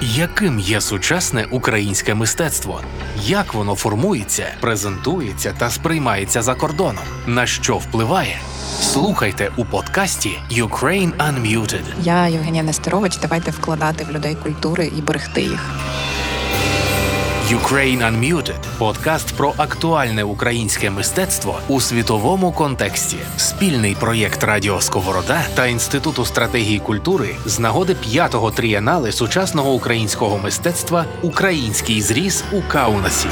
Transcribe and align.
Яким 0.00 0.58
є 0.58 0.80
сучасне 0.80 1.46
українське 1.50 2.14
мистецтво? 2.14 2.80
Як 3.22 3.54
воно 3.54 3.74
формується, 3.74 4.46
презентується 4.60 5.54
та 5.58 5.70
сприймається 5.70 6.42
за 6.42 6.54
кордоном? 6.54 7.04
На 7.26 7.46
що 7.46 7.76
впливає? 7.76 8.36
Слухайте 8.80 9.50
у 9.56 9.64
подкасті 9.64 10.38
Ukraine 10.50 11.12
Unmuted. 11.16 11.82
Я 12.02 12.26
Євгенія 12.28 12.62
Нестерович. 12.62 13.16
Давайте 13.16 13.50
вкладати 13.50 14.04
в 14.04 14.10
людей 14.10 14.34
культури 14.34 14.92
і 14.98 15.02
берегти 15.02 15.40
їх. 15.42 15.70
Ukraine 17.52 18.02
Unmuted– 18.02 18.58
подкаст 18.78 19.36
про 19.36 19.54
актуальне 19.56 20.24
українське 20.24 20.90
мистецтво 20.90 21.60
у 21.68 21.80
світовому 21.80 22.52
контексті. 22.52 23.16
Спільний 23.36 23.96
проєкт 24.00 24.44
Радіо 24.44 24.80
Сковорода 24.80 25.40
та 25.54 25.66
Інституту 25.66 26.24
стратегії 26.24 26.78
культури 26.78 27.36
з 27.46 27.58
нагоди 27.58 27.94
п'ятого 27.94 28.50
трієнали 28.50 29.12
сучасного 29.12 29.72
українського 29.72 30.38
мистецтва 30.38 31.04
Український 31.22 32.00
зріз 32.00 32.44
у 32.52 32.62
Каунасі. 32.62 33.28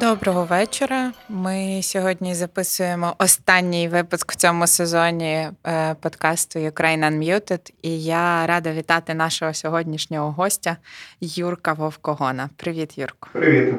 Доброго 0.00 0.44
вечора. 0.44 1.12
Ми 1.28 1.80
сьогодні 1.82 2.34
записуємо 2.34 3.14
останній 3.18 3.88
випуск 3.88 4.32
в 4.32 4.34
цьому 4.34 4.66
сезоні 4.66 5.48
е, 5.66 5.94
подкасту 6.00 6.58
Ukraine 6.58 7.10
Unmuted. 7.10 7.72
І 7.82 8.02
я 8.04 8.46
рада 8.46 8.72
вітати 8.72 9.14
нашого 9.14 9.54
сьогоднішнього 9.54 10.30
гостя 10.32 10.76
Юрка 11.20 11.72
Вовкогона. 11.72 12.50
Привіт, 12.56 12.98
Юрко. 12.98 13.28
Привіт. 13.32 13.74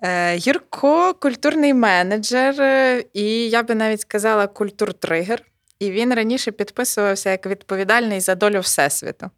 Е, 0.00 0.36
Юрко 0.38 1.14
культурний 1.14 1.74
менеджер, 1.74 2.60
е, 2.60 3.04
і 3.12 3.48
я 3.48 3.62
би 3.62 3.74
навіть 3.74 4.00
сказала 4.00 4.46
культуртригер. 4.46 5.42
І 5.78 5.90
він 5.90 6.14
раніше 6.14 6.50
підписувався 6.50 7.30
як 7.30 7.46
відповідальний 7.46 8.20
за 8.20 8.34
долю 8.34 8.60
Всесвіту. 8.60 9.30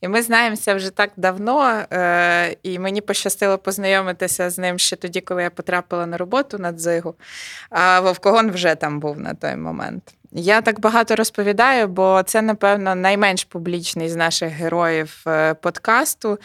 І 0.00 0.08
ми 0.08 0.22
знаємося 0.22 0.74
вже 0.74 0.90
так 0.90 1.10
давно, 1.16 1.82
е, 1.92 2.56
і 2.62 2.78
мені 2.78 3.00
пощастило 3.00 3.58
познайомитися 3.58 4.50
з 4.50 4.58
ним 4.58 4.78
ще 4.78 4.96
тоді, 4.96 5.20
коли 5.20 5.42
я 5.42 5.50
потрапила 5.50 6.06
на 6.06 6.16
роботу 6.16 6.58
на 6.58 6.72
дзигу. 6.72 7.14
А 7.70 8.00
Вовкогон 8.00 8.50
вже 8.50 8.74
там 8.74 9.00
був 9.00 9.20
на 9.20 9.34
той 9.34 9.56
момент. 9.56 10.14
Я 10.34 10.60
так 10.60 10.80
багато 10.80 11.16
розповідаю, 11.16 11.88
бо 11.88 12.22
це, 12.26 12.42
напевно, 12.42 12.94
найменш 12.94 13.44
публічний 13.44 14.08
з 14.08 14.16
наших 14.16 14.52
героїв 14.52 15.24
е, 15.26 15.54
подкасту. 15.54 16.38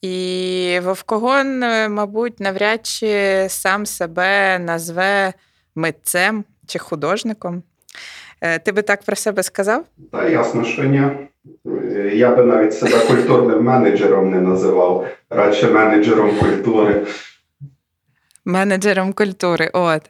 І 0.00 0.80
Вовкогон, 0.82 1.62
е, 1.62 1.88
мабуть, 1.88 2.40
навряд 2.40 2.86
чи 2.86 3.46
сам 3.50 3.86
себе 3.86 4.58
назве 4.58 5.32
митцем 5.74 6.44
чи 6.66 6.78
художником. 6.78 7.62
Е, 8.40 8.58
ти 8.58 8.72
би 8.72 8.82
так 8.82 9.02
про 9.02 9.16
себе 9.16 9.42
сказав? 9.42 9.84
Та 10.12 10.28
ясно, 10.28 10.64
що 10.64 10.84
ні. 10.84 11.02
Я 12.12 12.36
би 12.36 12.44
навіть 12.44 12.74
себе 12.74 12.98
культурним 13.08 13.62
менеджером 13.62 14.30
не 14.30 14.40
називав, 14.40 15.06
радше 15.30 15.70
менеджером 15.70 16.30
культури 16.40 17.06
менеджером 18.44 19.12
культури. 19.12 19.70
От 19.72 20.02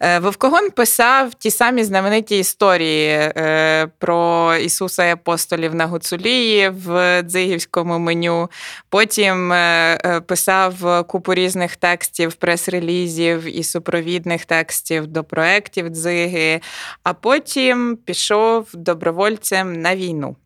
е, 0.00 0.18
Вовкогон 0.18 0.70
писав 0.70 1.34
ті 1.34 1.50
самі 1.50 1.84
знамениті 1.84 2.38
історії 2.38 3.08
е, 3.08 3.88
про 3.98 4.54
Ісуса 4.56 5.04
і 5.04 5.10
апостолів 5.10 5.74
на 5.74 5.86
Гуцулії 5.86 6.68
в 6.68 7.22
дзигівському 7.22 7.98
меню. 7.98 8.50
Потім 8.88 9.52
е, 9.52 10.20
писав 10.26 11.06
купу 11.06 11.34
різних 11.34 11.76
текстів, 11.76 12.34
прес-релізів 12.34 13.58
і 13.58 13.62
супровідних 13.64 14.44
текстів 14.44 15.06
до 15.06 15.24
проєктів 15.24 15.88
дзиги, 15.88 16.60
а 17.02 17.14
потім 17.14 17.98
пішов 18.04 18.68
добровольцем 18.74 19.72
на 19.72 19.96
війну. 19.96 20.36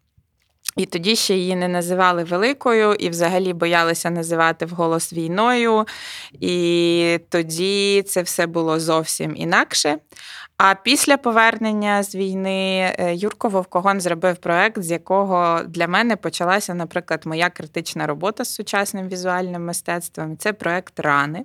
І 0.76 0.86
тоді 0.86 1.16
ще 1.16 1.34
її 1.34 1.56
не 1.56 1.68
називали 1.68 2.24
великою, 2.24 2.94
і 2.94 3.08
взагалі 3.08 3.52
боялися 3.52 4.10
називати 4.10 4.66
вголос 4.66 5.12
війною. 5.12 5.86
І 6.40 7.18
тоді 7.28 8.02
це 8.06 8.22
все 8.22 8.46
було 8.46 8.80
зовсім 8.80 9.36
інакше. 9.36 9.98
А 10.66 10.74
після 10.74 11.16
повернення 11.16 12.02
з 12.02 12.14
війни 12.14 12.94
е, 12.98 13.14
Юрко 13.14 13.48
Вовкогон 13.48 14.00
зробив 14.00 14.36
проект, 14.36 14.82
з 14.82 14.90
якого 14.90 15.60
для 15.66 15.88
мене 15.88 16.16
почалася, 16.16 16.74
наприклад, 16.74 17.22
моя 17.26 17.50
критична 17.50 18.06
робота 18.06 18.44
з 18.44 18.54
сучасним 18.54 19.08
візуальним 19.08 19.64
мистецтвом. 19.64 20.36
Це 20.36 20.52
проект 20.52 21.00
Рани, 21.00 21.44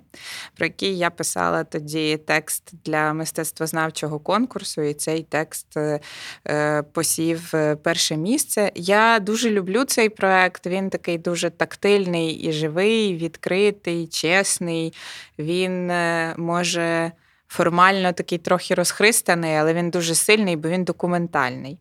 про 0.56 0.66
який 0.66 0.98
я 0.98 1.10
писала 1.10 1.64
тоді 1.64 2.16
текст 2.16 2.72
для 2.84 3.12
мистецтвознавчого 3.12 4.18
конкурсу, 4.18 4.82
і 4.82 4.94
цей 4.94 5.22
текст 5.22 5.76
е, 5.76 6.00
е, 6.48 6.82
посів 6.82 7.52
перше 7.82 8.16
місце. 8.16 8.72
Я 8.74 9.18
дуже 9.18 9.50
люблю 9.50 9.84
цей 9.84 10.08
проект. 10.08 10.66
Він 10.66 10.90
такий 10.90 11.18
дуже 11.18 11.50
тактильний 11.50 12.32
і 12.32 12.52
живий, 12.52 13.16
відкритий, 13.16 14.06
чесний. 14.06 14.94
Він 15.38 15.92
може 16.36 17.12
формально 17.50 18.12
такий 18.12 18.38
трохи 18.38 18.74
розхристаний, 18.74 19.56
але 19.56 19.74
він 19.74 19.90
дуже 19.90 20.14
сильний, 20.14 20.56
бо 20.56 20.68
він 20.68 20.84
документальний. 20.84 21.78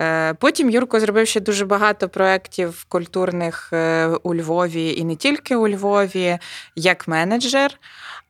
Е, 0.00 0.34
потім 0.34 0.70
Юрко 0.70 1.00
зробив 1.00 1.26
ще 1.26 1.40
дуже 1.40 1.66
багато 1.66 2.08
проєктів 2.08 2.84
культурних 2.88 3.70
е, 3.72 4.06
у 4.06 4.34
Львові 4.34 4.94
і 4.94 5.04
не 5.04 5.16
тільки 5.16 5.56
у 5.56 5.68
Львові, 5.68 6.38
як 6.76 7.08
менеджер. 7.08 7.80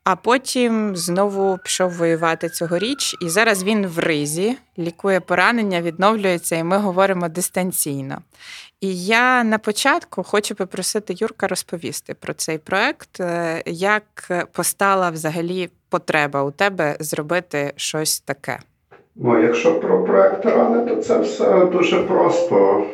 А 0.05 0.17
потім 0.17 0.97
знову 0.97 1.59
пішов 1.65 1.93
воювати 1.93 2.49
цьогоріч, 2.49 3.17
і 3.23 3.29
зараз 3.29 3.65
він 3.65 3.87
в 3.87 3.99
ризі, 3.99 4.59
лікує 4.79 5.21
поранення, 5.21 5.83
відновлюється, 5.83 6.57
і 6.57 6.65
ми 6.65 6.79
говоримо 6.79 7.29
дистанційно. 7.29 8.23
І 8.81 9.05
я 9.05 9.45
на 9.45 9.59
початку 9.59 10.23
хочу 10.23 10.55
попросити 10.55 11.15
Юрка 11.17 11.49
розповісти 11.49 12.15
про 12.15 12.35
цей 12.35 12.59
проект, 12.59 13.21
е, 13.21 13.63
як 13.67 14.33
постала 14.53 15.11
взагалі 15.11 15.71
потреба 15.91 16.43
у 16.43 16.51
тебе 16.51 16.97
зробити 17.01 17.73
щось 17.77 18.21
таке. 18.21 18.59
Ну, 19.17 19.43
якщо 19.43 19.81
про 19.81 20.05
проект 20.05 20.47
рани, 20.47 20.87
то 20.87 20.97
це 20.97 21.19
все 21.19 21.65
дуже 21.65 22.03
просто. 22.03 22.87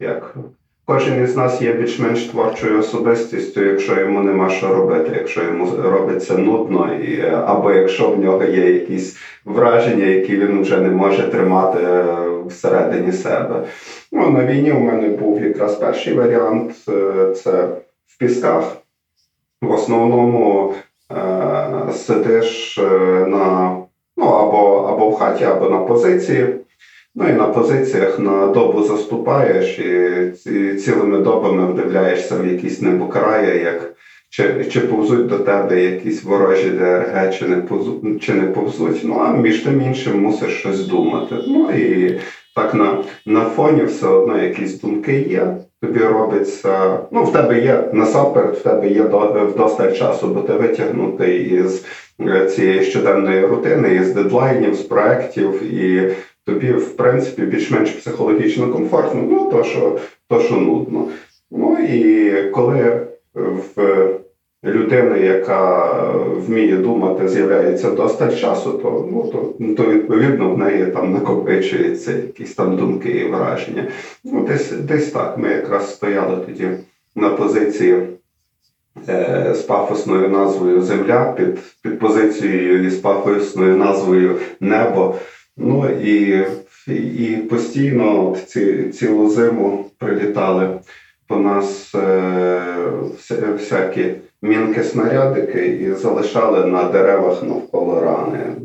Як 0.00 0.36
Кожен 0.84 1.24
із 1.24 1.36
нас 1.36 1.62
є 1.62 1.72
більш-менш 1.72 2.24
творчою 2.24 2.78
особистістю, 2.78 3.64
якщо 3.64 4.00
йому 4.00 4.20
нема 4.20 4.50
що 4.50 4.74
робити, 4.74 5.10
якщо 5.16 5.42
йому 5.42 5.76
робиться 5.82 6.38
нудно, 6.38 6.94
і, 6.94 7.20
або 7.30 7.72
якщо 7.72 8.10
в 8.10 8.18
нього 8.18 8.44
є 8.44 8.72
якісь 8.72 9.16
враження, 9.44 10.04
які 10.04 10.36
він 10.36 10.62
вже 10.62 10.80
не 10.80 10.88
може 10.88 11.28
тримати 11.28 11.78
е, 11.82 12.14
всередині 12.46 13.12
себе. 13.12 13.66
Ну, 14.12 14.30
На 14.30 14.46
війні 14.46 14.72
у 14.72 14.80
мене 14.80 15.08
був 15.08 15.42
якраз 15.42 15.74
перший 15.74 16.14
варіант 16.14 16.72
е, 16.88 17.34
це 17.34 17.68
в 18.06 18.18
пісках. 18.18 18.76
В 19.62 19.70
основному 19.70 20.74
е, 20.74 20.74
сидиш 21.92 22.78
е, 22.78 22.82
на 23.26 23.76
ну, 24.16 24.26
або, 24.26 24.86
або 24.88 25.08
в 25.10 25.18
хаті, 25.18 25.44
або 25.44 25.68
на 25.68 25.78
позиції. 25.78 26.56
Ну 27.14 27.28
і 27.28 27.32
на 27.32 27.46
позиціях 27.46 28.18
на 28.18 28.46
добу 28.46 28.82
заступаєш 28.82 29.78
і 29.78 30.74
цілими 30.74 31.18
добами 31.18 31.72
вдивляєшся 31.72 32.36
в 32.36 32.46
якісь 32.46 32.82
небокраї, 32.82 33.62
як 33.62 33.94
чи 34.30 34.64
чи 34.64 34.80
повзуть 34.80 35.26
до 35.26 35.38
тебе 35.38 35.82
якісь 35.82 36.22
ворожі 36.22 36.70
ДРГ, 36.70 37.30
чи 37.34 37.46
не 37.46 37.56
повзуть, 37.56 38.22
чи 38.22 38.34
не 38.34 38.44
повзуть. 38.46 39.00
Ну 39.04 39.18
а 39.18 39.32
між 39.32 39.58
тим 39.58 39.80
іншим 39.80 40.20
мусиш 40.20 40.52
щось 40.52 40.86
думати. 40.86 41.34
Ну 41.46 41.70
і 41.70 42.18
так 42.56 42.74
на 42.74 43.04
на 43.26 43.44
фоні 43.44 43.84
все 43.84 44.06
одно 44.06 44.42
якісь 44.42 44.80
думки 44.80 45.20
є. 45.20 45.56
Тобі 45.82 46.00
робиться, 46.00 46.98
ну 47.10 47.24
в 47.24 47.32
тебе 47.32 47.60
є 47.60 47.90
насамперед, 47.92 48.54
в 48.54 48.62
тебе 48.62 48.88
є 48.88 49.02
вдосталь 49.02 49.92
часу, 49.92 50.26
бо 50.28 50.40
ти 50.40 50.52
витягнутий 50.52 51.38
із 51.38 51.86
е, 52.20 52.46
цієї 52.46 52.82
щоденної 52.82 53.46
рутини, 53.46 53.94
із 53.94 54.12
дедлайнів, 54.12 54.74
з 54.74 54.80
проєктів 54.80 55.62
і 55.62 56.10
тобі, 56.46 56.72
в 56.72 56.96
принципі, 56.96 57.42
більш-менш 57.42 57.90
психологічно 57.90 58.72
комфортно, 58.72 59.22
ну 59.30 59.50
то, 59.50 59.64
що 59.64 59.98
то, 60.28 60.40
що 60.40 60.54
нудно. 60.54 61.08
Ну 61.50 61.78
і 61.78 62.32
коли 62.50 63.06
в 63.34 64.08
людини, 64.64 65.20
яка 65.20 65.92
вміє 66.36 66.76
думати, 66.76 67.28
з'являється 67.28 67.90
достатньо 67.90 68.36
часу, 68.36 68.72
то 68.72 69.08
ну, 69.12 69.28
то, 69.32 69.74
то 69.74 69.90
відповідно 69.90 70.50
в 70.54 70.58
неї 70.58 70.86
там 70.86 71.12
накопичуються 71.12 72.12
якісь 72.12 72.54
там 72.54 72.76
думки 72.76 73.08
і 73.08 73.28
враження. 73.28 73.88
Ну, 74.24 74.46
Десь 74.46 74.72
десь 74.72 75.10
так. 75.10 75.38
Ми 75.38 75.48
якраз 75.48 75.94
стояли 75.94 76.36
тоді 76.46 76.68
на 77.16 77.30
позиції. 77.30 78.02
Е, 79.08 79.54
з 79.54 79.58
пафосною 79.58 80.28
назвою 80.28 80.82
Земля 80.82 81.32
під 81.36 81.58
під 81.82 81.98
позицією 81.98 82.84
і 82.84 82.90
з 82.90 82.96
пафосною 82.96 83.76
назвою 83.76 84.38
Небо. 84.60 85.14
Ну 85.56 85.88
і 86.04 86.46
і 86.86 87.36
постійно 87.36 88.30
от 88.30 88.48
ці, 88.48 88.88
цілу 88.88 89.28
зиму 89.30 89.84
прилітали 89.98 90.80
по 91.26 91.36
нас 91.36 91.94
е, 91.94 92.62
всякі 93.52 94.14
мінки 94.42 94.82
снарядики 94.82 95.66
і 95.66 95.92
залишали 95.92 96.66
на 96.66 96.84
деревах 96.84 97.42
навколо 97.42 98.00
рани. 98.00 98.56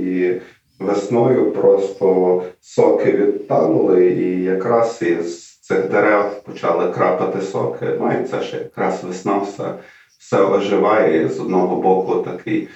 І 0.00 0.32
весною 0.78 1.52
просто 1.52 2.42
соки 2.60 3.12
відтанули, 3.12 4.06
і 4.06 4.42
якраз 4.42 5.02
із 5.02 5.58
цих 5.60 5.90
дерев 5.90 6.42
почали 6.42 6.92
крапати 6.92 7.40
соки. 7.40 7.86
Ну 8.00 8.12
і 8.20 8.24
це 8.24 8.42
ще 8.42 8.56
якраз 8.56 9.04
весна 9.04 9.38
все, 9.38 9.74
все 10.18 10.42
оживає. 10.44 11.24
І 11.24 11.28
з 11.28 11.40
одного 11.40 11.76
боку 11.76 12.14
такий 12.14 12.68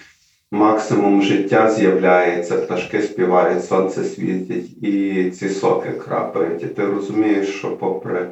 максимум 0.51 1.23
життя 1.23 1.71
з'являється, 1.71 2.57
пташки 2.57 3.03
співають, 3.03 3.65
сонце 3.65 4.05
світить, 4.05 4.83
і 4.83 5.31
ці 5.31 5.49
соки 5.49 5.91
крапають. 5.91 6.63
І 6.63 6.67
ти 6.67 6.87
розумієш, 6.87 7.49
що 7.49 7.77
попри 7.77 8.27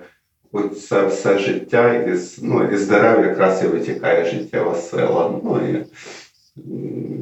це 0.61 1.07
все 1.07 1.39
життя, 1.39 1.95
із, 1.95 2.43
ну, 2.43 2.69
із 2.73 2.89
дерев 2.89 3.25
якраз 3.25 3.65
і 3.65 3.67
витікає 3.67 4.25
життєва 4.25 4.75
сила. 4.75 5.41
Ну 5.45 5.61
і, 5.69 5.85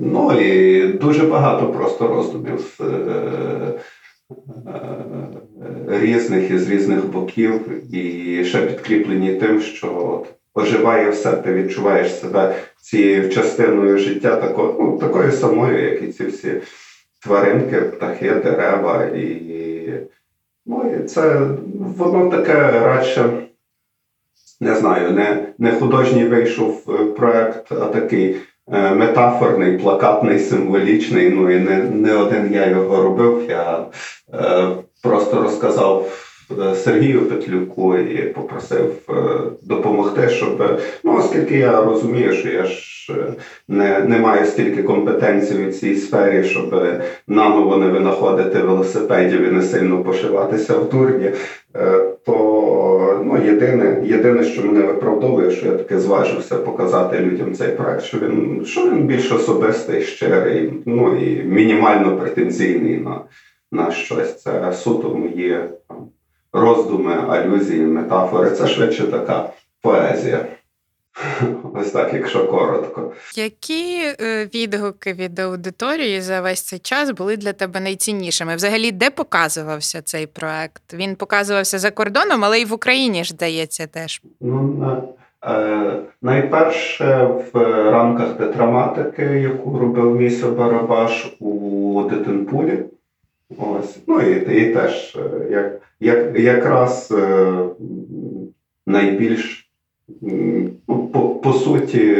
ну, 0.03 0.41
і 0.41 0.87
дуже 0.93 1.23
багато 1.23 1.73
просто 1.73 2.09
роздумів 2.09 2.79
е, 2.81 2.85
е, 4.67 4.91
різних 5.89 6.51
із 6.51 6.71
різних 6.71 7.07
боків, 7.07 7.61
і 7.95 8.45
ще 8.45 8.67
підкріплені 8.67 9.35
тим, 9.35 9.61
що 9.61 10.23
оживає 10.55 11.11
все, 11.11 11.33
ти 11.33 11.53
відчуваєш 11.55 12.21
себе 12.21 12.55
цією 12.83 13.29
частиною 13.29 13.99
життя, 13.99 14.37
тако, 14.37 14.77
ну, 14.81 14.99
такою 14.99 15.33
самою, 15.33 15.91
як 15.91 16.03
і 16.03 16.07
ці 16.07 16.25
всі 16.27 16.53
тваринки, 17.23 17.81
птахи, 17.81 18.31
дерева. 18.31 19.05
І, 19.05 19.21
ну, 20.71 20.97
і 20.97 21.05
це 21.05 21.41
воно 21.99 22.31
таке 22.31 22.55
радше. 22.71 23.31
Не 24.61 24.75
знаю, 24.75 25.11
не 25.11 25.47
не 25.59 25.73
художній 25.73 26.25
вийшов 26.25 26.83
е, 26.89 27.05
проект, 27.05 27.73
а 27.73 27.87
такий 27.87 28.37
е, 28.73 28.95
метафорний, 28.95 29.79
плакатний, 29.79 30.39
символічний. 30.39 31.31
Ну 31.31 31.51
і 31.51 31.59
не 31.59 31.77
не 31.83 32.15
один 32.15 32.53
я 32.53 32.67
його 32.67 33.03
робив. 33.03 33.47
Я 33.49 33.85
е, 34.35 34.67
просто 35.03 35.43
розказав 35.43 36.30
Сергію 36.75 37.21
Петлюку 37.21 37.97
і 37.97 38.23
попросив 38.23 38.93
е, 39.09 39.13
допомогти, 39.63 40.29
щоб 40.29 40.81
ну, 41.05 41.17
оскільки 41.17 41.59
я 41.59 41.85
розумію, 41.85 42.33
що 42.33 42.49
я 42.49 42.65
ж 42.65 43.13
е, 43.13 43.33
не 43.69 44.01
не 44.01 44.19
маю 44.19 44.47
стільки 44.47 44.83
компетенцій 44.83 45.67
у 45.69 45.73
цій 45.73 45.95
сфері, 45.95 46.45
щоб 46.45 46.85
наново 47.29 47.77
не 47.77 47.87
винаходити 47.87 48.59
велосипедів 48.59 49.49
і 49.49 49.51
не 49.51 49.63
сильно 49.63 50.05
пошиватися 50.05 50.75
в 50.75 50.89
дурні, 50.89 51.31
то 52.27 53.23
ну, 53.25 53.45
єдине, 53.45 54.03
єдине, 54.05 54.45
що 54.45 54.67
мене 54.67 54.81
виправдовує, 54.81 55.51
що 55.51 55.67
я 55.67 55.73
таки 55.73 55.99
зважився 55.99 56.57
показати 56.57 57.19
людям 57.19 57.55
цей 57.55 57.69
проект, 57.69 58.03
що 58.03 58.19
він 58.19 58.65
що 58.65 58.91
він 58.91 59.07
більш 59.07 59.33
особистий, 59.33 60.01
щирий, 60.01 60.73
ну 60.87 61.17
і 61.17 61.43
мінімально 61.45 62.17
претензійний 62.17 62.97
на 62.97 63.21
на 63.73 63.91
щось. 63.91 64.43
Це 64.43 64.73
суто 64.73 65.15
мої 65.15 65.59
роздуми, 66.53 67.15
алюзії, 67.29 67.87
метафори. 67.87 68.51
Це 68.51 68.67
швидше 68.69 69.05
така 69.05 69.51
поезія. 69.83 70.47
Ось 71.75 71.91
так, 71.91 72.15
якщо 72.15 72.47
коротко. 72.47 73.13
Які 73.37 73.99
е, 74.21 74.49
відгуки 74.55 75.13
від 75.13 75.39
аудиторії 75.39 76.21
за 76.21 76.41
весь 76.41 76.63
цей 76.63 76.79
час 76.79 77.11
були 77.11 77.37
для 77.37 77.53
тебе 77.53 77.81
найціннішими? 77.81 78.57
Взагалі, 78.57 78.93
де 78.93 79.11
показувався 79.11 80.03
цей 80.03 80.27
проект? 80.27 80.95
Він 80.95 81.17
показувався 81.17 81.79
за 81.79 81.91
кордоном, 81.91 82.45
але 82.45 82.61
й 82.61 82.65
в 82.65 82.73
Україні 82.73 83.25
ж 83.25 83.31
здається 83.31 83.87
теж. 83.87 84.23
Ну, 84.41 85.15
е, 85.45 86.03
найперше 86.23 87.29
в 87.53 87.59
рамках 87.91 88.37
тетраматики, 88.37 89.23
яку 89.23 89.79
робив 89.79 90.17
Місо 90.17 90.51
Барабаш 90.51 91.37
у 91.41 92.03
Дитинпулі. 92.11 92.85
Ось. 93.59 93.99
Ну 94.07 94.21
і 94.21 94.63
і 94.63 94.75
теж 94.75 95.17
е, 95.17 95.47
як, 95.51 95.81
як, 96.01 96.39
якраз 96.39 97.15
е, 97.19 97.65
найбільш 98.87 99.71
ну, 100.89 100.99
по, 101.13 101.29
по 101.29 101.53
суті 101.53 102.15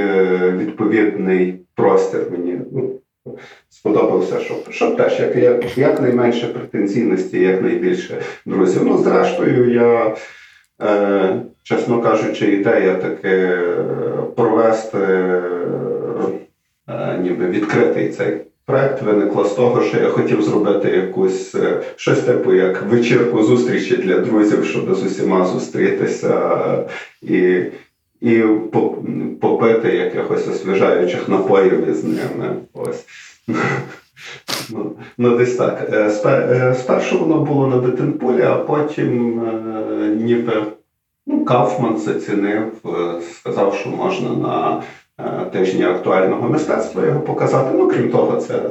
відповідний 0.57 1.59
простір 1.75 2.21
мені 2.31 2.61
ну, 2.73 3.01
сподобався, 3.69 4.41
щоб 4.41 4.71
щоб 4.71 4.97
теж 4.97 5.21
як, 5.21 5.37
як, 5.37 5.79
як 5.79 6.01
найменше 6.01 6.47
претензійності, 6.47 7.41
як 7.41 7.63
найбільше 7.63 8.23
друзів. 8.47 8.83
Ну, 8.85 8.99
зрештою, 8.99 9.75
я, 9.75 10.17
е, 10.83 11.43
чесно 11.63 12.03
кажучи, 12.03 12.53
ідея 12.53 12.95
таки 12.95 13.59
провести 14.37 14.99
ніби 17.21 17.47
відкритий 17.47 18.09
цей. 18.09 18.50
Проект 18.71 19.03
виникло 19.03 19.45
з 19.45 19.55
того, 19.55 19.83
що 19.83 20.01
я 20.01 20.09
хотів 20.09 20.43
зробити 20.43 20.89
якусь 20.89 21.55
е, 21.55 21.81
щось 21.97 22.21
типу 22.21 22.55
як 22.55 22.83
вечірку 22.83 23.43
зустрічі 23.43 23.97
для 23.97 24.19
друзів, 24.19 24.65
щоб 24.65 24.95
з 24.95 25.03
усіма 25.03 25.45
зустрітися 25.45 26.85
і 27.23 27.63
і 28.21 28.43
попити 29.41 29.97
якихось 29.97 30.49
освіжаючих 30.49 31.29
напоїв 31.29 31.89
із 31.89 32.05
ними. 32.05 32.57
Ось. 32.75 33.05
Ну, 34.73 34.93
ну, 35.19 35.37
десь 35.37 35.57
так. 35.57 35.89
Е, 35.93 36.11
е, 36.27 36.75
спершу 36.75 37.19
воно 37.19 37.41
було 37.41 37.67
на 37.67 37.79
Дитинполі, 37.79 38.43
а 38.43 38.57
потім 38.57 39.43
ніби 40.17 40.53
ну, 41.27 41.45
Кафман 41.45 41.99
зацінив, 41.99 42.73
сказав, 43.33 43.75
що 43.75 43.91
можна 43.91 44.31
на 44.31 44.83
Е, 45.27 45.45
тижні 45.53 45.85
актуального 45.85 46.49
мистецтва 46.49 47.07
його 47.07 47.21
показати. 47.21 47.75
Ну, 47.79 47.89
крім 47.89 48.11
того, 48.11 48.37
це 48.37 48.63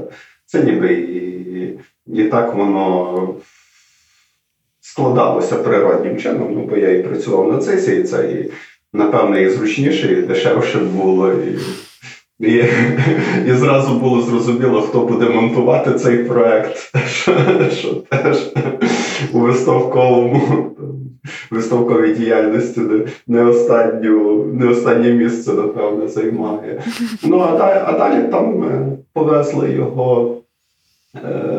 це 0.46 0.64
ніби 0.64 0.94
і, 0.94 1.78
і 2.08 2.24
так 2.24 2.54
воно 2.54 3.36
складалося 4.82 5.56
природнім 5.56 6.18
чином, 6.18 6.54
ну, 6.54 6.62
бо 6.62 6.78
я 6.78 6.92
і 6.92 7.04
працював 7.04 7.54
на 7.54 7.58
цисі, 7.58 7.96
і 7.96 8.04
це 8.04 8.32
і, 8.32 8.52
напевне, 8.94 9.42
і 9.42 9.50
зручніше, 9.50 10.14
і 10.14 10.22
дешевше 10.22 10.80
було. 10.80 11.34
І, 11.34 11.60
і, 12.40 12.64
і 13.48 13.52
зразу 13.52 13.94
було 14.00 14.22
зрозуміло, 14.22 14.82
хто 14.82 15.00
буде 15.00 15.30
монтувати 15.30 15.94
цей 15.94 16.18
проект, 16.18 16.78
що, 17.72 17.94
теж 18.10 18.54
у 19.34 19.40
виставковому 19.40 20.72
виставковій 21.52 22.14
діяльності 22.14 22.82
не 23.28 23.46
останню, 23.46 24.46
не 24.46 24.68
останнє 24.68 25.12
місце, 25.12 25.54
напевне, 25.54 26.08
займає. 26.08 26.84
Ну, 27.24 27.40
а 27.40 27.58
далі, 27.58 27.82
а 27.86 27.98
далі 27.98 28.28
там 28.32 28.64
е, 28.64 28.98
повезли 29.14 29.72
його, 29.72 30.38
е, 31.16 31.58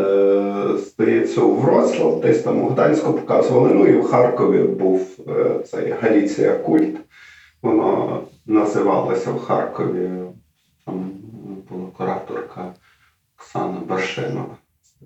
здається, 0.76 1.40
у 1.40 1.54
Вроцлав, 1.54 2.20
десь 2.20 2.42
там 2.42 2.62
у 2.62 2.68
Гданську 2.68 3.12
показували. 3.12 3.70
Ну 3.74 3.86
і 3.86 3.96
в 3.96 4.04
Харкові 4.04 4.62
був 4.62 5.08
е, 5.28 5.60
цей 5.64 5.94
Галіція 6.02 6.52
Культ. 6.52 6.96
Воно 7.62 8.20
називалося 8.46 9.30
в 9.30 9.40
Харкові. 9.40 10.08
Там 10.86 11.10
була 11.70 11.90
кураторка 11.96 12.74
Оксана 13.38 13.80
Баршинова. 13.88 14.56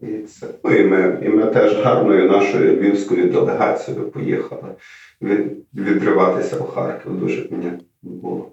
І 0.03 0.19
це. 0.19 0.47
Ну 0.65 0.71
і 0.71 0.85
ми 0.85 1.21
і 1.23 1.29
ми 1.29 1.47
теж 1.47 1.83
гарною 1.83 2.31
нашою 2.31 2.77
львівською 2.77 3.31
делегацією 3.31 4.11
поїхали 4.11 4.75
від, 5.23 5.67
відриватися 5.75 6.57
в 6.57 6.71
Харків. 6.71 7.21
Дуже 7.21 7.49
мені 7.51 7.73
було 8.03 8.53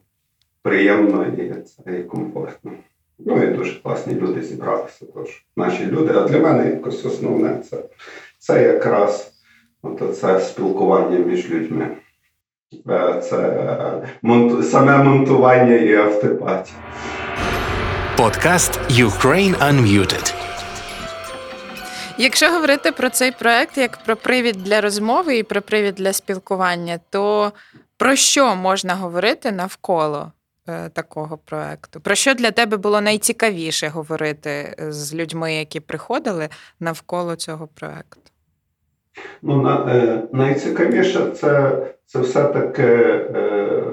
приємно 0.62 1.26
і 1.26 1.54
це 1.62 2.00
і 2.00 2.04
комфортно. 2.04 2.72
Ну 3.20 3.44
і 3.44 3.48
дуже 3.48 3.82
класні 3.82 4.16
люди 4.16 4.42
зібралися. 4.42 5.06
Тож 5.14 5.46
наші 5.56 5.86
люди. 5.86 6.14
А 6.16 6.28
для 6.28 6.40
мене 6.40 6.70
якось 6.70 7.06
основне 7.06 7.60
це 7.60 7.84
це 8.40 8.64
якраз 8.64 9.34
от 9.82 10.18
це 10.18 10.40
спілкування 10.40 11.20
між 11.20 11.52
людьми. 11.52 11.98
Е, 12.90 13.22
це 13.22 14.04
монту, 14.22 14.64
саме 14.64 14.98
монтування 14.98 15.76
і 15.76 15.96
автопатія. 15.96 16.78
Подкаст 18.18 18.80
Ukraine 18.90 19.58
Unmuted. 19.58 20.36
Якщо 22.18 22.52
говорити 22.52 22.92
про 22.92 23.10
цей 23.10 23.32
проект 23.32 23.78
як 23.78 23.98
про 24.06 24.16
привід 24.16 24.56
для 24.64 24.82
розмови 24.82 25.38
і 25.38 25.44
про 25.44 25.62
привід 25.62 25.96
для 25.96 26.14
спілкування, 26.14 27.00
то 27.10 27.52
про 27.98 28.16
що 28.16 28.56
можна 28.56 28.96
говорити 28.96 29.52
навколо 29.52 30.32
е, 30.68 30.90
такого 30.90 31.38
проекту? 31.38 32.02
Про 32.02 32.16
що 32.16 32.34
для 32.34 32.52
тебе 32.52 32.78
було 32.78 33.02
найцікавіше 33.02 33.88
говорити 33.88 34.76
з 34.90 35.14
людьми, 35.14 35.54
які 35.54 35.80
приходили 35.80 36.50
навколо 36.80 37.36
цього 37.36 37.68
проекту? 37.68 38.21
Ну, 39.42 39.68
е, 39.68 40.24
найцікавіше 40.34 41.32
це 41.32 41.78
це 42.06 42.20
все-таки 42.20 42.84
е, 42.84 43.84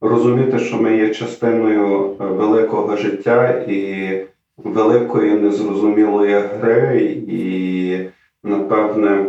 розуміти, 0.00 0.58
що 0.58 0.76
ми 0.76 0.96
є 0.96 1.14
частиною 1.14 2.16
великого 2.18 2.96
життя 2.96 3.48
і 3.68 4.10
великої 4.56 5.32
незрозумілої 5.32 6.34
гри, 6.34 7.00
і, 7.28 7.98
напевне, 8.44 9.26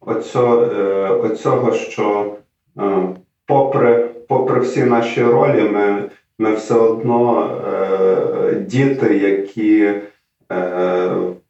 оцього, 0.00 0.62
е, 0.62 1.08
оцього 1.08 1.72
що 1.72 2.36
е, 2.78 3.08
попри 3.46 4.08
попри 4.28 4.60
всі 4.60 4.84
наші 4.84 5.22
ролі, 5.22 5.62
ми 5.62 6.10
ми 6.38 6.54
все 6.54 6.74
одно 6.74 7.50
е, 7.66 8.54
діти, 8.54 9.18
які 9.18 9.80
е, 9.80 10.02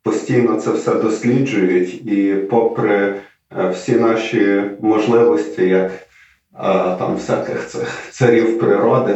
постійно 0.02 0.54
це 0.54 0.70
все 0.70 0.94
досліджують, 0.94 1.94
і 2.06 2.34
попри 2.50 2.94
е, 2.94 3.68
всі 3.68 3.92
наші 3.92 4.62
можливості, 4.80 5.62
як 5.68 5.90
е, 5.92 5.98
там 6.98 7.14
всяких 7.14 7.66
цих 7.66 8.08
царів 8.10 8.58
природи, 8.58 9.14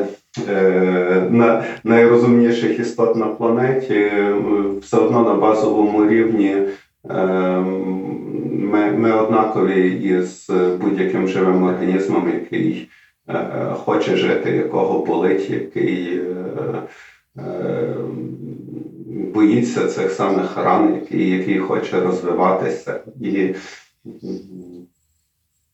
е, 0.48 1.26
на 1.30 1.64
найрозумніших 1.84 2.78
істот 2.78 3.16
на 3.16 3.26
планеті, 3.26 3.94
е, 3.94 4.34
все 4.80 4.96
одно 4.96 5.22
на 5.22 5.34
базовому 5.34 6.08
рівні. 6.08 6.56
е, 7.10 7.64
Ми, 8.62 8.90
ми 8.90 9.12
однакові 9.12 9.90
із 9.92 10.50
будь-яким 10.80 11.28
живим 11.28 11.62
організмом, 11.62 12.32
який 12.34 12.88
е, 13.28 13.44
хоче 13.74 14.16
жити, 14.16 14.50
якого 14.50 15.04
болить, 15.04 15.50
який 15.50 16.18
е, 16.18 16.82
е, 17.38 17.94
боїться 19.10 19.86
цих 19.86 20.10
самих 20.10 20.56
ран, 20.56 20.94
який, 20.94 21.30
який 21.30 21.58
хоче 21.58 22.00
розвиватися. 22.00 23.00
І 23.20 23.54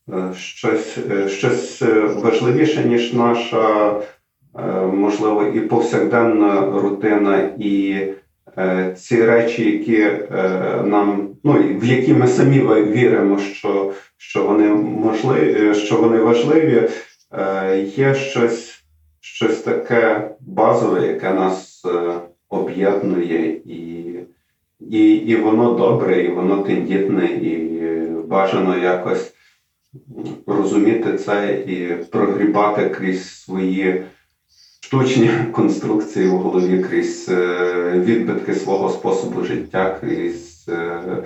е, 0.09 0.33
щось, 0.35 0.99
е, 1.11 1.29
щось 1.29 1.83
важливіше, 2.17 2.85
ніж 2.85 3.13
наша, 3.13 3.91
е, 4.59 4.87
можливо, 4.87 5.43
і 5.43 5.61
повсякденна 5.61 6.81
рутина, 6.81 7.51
і 7.59 8.07
е, 8.59 8.95
ці 8.97 9.25
речі, 9.25 9.73
які 9.73 10.01
е, 10.01 10.83
нам, 10.85 11.29
ну, 11.45 11.53
в 11.53 11.85
які 11.85 12.15
ми 12.15 12.27
самі 12.27 12.61
віримо, 12.83 13.39
що, 13.39 13.93
що 14.17 14.45
вони 14.45 14.69
можливі, 14.75 15.75
що 15.75 15.97
вони 15.97 16.19
важливі, 16.19 16.89
е, 17.33 17.79
є 17.97 18.15
щось, 18.15 18.85
щось 19.21 19.61
таке 19.61 20.31
базове, 20.41 21.07
яке 21.07 21.31
нас 21.31 21.83
е, 21.87 22.21
об'єднує, 22.49 23.61
і, 23.65 24.13
і, 24.91 25.15
і 25.15 25.37
воно 25.37 25.75
добре, 25.75 26.23
і 26.23 26.29
воно 26.29 26.63
тендітне, 26.63 27.27
і 27.27 27.77
бажано 28.27 28.79
якось 28.79 29.33
розуміти 30.47 31.19
це 31.19 31.63
і 31.67 32.05
прогрібати 32.11 32.89
крізь 32.89 33.29
свої 33.29 34.05
штучні 34.87 35.31
конструкції 35.53 36.27
в 36.27 36.31
голові, 36.31 36.83
крізь 36.83 37.29
е, 37.29 38.03
відбитки 38.05 38.55
свого 38.55 38.89
способу 38.89 39.45
життя, 39.45 39.99
крізь 40.01 40.69
е, 40.69 41.23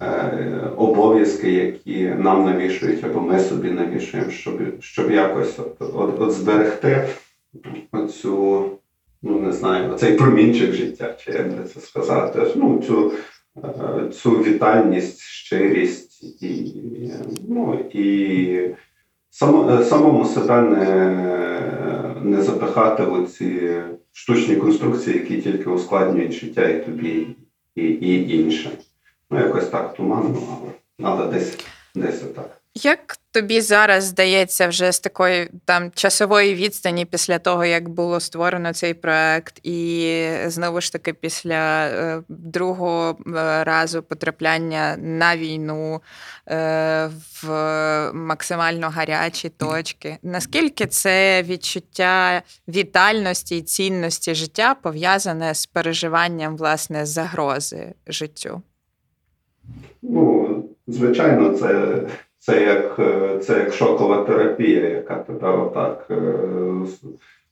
е, 0.00 0.70
обов'язки, 0.76 1.52
які 1.52 2.04
нам 2.06 2.44
навішують, 2.44 3.04
або 3.04 3.20
ми 3.20 3.40
собі 3.40 3.70
навішуємо, 3.70 4.30
щоб, 4.30 4.60
щоб 4.80 5.10
якось 5.10 5.58
от, 5.58 5.76
от, 5.80 6.20
от 6.20 6.32
зберегти 6.32 7.08
оцю, 7.92 8.64
ну 9.22 9.40
не 9.40 9.52
знаю, 9.52 9.94
цей 9.94 10.16
промінчик 10.16 10.72
життя, 10.72 11.14
чи 11.18 11.32
як 11.32 11.70
це 11.72 11.80
сказати, 11.80 12.46
ну, 12.56 12.82
цю, 12.86 13.12
е, 13.64 14.08
цю 14.08 14.30
вітальність, 14.30 15.20
щирість 15.20 16.42
і, 16.42 16.74
ну, 17.48 17.90
і 17.92 18.74
само, 19.30 19.70
е, 19.70 19.84
самому 19.84 20.24
себе 20.24 20.62
не, 20.62 22.14
не 22.22 22.42
запихати 22.42 23.02
в 23.02 23.26
ці 23.26 23.80
штучні 24.12 24.56
конструкції, 24.56 25.18
які 25.18 25.42
тільки 25.42 25.70
ускладнюють 25.70 26.32
життя 26.32 26.68
і 26.68 26.84
тобі, 26.84 27.26
і, 27.74 27.82
і 27.82 28.38
інше. 28.40 28.70
Ну, 29.30 29.38
якось 29.38 29.68
так 29.68 29.94
туманно, 29.94 30.38
але, 30.50 30.72
але 31.10 31.32
десь, 31.32 31.58
десь 31.94 32.22
отак. 32.22 32.61
Як 32.74 33.16
тобі 33.30 33.60
зараз 33.60 34.04
здається, 34.04 34.68
вже 34.68 34.92
з 34.92 35.00
такої 35.00 35.50
там 35.64 35.90
часової 35.90 36.54
відстані 36.54 37.04
після 37.04 37.38
того, 37.38 37.64
як 37.64 37.88
було 37.88 38.20
створено 38.20 38.72
цей 38.72 38.94
проект, 38.94 39.60
і 39.62 40.26
знову 40.46 40.80
ж 40.80 40.92
таки 40.92 41.12
після 41.12 41.86
е, 41.86 42.22
другого 42.28 43.18
е, 43.26 43.64
разу 43.64 44.02
потрапляння 44.02 44.96
на 44.96 45.36
війну 45.36 46.02
е, 46.48 47.10
в 47.42 47.48
максимально 48.12 48.88
гарячі 48.88 49.48
точки, 49.48 50.18
наскільки 50.22 50.86
це 50.86 51.42
відчуття 51.42 52.42
вітальності 52.68 53.58
і 53.58 53.62
цінності 53.62 54.34
життя 54.34 54.74
пов'язане 54.74 55.54
з 55.54 55.66
переживанням 55.66 56.56
власне 56.56 57.06
загрози 57.06 57.94
життю? 58.06 58.62
Ну, 60.02 60.64
звичайно, 60.86 61.58
це, 61.58 61.98
це, 62.42 62.62
як, 62.62 62.98
е, 62.98 63.38
це 63.38 63.58
як 63.58 63.72
шокова 63.72 64.24
терапія, 64.24 64.88
яка 64.88 65.16
тебе 65.16 65.50
отак 65.50 66.06
е, 66.10 66.16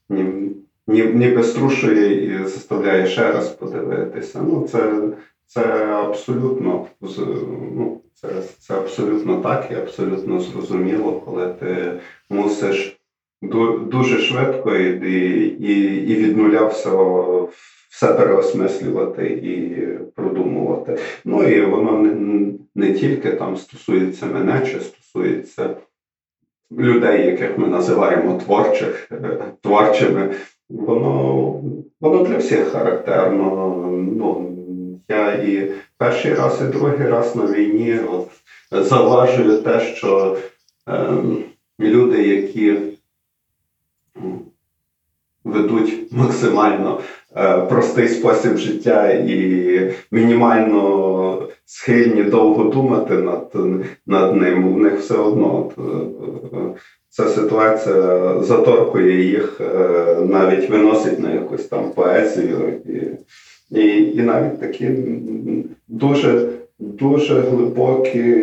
ні- 0.09 0.51
ні- 0.87 1.05
ніби 1.05 1.43
струшує 1.43 2.25
і 2.25 2.45
заставляє 2.45 3.07
ще 3.07 3.33
раз 3.33 3.49
подивитися. 3.49 4.43
Ну, 4.43 4.69
це, 4.69 4.95
це 5.47 5.87
абсолютно 5.87 6.87
ну, 7.77 8.01
це, 8.15 8.29
це 8.59 8.75
абсолютно 8.75 9.37
так 9.41 9.69
і 9.71 9.75
абсолютно 9.75 10.41
зрозуміло, 10.41 11.23
коли 11.25 11.47
ти 11.61 11.93
мусиш 12.31 13.01
ду- 13.43 13.89
дуже 13.89 14.19
швидко 14.19 14.75
і, 14.77 15.01
і, 15.61 15.97
і 16.13 16.15
від 16.15 16.37
нуля 16.37 16.65
все, 16.65 16.91
все 17.91 18.15
переосмислювати 18.15 19.29
і 19.29 19.87
продумувати. 20.15 20.99
Ну 21.25 21.43
і 21.43 21.63
воно 21.63 21.99
не, 21.99 22.53
не 22.75 22.93
тільки 22.93 23.31
там 23.31 23.57
стосується 23.57 24.27
мене, 24.27 24.67
чи 24.67 24.81
стосується 24.81 25.71
людей, 26.79 27.27
яких 27.27 27.59
ми 27.59 27.69
називаємо 27.69 28.41
творчих, 28.45 29.09
е, 29.13 29.39
творчими. 29.61 30.31
Воно, 30.69 31.55
воно 32.01 32.25
для 32.25 32.37
всіх 32.37 32.69
характерно. 32.69 33.77
Ну, 34.17 34.57
я 35.09 35.33
і 35.33 35.73
перший 35.99 36.35
раз, 36.35 36.61
і 36.63 36.73
другий 36.73 37.09
раз 37.09 37.37
на 37.37 37.47
війні 37.47 37.99
от, 38.13 38.29
заважую 38.89 39.63
те, 39.63 39.81
що 39.81 40.37
е, 40.89 41.09
люди, 41.81 42.29
які 42.29 42.77
ведуть 45.51 46.13
максимально 46.13 47.01
е, 47.37 47.61
простий 47.61 48.09
спосіб 48.09 48.57
життя 48.57 49.11
і 49.13 49.93
мінімально 50.11 51.49
схильні 51.65 52.23
довго 52.23 52.65
думати 52.65 53.15
над, 53.15 53.57
над 54.07 54.37
ним, 54.37 54.75
у 54.75 54.79
них 54.79 54.99
все 54.99 55.15
одно 55.15 55.71
е, 55.79 56.81
ця 57.09 57.29
ситуація 57.29 58.35
заторкує 58.43 59.25
їх, 59.25 59.61
е, 59.61 60.17
навіть 60.29 60.71
виносить 60.71 61.21
на 61.21 61.35
якусь 61.35 61.65
там 61.65 61.91
поезію. 61.91 62.81
І, 62.87 63.01
і, 63.81 64.15
і 64.17 64.23
навіть 64.23 64.61
такі 64.61 64.91
дуже, 65.89 66.49
дуже 66.79 67.41
глибокі 67.41 68.35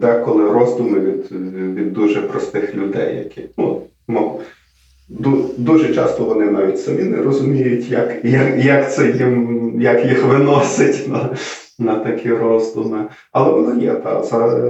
деколи 0.00 0.50
роздуми 0.50 1.00
від, 1.00 1.32
від 1.76 1.92
дуже 1.92 2.22
простих 2.22 2.74
людей, 2.74 3.16
які 3.16 3.48
ну, 3.56 3.82
Дуже 5.56 5.94
часто 5.94 6.24
вони 6.24 6.44
навіть 6.44 6.80
самі 6.80 7.02
не 7.02 7.22
розуміють, 7.22 7.88
як, 7.88 8.24
як, 8.24 8.64
як 8.64 8.94
це 8.94 9.10
їм, 9.10 9.80
як 9.80 10.04
їх 10.04 10.24
виносить 10.24 11.08
на, 11.08 11.36
на 11.78 11.98
такі 11.98 12.30
роздуми. 12.30 13.08
Але 13.32 13.52
воно 13.52 13.82
є, 13.82 13.94
та 13.94 14.22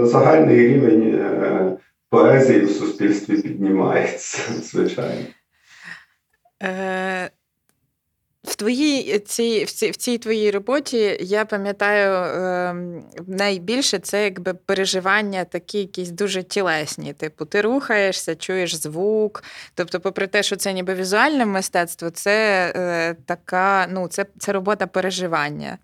загальний 0.07 0.69
рівень 0.69 1.15
е, 1.15 1.77
поезії 2.11 2.61
в 2.61 2.71
суспільстві 2.71 3.43
піднімається, 3.43 4.39
звичайно. 4.63 5.23
Е, 8.47 8.51
в 8.51 8.55
твоїй 8.55 9.19
цій, 9.19 9.65
в 9.65 9.71
цій, 9.71 9.91
в 9.91 9.97
цій 9.97 10.19
твоїй 10.19 10.51
роботі 10.51 11.19
я 11.21 11.45
пам'ятаю 11.45 12.15
е, 12.15 12.75
найбільше 13.27 13.99
це 13.99 14.25
якби 14.25 14.55
переживання 14.55 15.45
такі 15.45 15.79
якісь 15.79 16.11
дуже 16.11 16.43
тілесні. 16.43 17.13
Типу, 17.13 17.45
ти 17.45 17.61
рухаєшся, 17.61 18.35
чуєш 18.35 18.75
звук. 18.75 19.45
Тобто, 19.75 20.01
попри 20.01 20.27
те, 20.27 20.43
що 20.43 20.57
це 20.57 20.73
ніби 20.73 20.95
візуальне 20.95 21.47
мистецтво, 21.47 22.11
це 22.11 22.67
е, 22.77 23.15
така, 23.27 23.87
ну, 23.91 24.09
це, 24.09 24.27
це 24.39 24.53
робота 24.53 24.87
переживання. 24.87 25.79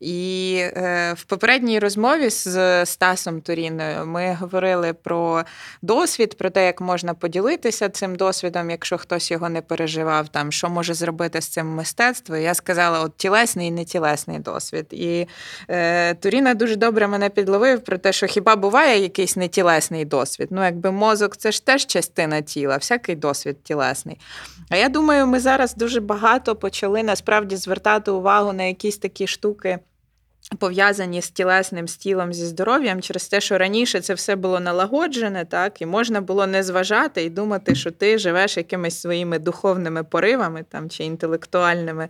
І 0.00 0.56
е, 0.60 1.14
в 1.16 1.24
попередній 1.24 1.78
розмові 1.78 2.30
з 2.30 2.86
Стасом 2.86 3.40
Туріною 3.40 4.06
ми 4.06 4.36
говорили 4.40 4.92
про 4.92 5.44
досвід, 5.82 6.38
про 6.38 6.50
те, 6.50 6.66
як 6.66 6.80
можна 6.80 7.14
поділитися 7.14 7.88
цим 7.88 8.16
досвідом, 8.16 8.70
якщо 8.70 8.98
хтось 8.98 9.30
його 9.30 9.48
не 9.48 9.60
переживав, 9.62 10.28
там 10.28 10.52
що 10.52 10.68
може 10.68 10.94
зробити 10.94 11.40
з 11.40 11.48
цим 11.48 11.66
мистецтво. 11.66 12.36
Я 12.36 12.54
сказала: 12.54 13.00
от 13.00 13.16
тілесний 13.16 13.68
і 13.68 13.70
нетілесний 13.70 14.38
досвід. 14.38 14.86
І 14.90 15.26
е, 15.68 16.14
Туріна 16.14 16.54
дуже 16.54 16.76
добре 16.76 17.08
мене 17.08 17.28
підловив 17.28 17.80
про 17.80 17.98
те, 17.98 18.12
що 18.12 18.26
хіба 18.26 18.56
буває 18.56 19.02
якийсь 19.02 19.36
нетілесний 19.36 20.04
досвід? 20.04 20.48
Ну, 20.50 20.64
якби 20.64 20.90
мозок 20.90 21.36
це 21.36 21.52
ж 21.52 21.66
теж 21.66 21.86
частина 21.86 22.40
тіла, 22.40 22.76
всякий 22.76 23.16
досвід 23.16 23.62
тілесний. 23.62 24.18
А 24.68 24.76
я 24.76 24.88
думаю, 24.88 25.26
ми 25.26 25.40
зараз 25.40 25.74
дуже 25.74 26.00
багато 26.00 26.56
почали 26.56 27.02
насправді 27.02 27.56
звертати 27.56 28.10
увагу 28.10 28.52
на 28.52 28.62
якісь 28.62 28.98
такі 28.98 29.26
штуки. 29.26 29.63
Пов'язані 30.58 31.22
з 31.22 31.30
тілесним 31.30 31.88
з 31.88 31.96
тілом, 31.96 32.32
зі 32.32 32.46
здоров'ям 32.46 33.02
через 33.02 33.28
те, 33.28 33.40
що 33.40 33.58
раніше 33.58 34.00
це 34.00 34.14
все 34.14 34.36
було 34.36 34.60
налагоджене, 34.60 35.44
так 35.44 35.82
і 35.82 35.86
можна 35.86 36.20
було 36.20 36.46
не 36.46 36.62
зважати 36.62 37.22
і 37.22 37.30
думати, 37.30 37.74
що 37.74 37.90
ти 37.90 38.18
живеш 38.18 38.56
якимись 38.56 39.00
своїми 39.00 39.38
духовними 39.38 40.04
поривами 40.04 40.64
там 40.68 40.90
чи 40.90 41.04
інтелектуальними 41.04 42.08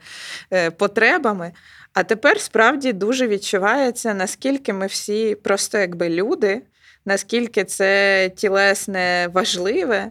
е, 0.53 0.71
потребами. 0.71 1.53
А 1.93 2.03
тепер 2.03 2.41
справді 2.41 2.93
дуже 2.93 3.29
відчувається, 3.29 4.15
наскільки 4.15 4.73
ми 4.73 4.87
всі 4.87 5.35
просто 5.35 5.79
якби 5.79 6.09
люди, 6.09 6.63
наскільки 7.05 7.65
це 7.65 8.29
тілесне 8.37 9.29
важливе, 9.33 10.11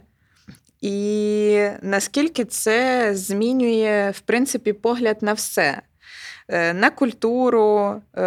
і 0.80 1.68
наскільки 1.82 2.44
це 2.44 3.10
змінює 3.14 4.12
в 4.16 4.20
принципі 4.20 4.72
погляд 4.72 5.16
на 5.20 5.32
все. 5.32 5.82
Е, 6.48 6.72
на 6.72 6.90
культуру, 6.90 8.02
е, 8.16 8.20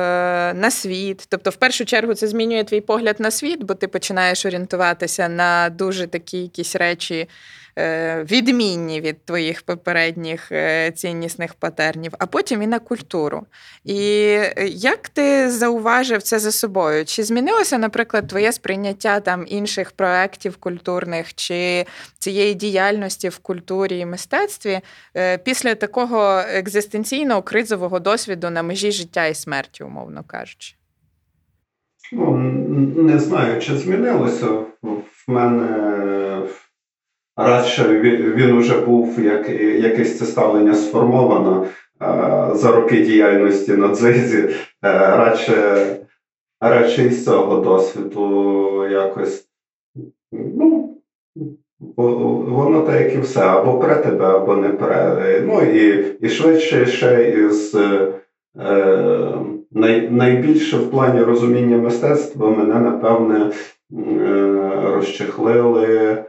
на 0.53 0.71
світ. 0.71 1.25
Тобто, 1.29 1.49
в 1.49 1.55
першу 1.55 1.85
чергу, 1.85 2.13
це 2.13 2.27
змінює 2.27 2.63
твій 2.63 2.81
погляд 2.81 3.19
на 3.19 3.31
світ, 3.31 3.63
бо 3.63 3.73
ти 3.73 3.87
починаєш 3.87 4.45
орієнтуватися 4.45 5.29
на 5.29 5.69
дуже 5.69 6.07
такі 6.07 6.37
якісь 6.37 6.75
речі, 6.75 7.29
відмінні 8.23 9.01
від 9.01 9.25
твоїх 9.25 9.61
попередніх 9.61 10.51
е, 10.51 10.91
ціннісних 10.91 11.53
патернів, 11.53 12.13
а 12.19 12.25
потім 12.25 12.61
і 12.61 12.67
на 12.67 12.79
культуру. 12.79 13.45
І 13.83 13.97
як 14.65 15.09
ти 15.09 15.49
зауважив 15.49 16.21
це 16.21 16.39
за 16.39 16.51
собою? 16.51 17.05
Чи 17.05 17.23
змінилося, 17.23 17.77
наприклад, 17.77 18.27
твоє 18.27 18.51
сприйняття 18.51 19.19
там 19.19 19.45
інших 19.47 19.91
проєктів 19.91 20.57
культурних 20.57 21.35
чи 21.35 21.85
цієї 22.19 22.53
діяльності 22.53 23.29
в 23.29 23.37
культурі 23.37 23.99
і 23.99 24.05
мистецтві 24.05 24.79
е, 25.15 25.37
після 25.37 25.75
такого 25.75 26.43
екзистенційного 26.53 27.41
кризового 27.41 27.99
досвіду 27.99 28.49
на 28.49 28.63
межі 28.63 28.91
життя 28.91 29.25
і 29.25 29.35
смерті, 29.35 29.83
умовно 29.83 30.23
кажучи? 30.27 30.75
Ну, 32.11 32.37
Не 32.95 33.19
знаю, 33.19 33.61
чи 33.61 33.77
змінилося. 33.77 34.45
В 34.81 35.31
мене 35.31 36.47
радше 37.37 37.99
він 38.35 38.57
вже 38.57 38.81
був 38.81 39.19
як 39.19 39.49
якесь 39.79 40.17
це 40.17 40.25
ставлення 40.25 40.73
сформовано 40.73 41.65
за 42.53 42.71
роки 42.71 42.99
діяльності 42.99 43.75
на 43.75 43.95
дзизі, 43.95 44.37
е, 44.37 44.51
радше 45.17 45.85
радше 46.61 47.03
із 47.03 47.25
цього 47.25 47.61
досвіду 47.61 48.87
якось. 48.91 49.47
ну, 50.31 50.83
Воно 51.97 52.81
так, 52.81 53.01
як 53.01 53.15
і 53.15 53.19
все, 53.19 53.41
або 53.41 53.79
пре 53.79 53.95
тебе, 53.95 54.25
або 54.25 54.55
не 54.55 54.69
пре. 54.69 55.41
Ну 55.45 55.61
і 55.61 56.05
і 56.21 56.29
швидше 56.29 56.85
ще 56.85 57.29
із 57.29 57.75
е, 57.75 58.13
най, 59.71 60.09
найбільше 60.09 60.77
в 60.77 60.91
плані 60.91 61.21
розуміння 61.21 61.77
мистецтва 61.77 62.49
мене, 62.49 62.79
напевне, 62.79 63.51
е, 63.91 64.91
розчехлили 64.93 65.87
Е, 66.07 66.25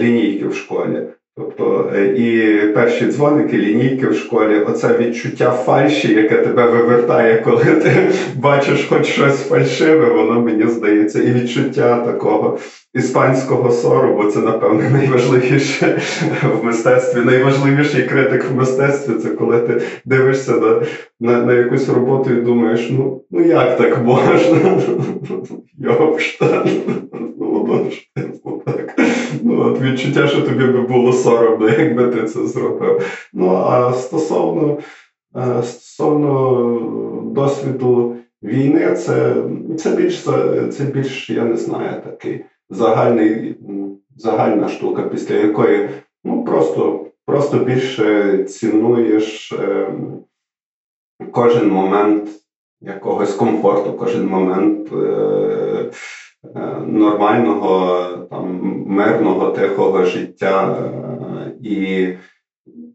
лінійки 0.00 0.48
в 0.48 0.54
школі. 0.54 1.06
Тобто 1.38 1.92
е, 1.94 2.06
і 2.06 2.58
перші 2.72 3.06
дзвоники, 3.06 3.58
лінійки 3.58 4.06
в 4.06 4.14
школі, 4.14 4.60
оце 4.60 4.98
відчуття 4.98 5.50
фальші, 5.50 6.14
яке 6.14 6.36
тебе 6.36 6.70
вивертає, 6.70 7.40
коли 7.40 7.64
ти 7.64 7.90
бачиш 8.36 8.86
хоч 8.88 9.06
щось 9.06 9.48
фальшиве, 9.48 10.12
воно 10.12 10.40
мені 10.40 10.66
здається, 10.66 11.22
і 11.22 11.32
відчуття 11.32 11.96
такого 11.96 12.58
іспанського 12.94 13.70
сору, 13.70 14.16
бо 14.16 14.30
це, 14.30 14.38
напевне, 14.38 14.90
найважливіше 14.90 16.00
в 16.42 16.64
мистецтві. 16.64 17.20
Найважливіший 17.20 18.02
критик 18.02 18.44
в 18.50 18.54
мистецтві 18.54 19.14
це 19.14 19.28
коли 19.28 19.60
ти 19.60 19.82
дивишся 20.04 20.52
на 20.52 20.82
на, 21.20 21.42
на 21.42 21.52
якусь 21.52 21.88
роботу 21.88 22.30
і 22.30 22.40
думаєш, 22.40 22.90
ну 22.90 23.22
ну 23.30 23.44
як 23.44 23.76
так 23.76 24.04
можна? 24.04 24.80
Йовшта. 25.78 26.66
Ну, 27.40 27.50
воно 27.50 27.90
ж 27.90 28.08
типу 28.16 28.62
так. 28.66 28.87
От 29.60 29.80
Відчуття, 29.80 30.26
що 30.26 30.42
тобі 30.42 30.64
би 30.64 30.80
було 30.80 31.12
соромно, 31.12 31.68
якби 31.68 32.06
ти 32.06 32.24
це 32.24 32.46
зробив. 32.46 33.28
Ну, 33.32 33.50
а 33.50 33.92
стосовно 33.92 34.78
е, 35.36 35.62
стосовно 35.62 37.22
досвіду 37.34 38.16
війни, 38.42 38.94
це 38.94 39.34
це 39.78 39.96
більш, 39.96 40.22
це 40.70 40.84
більш, 40.94 41.30
я 41.30 41.44
не 41.44 41.56
знаю, 41.56 42.02
такий 42.04 42.44
загальний, 42.70 43.56
загальна 44.16 44.68
штука, 44.68 45.02
після 45.02 45.34
якої 45.34 45.88
ну, 46.24 46.44
просто 46.44 47.06
просто 47.26 47.58
більше 47.58 48.38
цінуєш 48.44 49.52
е, 49.52 49.90
кожен 51.32 51.68
момент 51.68 52.28
якогось 52.80 53.32
комфорту, 53.32 53.92
кожен 53.92 54.26
момент. 54.26 54.92
Е, 54.92 55.90
нормального, 56.86 58.26
там, 58.30 58.60
мирного, 58.86 59.50
тихого 59.50 60.04
життя, 60.04 60.76
е, 60.76 61.52
і 61.62 62.08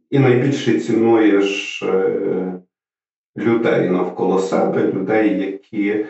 і 0.10 0.20
найбільше 0.20 0.80
цінуєш 0.80 1.84
е, 1.84 2.54
людей 3.38 3.90
навколо 3.90 4.40
себе, 4.40 4.92
людей, 4.92 5.42
які 5.42 6.06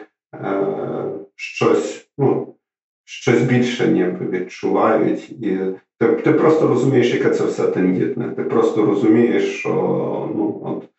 щось 1.36 2.10
ну, 2.17 2.56
щось 3.04 3.41
більше 3.41 3.88
ніби 3.88 4.26
відчувають. 4.26 5.30
І 5.30 5.60
ти, 6.00 6.08
ти 6.15 6.32
просто 6.32 6.67
розумієш, 6.67 7.13
яке 7.13 7.30
це 7.30 7.46
все 7.46 7.67
тендітне. 7.67 8.30
Ти 8.30 8.43
просто 8.43 8.86
розумієш, 8.86 9.60
що 9.60 9.69
ну, 10.36 10.62
от, 10.65 10.89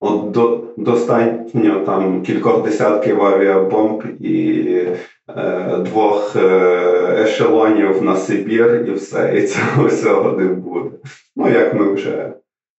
от 0.00 0.30
до, 0.30 0.64
достатньо 0.76 1.80
там 1.80 2.22
кількох 2.22 2.62
десятків 2.62 3.22
авіабомб 3.22 4.04
і 4.20 4.86
Е, 5.28 5.78
двох 5.78 6.36
е, 6.36 7.22
ешелонів 7.22 8.02
на 8.02 8.16
Сибір 8.16 8.84
і 8.88 8.92
все, 8.92 9.38
і 9.38 9.46
цього 9.46 9.86
всього 9.86 10.32
не 10.32 10.44
буде. 10.44 10.90
Ну, 11.36 11.48
як 11.48 11.74
ми 11.74 11.92
вже 11.92 12.32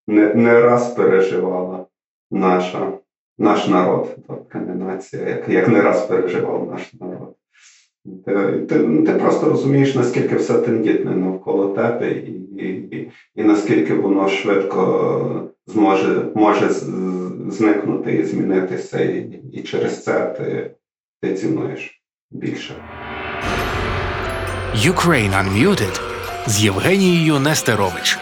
не 0.08 0.34
не 0.34 0.62
раз 0.62 0.94
переживала 0.94 1.86
наша, 2.32 2.92
наш 3.38 3.68
народ, 3.68 4.16
тобто 4.28 4.60
не 4.60 4.74
нація, 4.74 5.28
як 5.28 5.50
як 5.50 5.68
не 5.68 5.82
раз 5.82 6.06
переживав 6.06 6.70
наш 6.72 6.94
народ. 6.94 7.34
Ти, 8.26 8.60
ти 8.60 9.04
ти, 9.04 9.12
просто 9.14 9.50
розумієш, 9.50 9.96
наскільки 9.96 10.36
все 10.36 10.54
тендітне 10.60 11.12
навколо 11.12 11.68
тебе, 11.68 12.12
і 12.12 12.32
і, 12.58 12.68
і, 12.68 13.12
і 13.36 13.44
наскільки 13.44 13.94
воно 13.94 14.28
швидко 14.28 15.50
зможе 15.68 16.32
може 16.36 16.70
зникнути 17.50 18.14
і 18.14 18.26
змінитися, 18.26 19.00
і, 19.00 19.42
і 19.54 19.64
через 19.64 20.04
це 20.04 20.26
ти, 20.26 20.76
ти 21.22 21.34
цінуєш 21.34 22.02
більше. 22.32 22.76
Ukraine 24.76 25.34
Unmuted 25.34 26.02
з 26.48 26.64
Євгенією 26.64 27.40
Нестерович. 27.40 28.20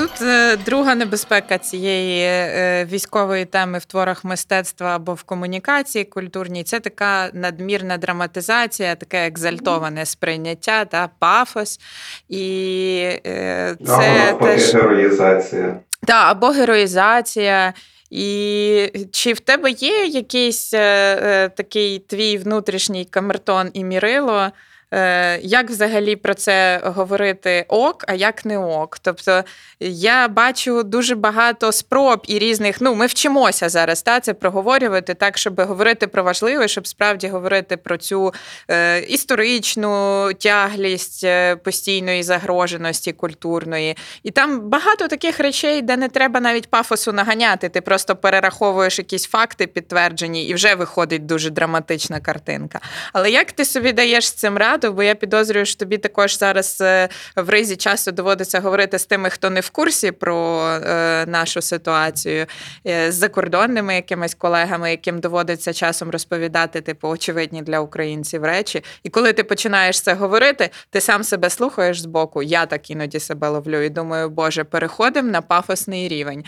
Тут 0.00 0.22
е, 0.22 0.56
друга 0.56 0.94
небезпека 0.94 1.58
цієї 1.58 2.22
е, 2.22 2.84
військової 2.84 3.44
теми 3.44 3.78
в 3.78 3.84
творах 3.84 4.24
мистецтва 4.24 4.96
або 4.96 5.14
в 5.14 5.22
комунікації 5.22 6.04
культурній 6.04 6.64
це 6.64 6.80
така 6.80 7.30
надмірна 7.32 7.98
драматизація, 7.98 8.94
таке 8.94 9.26
екзальтоване 9.26 10.06
сприйняття 10.06 10.84
та 10.84 11.10
пафос. 11.18 11.80
І 12.28 12.96
е, 13.26 13.76
це 13.86 14.30
або 14.30 14.46
теж... 14.46 14.74
героїзація. 14.74 15.76
Так, 16.06 16.30
або 16.30 16.46
героїзація. 16.46 17.74
І 18.10 19.06
чи 19.12 19.32
в 19.32 19.40
тебе 19.40 19.70
є 19.70 20.04
якийсь 20.04 20.74
е, 20.74 20.78
е, 21.22 21.48
такий 21.48 21.98
твій 21.98 22.38
внутрішній 22.38 23.04
камертон 23.04 23.70
і 23.72 23.84
мірило? 23.84 24.50
Е, 24.94 25.40
як 25.42 25.70
взагалі 25.70 26.16
про 26.16 26.34
це 26.34 26.80
говорити 26.84 27.64
ок, 27.68 28.04
а 28.08 28.14
як 28.14 28.44
не 28.44 28.58
ок? 28.58 28.98
Тобто 28.98 29.44
я 29.80 30.28
бачу 30.28 30.82
дуже 30.82 31.14
багато 31.14 31.72
спроб 31.72 32.22
і 32.26 32.38
різних. 32.38 32.80
Ну, 32.80 32.94
ми 32.94 33.06
вчимося 33.06 33.68
зараз 33.68 34.02
та 34.02 34.20
це 34.20 34.34
проговорювати 34.34 35.14
так, 35.14 35.38
щоб 35.38 35.60
говорити 35.60 36.06
про 36.06 36.22
важливе, 36.22 36.68
щоб 36.68 36.86
справді 36.86 37.28
говорити 37.28 37.76
про 37.76 37.96
цю 37.96 38.34
е, 38.70 39.00
історичну 39.00 40.28
тяглість 40.38 41.24
е, 41.24 41.56
постійної 41.56 42.22
загроженості 42.22 43.12
культурної. 43.12 43.96
І 44.22 44.30
там 44.30 44.60
багато 44.60 45.08
таких 45.08 45.40
речей, 45.40 45.82
де 45.82 45.96
не 45.96 46.08
треба 46.08 46.40
навіть 46.40 46.70
пафосу 46.70 47.12
наганяти. 47.12 47.68
Ти 47.68 47.80
просто 47.80 48.16
перераховуєш 48.16 48.98
якісь 48.98 49.26
факти 49.26 49.66
підтверджені, 49.66 50.44
і 50.44 50.54
вже 50.54 50.74
виходить 50.74 51.26
дуже 51.26 51.50
драматична 51.50 52.20
картинка. 52.20 52.80
Але 53.12 53.30
як 53.30 53.52
ти 53.52 53.64
собі 53.64 53.92
даєш 53.92 54.26
з 54.26 54.32
цим 54.32 54.58
раду? 54.58 54.79
Натовп, 54.80 54.96
бо 54.96 55.02
я 55.02 55.14
підозрюю, 55.14 55.66
що 55.66 55.78
тобі 55.78 55.98
також 55.98 56.38
зараз 56.38 56.78
е, 56.80 57.08
в 57.36 57.48
ризі 57.48 57.76
часу 57.76 58.12
доводиться 58.12 58.60
говорити 58.60 58.98
з 58.98 59.06
тими, 59.06 59.30
хто 59.30 59.50
не 59.50 59.60
в 59.60 59.70
курсі 59.70 60.10
про 60.10 60.66
е, 60.68 61.26
нашу 61.26 61.62
ситуацію, 61.62 62.46
е, 62.86 63.12
з 63.12 63.14
закордонними 63.14 63.94
якимись 63.94 64.34
колегами, 64.34 64.90
яким 64.90 65.20
доводиться 65.20 65.72
часом 65.72 66.10
розповідати, 66.10 66.80
типу, 66.80 67.08
очевидні 67.08 67.62
для 67.62 67.80
українців 67.80 68.44
речі. 68.44 68.82
І 69.02 69.08
коли 69.08 69.32
ти 69.32 69.44
починаєш 69.44 70.00
це 70.00 70.14
говорити, 70.14 70.70
ти 70.90 71.00
сам 71.00 71.24
себе 71.24 71.50
слухаєш 71.50 72.00
збоку. 72.00 72.42
Я 72.42 72.66
так 72.66 72.90
іноді 72.90 73.20
себе 73.20 73.48
ловлю 73.48 73.82
і 73.82 73.88
думаю, 73.88 74.30
Боже, 74.30 74.64
переходимо 74.64 75.30
на 75.30 75.42
пафосний 75.42 76.08
рівень. 76.08 76.44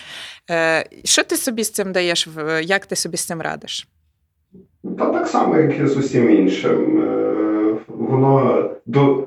Що 1.04 1.24
ти 1.24 1.36
собі 1.36 1.64
з 1.64 1.70
цим 1.70 1.92
даєш? 1.92 2.28
Як 2.62 2.86
ти 2.86 2.96
собі 2.96 3.16
з 3.16 3.24
цим 3.24 3.40
радиш? 3.40 3.88
Та 4.98 5.10
так 5.10 5.26
само, 5.26 5.56
як 5.56 5.80
і 5.80 5.86
з 5.86 5.96
усім 5.96 6.30
іншим. 6.30 7.02
Воно 7.88 8.70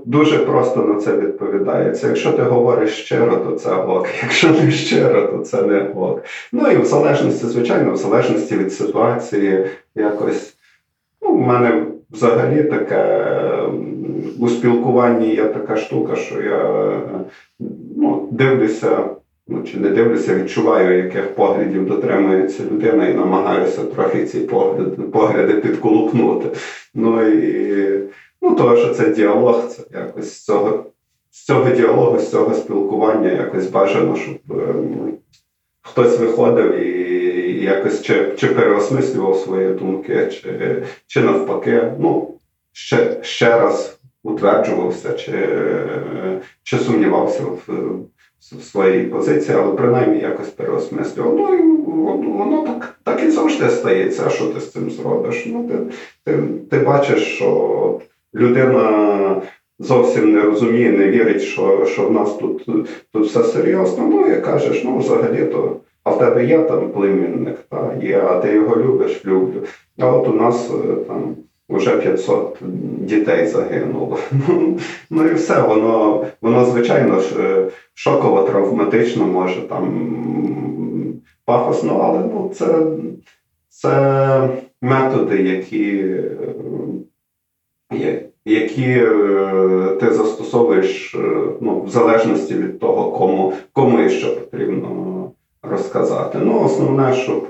дуже 0.05 0.37
просто 0.37 0.81
на 0.81 0.95
це 0.95 1.17
відповідається. 1.17 2.07
Якщо 2.07 2.31
ти 2.31 2.41
говориш 2.41 2.89
щиро, 2.89 3.35
то 3.35 3.51
це 3.51 3.75
ок. 3.75 4.07
Якщо 4.23 4.51
не 4.51 4.71
щиро, 4.71 5.21
то 5.21 5.37
це 5.37 5.61
не 5.61 5.81
ок. 5.95 6.23
Ну 6.51 6.71
і 6.71 6.77
в 6.77 6.85
залежності, 6.85 7.45
звичайно, 7.45 7.91
в 7.91 7.97
залежності 7.97 8.57
від 8.57 8.73
ситуації, 8.73 9.65
якось 9.95 10.55
ну, 11.21 11.33
в 11.33 11.39
мене 11.39 11.85
взагалі 12.11 12.63
таке 12.63 13.21
у 14.39 14.47
спілкуванні 14.47 15.35
є 15.35 15.43
така 15.43 15.75
штука, 15.77 16.15
що 16.15 16.41
я 16.41 16.91
ну, 17.97 18.27
дивлюся. 18.31 19.09
Ну, 19.47 19.63
чи 19.63 19.77
не 19.77 19.89
дивлюся, 19.89 20.35
відчуваю, 20.35 21.03
яких 21.03 21.35
поглядів 21.35 21.85
дотримується 21.85 22.63
людина, 22.63 23.07
і 23.07 23.13
намагаюся 23.13 23.83
трохи 23.83 24.25
ці 24.25 24.39
погляди, 24.39 25.01
погляди 25.01 25.53
підколупнути. 25.53 26.47
Ну 26.93 27.27
і 27.27 27.99
ну, 28.45 28.55
того, 28.55 28.77
що 28.77 28.93
це 28.93 29.09
діалог, 29.09 29.67
це 29.67 29.83
якось 29.97 30.33
з 30.33 30.45
цього, 30.45 30.85
з 31.31 31.45
цього 31.45 31.69
діалогу, 31.69 32.19
з 32.19 32.31
цього 32.31 32.53
спілкування 32.53 33.31
якось 33.31 33.67
бажано, 33.67 34.15
щоб 34.15 34.37
ем, 34.49 35.13
хтось 35.81 36.19
виходив 36.19 36.75
і, 36.75 37.05
якось 37.63 38.01
чи, 38.01 38.33
чи 38.37 38.47
переосмислював 38.47 39.37
свої 39.37 39.73
думки, 39.73 40.27
чи, 40.27 40.83
чи 41.07 41.21
навпаки, 41.21 41.91
ну, 41.99 42.37
ще, 42.71 43.23
ще 43.23 43.59
раз 43.59 43.99
утверджувався, 44.23 45.13
чи, 45.13 45.49
чи 46.63 46.77
сумнівався 46.77 47.43
в 47.43 47.69
в 48.51 48.63
своїй 48.63 49.03
позиції, 49.03 49.57
але 49.57 49.75
принаймні 49.75 50.19
якось 50.19 50.49
переосмислював. 50.49 51.35
Ну 51.35 51.55
і 51.55 51.61
воно 52.27 52.67
так, 52.67 52.99
так 53.03 53.23
і 53.23 53.31
завжди 53.31 53.69
стається. 53.69 54.29
Що 54.29 54.45
ти 54.45 54.59
з 54.59 54.71
цим 54.71 54.91
зробиш? 54.91 55.43
Ну, 55.45 55.67
ти, 55.67 55.95
ти, 56.23 56.43
ти 56.71 56.79
бачиш, 56.79 57.35
що 57.35 57.99
людина 58.35 59.41
зовсім 59.79 60.33
не 60.33 60.41
розуміє, 60.41 60.91
не 60.91 61.07
вірить, 61.07 61.41
що, 61.41 61.85
що 61.85 62.07
в 62.07 62.11
нас 62.11 62.33
тут, 62.33 62.65
тут 63.13 63.25
все 63.25 63.43
серйозно. 63.43 64.07
Ну 64.07 64.27
і 64.27 64.41
кажеш, 64.41 64.83
ну 64.83 64.97
взагалі 64.97 65.45
то. 65.45 65.75
А 66.03 66.09
в 66.09 66.19
тебе 66.19 66.45
є 66.45 66.59
там 66.59 66.89
племінник, 66.89 67.57
та, 67.69 67.93
є, 68.01 68.21
а 68.21 68.39
ти 68.39 68.53
його 68.53 68.75
любиш, 68.75 69.25
люблю. 69.25 69.61
А 69.99 70.11
от 70.11 70.27
у 70.27 70.33
нас 70.33 70.71
е, 70.71 70.95
там 71.07 71.35
вже 71.69 71.97
500 71.97 72.57
дітей 72.99 73.47
загинуло. 73.47 74.17
Ну, 75.09 75.27
і 75.27 75.33
все, 75.33 75.61
воно, 75.61 76.25
воно 76.41 76.65
звичайно 76.65 77.19
ж 77.19 77.35
е, 77.39 77.65
шоково, 77.93 78.41
травматично, 78.41 79.27
може 79.27 79.61
там 79.61 80.11
пафосно, 81.45 81.99
але 82.03 82.19
ну, 82.33 82.51
це, 82.53 82.67
це 83.69 84.49
методи, 84.81 85.41
які, 85.41 86.13
які 88.45 88.83
е, 88.83 89.97
ти 89.99 90.13
застосовуєш 90.13 91.15
е, 91.15 91.17
ну, 91.61 91.81
в 91.81 91.89
залежності 91.89 92.55
від 92.55 92.79
того, 92.79 93.11
кому, 93.11 93.53
кому 93.73 93.99
і 93.99 94.09
що 94.09 94.35
потрібно 94.35 95.31
розказати. 95.61 96.37
Ну, 96.41 96.63
основне, 96.63 97.13
щоб 97.13 97.47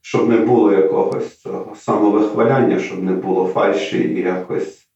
щоб 0.00 0.28
не 0.28 0.36
було 0.36 0.72
якогось 0.72 1.36
цього 1.36 1.76
самовихваляння, 1.76 2.78
щоб 2.78 3.02
не 3.02 3.12
було 3.12 3.46
фальші 3.46 3.98
і 3.98 4.20
якось 4.20 4.86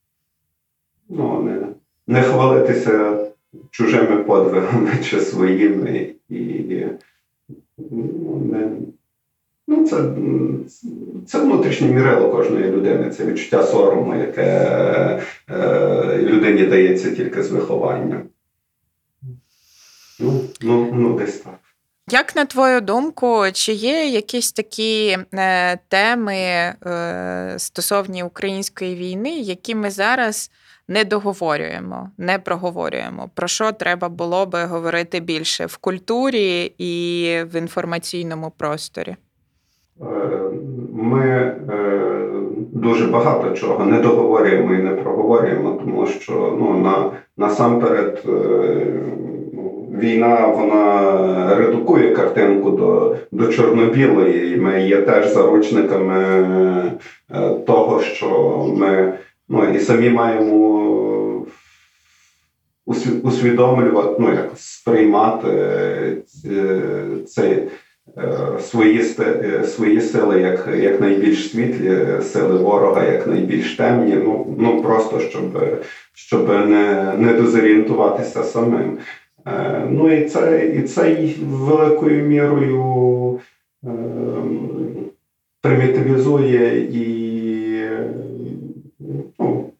ну, 1.08 1.42
не, 1.42 1.66
не 2.06 2.22
хвалитися 2.22 3.26
чужими 3.70 4.16
подвигами 4.16 4.90
чи 5.02 5.20
своїми. 5.20 6.14
І, 6.28 6.84
ну, 7.78 8.42
не, 8.52 8.70
ну, 9.68 9.86
це, 9.86 9.96
це 11.26 11.38
внутрішнє 11.38 11.88
мірило 11.88 12.30
кожної 12.30 12.64
людини, 12.64 13.10
це 13.10 13.26
відчуття 13.26 13.62
сорому, 13.62 14.14
яке 14.14 14.42
е, 15.50 16.18
людині 16.22 16.66
дається 16.66 17.10
тільки 17.10 17.42
з 17.42 17.50
вихованням. 17.50 18.22
Ну, 20.20 20.40
ну, 20.60 20.90
ну 20.92 21.18
десь 21.18 21.36
так. 21.36 21.58
Як 22.10 22.36
на 22.36 22.44
твою 22.44 22.80
думку, 22.80 23.44
чи 23.52 23.72
є 23.72 24.06
якісь 24.06 24.52
такі 24.52 25.18
е, 25.34 25.76
теми 25.88 26.36
е, 26.36 27.54
стосовні 27.56 28.22
української 28.22 28.96
війни, 28.96 29.38
які 29.38 29.74
ми 29.74 29.90
зараз 29.90 30.50
не 30.88 31.04
договорюємо, 31.04 32.10
не 32.18 32.38
проговорюємо? 32.38 33.30
Про 33.34 33.48
що 33.48 33.72
треба 33.72 34.08
було 34.08 34.46
би 34.46 34.64
говорити 34.64 35.20
більше 35.20 35.66
в 35.66 35.76
культурі 35.76 36.72
і 36.78 37.34
в 37.42 37.58
інформаційному 37.58 38.52
просторі? 38.56 39.16
Ми 40.92 41.24
е, 41.24 41.54
дуже 42.72 43.06
багато 43.06 43.50
чого 43.50 43.84
не 43.84 44.00
договорюємо 44.00 44.74
і 44.74 44.82
не 44.82 44.90
проговорюємо, 44.90 45.80
тому 45.84 46.06
що 46.06 46.56
ну, 46.60 46.78
на, 46.78 47.10
насамперед. 47.36 48.22
Е, 48.26 48.86
війна 49.98 50.46
вона 50.46 51.56
редукує 51.56 52.14
картинку 52.14 52.70
до 52.70 53.16
до 53.32 53.52
чорно-білої, 53.52 54.54
і 54.54 54.60
ми 54.60 54.80
є 54.80 54.96
теж 55.02 55.32
заручниками 55.32 56.18
е, 57.30 57.50
того, 57.66 58.00
що 58.00 58.28
ми 58.76 59.12
ну, 59.48 59.64
і 59.64 59.78
самі 59.78 60.10
маємо 60.10 61.46
усвідомлювати, 63.22 64.14
ну, 64.18 64.30
якось 64.30 64.60
сприймати 64.60 65.48
е, 66.44 67.06
цей. 67.26 67.68
Свої 68.60 69.02
свої 69.64 70.00
сили 70.00 70.40
як 70.40 70.68
як 70.80 71.00
найбільш 71.00 71.50
світлі, 71.50 72.22
сили 72.22 72.56
ворога, 72.56 73.04
як 73.04 73.26
найбільш 73.26 73.76
темні. 73.76 74.14
Ну 74.24 74.56
ну 74.58 74.82
просто 74.82 75.20
щоб 75.20 75.44
щоб 76.14 76.48
не 76.48 77.14
не 77.18 77.32
дезорієнтуватися 77.32 78.42
самим. 78.42 78.98
Е, 79.46 79.86
ну 79.90 80.12
і 80.12 80.24
це 80.24 80.66
і 80.76 80.82
це 80.82 81.28
великою 81.42 82.24
мірою 82.24 83.38
е, 83.84 83.88
примітивізує 85.62 86.78
і 86.78 87.08
ну, 89.38 89.70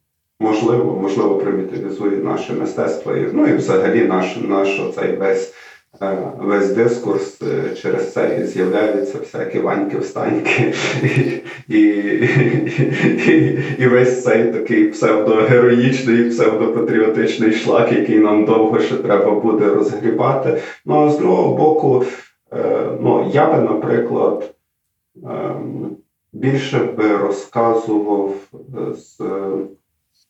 можливо, 0.40 0.98
можливо, 1.02 1.34
примітивізує 1.34 2.16
наше 2.16 2.52
мистецтво. 2.52 3.14
Ну 3.32 3.46
і 3.46 3.54
взагалі 3.54 4.04
наш, 4.04 4.36
наш 4.36 4.80
оцей 4.80 5.16
весь. 5.16 5.54
Е, 6.02 6.32
весь 6.38 6.72
дискурс 6.72 7.42
через 7.82 8.12
це 8.12 8.40
і 8.40 8.46
з'являються 8.46 9.18
всякі 9.18 9.58
ваньки 9.58 9.98
встаньки 9.98 10.74
і, 11.68 11.78
і, 11.78 13.64
і, 13.78 13.86
весь 13.86 14.24
цей 14.24 14.52
такий 14.52 14.88
псевдогероїчний, 14.88 16.30
псевдопатріотичний 16.30 17.52
шлак, 17.52 17.92
який 17.92 18.18
нам 18.18 18.44
довго 18.44 18.80
ще 18.80 18.94
треба 18.94 19.40
буде 19.40 19.64
розгрібати. 19.64 20.60
Ну 20.86 21.06
а 21.06 21.10
з 21.10 21.18
другого 21.18 21.56
боку, 21.56 22.04
е, 22.52 22.88
ну, 23.00 23.30
я 23.32 23.52
би, 23.52 23.62
наприклад, 23.62 24.54
ем, 25.24 25.96
більше 26.32 26.78
би 26.78 27.16
розказував 27.16 28.34
з, 28.96 29.20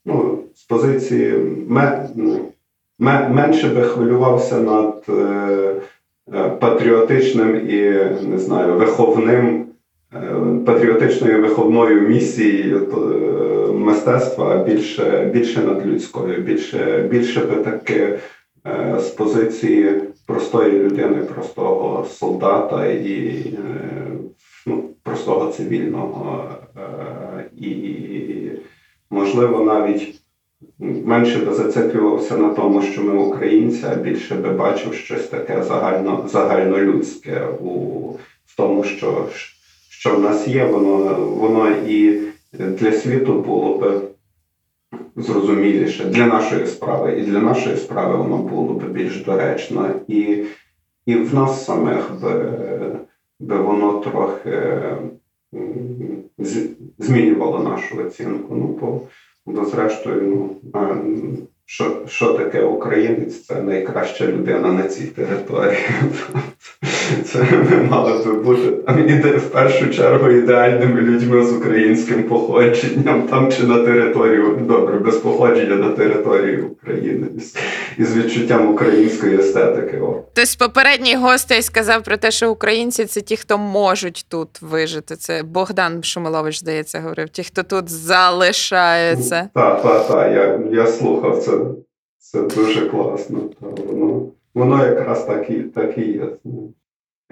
ну, 0.05 0.39
з 0.55 0.63
позиції 0.63 1.33
менше 2.99 3.69
би 3.69 3.83
хвилювався 3.83 4.61
над 4.61 5.05
е, 5.09 5.13
е, 6.35 6.49
патріотичним 6.49 7.57
і 7.71 7.81
не 8.29 8.39
знаю, 8.39 8.75
виховним, 8.75 9.67
е, 10.15 10.35
патріотичною 10.67 11.43
виховною 11.43 12.09
місією 12.09 12.89
мистецтва, 13.75 14.57
більше 14.57 15.31
більше 15.33 15.61
над 15.61 15.87
людською, 15.87 16.41
більше 16.41 17.09
більше 17.11 17.41
би 17.41 17.55
таки 17.55 18.19
з 18.99 19.07
позиції 19.07 20.01
простої 20.27 20.79
людини, 20.79 21.17
простого 21.35 22.05
солдата 22.05 22.87
і 22.87 23.45
ну, 24.67 24.85
простого 25.03 25.53
цивільного. 25.53 26.49
І, 27.57 27.71
можливо, 29.11 29.65
навіть 29.65 30.21
менше 30.79 31.39
би 31.39 31.55
зациклювався 31.55 32.37
на 32.37 32.49
тому, 32.49 32.83
що 32.83 33.03
ми 33.03 33.13
українці, 33.13 33.87
а 33.87 33.95
більше 33.95 34.35
би 34.35 34.51
бачив 34.51 34.95
щось 34.95 35.27
таке 35.27 35.63
загально, 35.63 36.29
загальнолюдське 36.29 37.47
у 37.61 37.69
в 38.47 38.57
тому, 38.57 38.85
що 38.85 39.27
що 39.89 40.17
в 40.17 40.23
нас 40.23 40.49
є, 40.49 40.65
воно 40.65 41.15
воно 41.27 41.71
і 41.71 42.21
для 42.53 42.93
світу 42.93 43.41
було 43.41 43.79
би 43.79 44.01
зрозуміліше 45.17 46.05
для 46.05 46.27
нашої 46.27 46.67
справи. 46.67 47.13
І 47.19 47.23
для 47.23 47.41
нашої 47.41 47.77
справи 47.77 48.17
воно 48.17 48.37
було 48.37 48.75
б 48.75 48.93
більш 48.93 49.25
доречно. 49.25 49.91
І, 50.09 50.45
і 51.07 51.15
в 51.15 51.35
нас 51.35 51.65
самих 51.65 52.21
би, 52.23 52.53
би 53.41 53.57
воно 53.57 53.93
трохи 53.93 54.83
змінювало 56.99 57.59
нашу 57.59 57.99
оцінку. 57.99 58.55
Ну, 58.55 58.79
бо, 58.81 59.01
бо 59.49 59.65
зрештою, 59.65 60.23
ну, 60.23 60.57
що 61.71 62.03
що 62.09 62.33
таке 62.33 62.63
українець? 62.63 63.47
Це 63.47 63.63
найкраща 63.63 64.27
людина 64.27 64.73
на 64.73 64.83
цій 64.83 65.07
території. 65.07 65.79
Це 67.25 67.39
ми 67.39 67.83
мали 67.91 68.25
би 68.25 68.33
бути 68.33 68.93
іде 69.09 69.31
в 69.31 69.51
першу 69.51 69.91
чергу 69.91 70.31
ідеальними 70.31 71.01
людьми 71.01 71.47
з 71.47 71.53
українським 71.53 72.23
походженням, 72.23 73.23
там 73.23 73.53
чи 73.53 73.63
на 73.63 73.85
територію, 73.85 74.59
добре, 74.69 74.99
без 74.99 75.17
походження 75.17 75.77
на 75.77 75.91
території 75.91 76.61
України 76.61 77.27
із 77.99 78.17
відчуттям 78.17 78.69
української 78.69 79.39
естетики. 79.39 80.01
Хтось 80.33 80.51
з 80.51 80.57
попередніх 80.57 81.19
гостей 81.19 81.63
сказав 81.63 82.03
про 82.03 82.17
те, 82.17 82.31
що 82.31 82.51
українці 82.51 83.05
це 83.05 83.21
ті, 83.21 83.37
хто 83.37 83.59
можуть 83.59 84.27
тут 84.29 84.49
вижити. 84.63 85.17
Це 85.17 85.43
Богдан 85.43 86.05
Шумилович, 86.05 86.59
здається, 86.59 87.01
говорив, 87.01 87.29
ті, 87.29 87.43
хто 87.45 87.63
тут 87.63 87.89
залишається. 87.91 89.49
Так, 89.55 89.83
так, 89.83 90.09
так, 90.09 90.33
я 90.33 90.61
я 90.73 90.87
слухав 90.87 91.39
це. 91.39 91.58
Це 92.19 92.43
дуже 92.43 92.87
класно. 92.87 93.39
Воно 93.61 94.27
воно 94.55 94.87
якраз 94.87 95.25
так 95.25 95.51
і 95.51 95.55
так 95.55 95.99
і 95.99 96.03
є. 96.03 96.29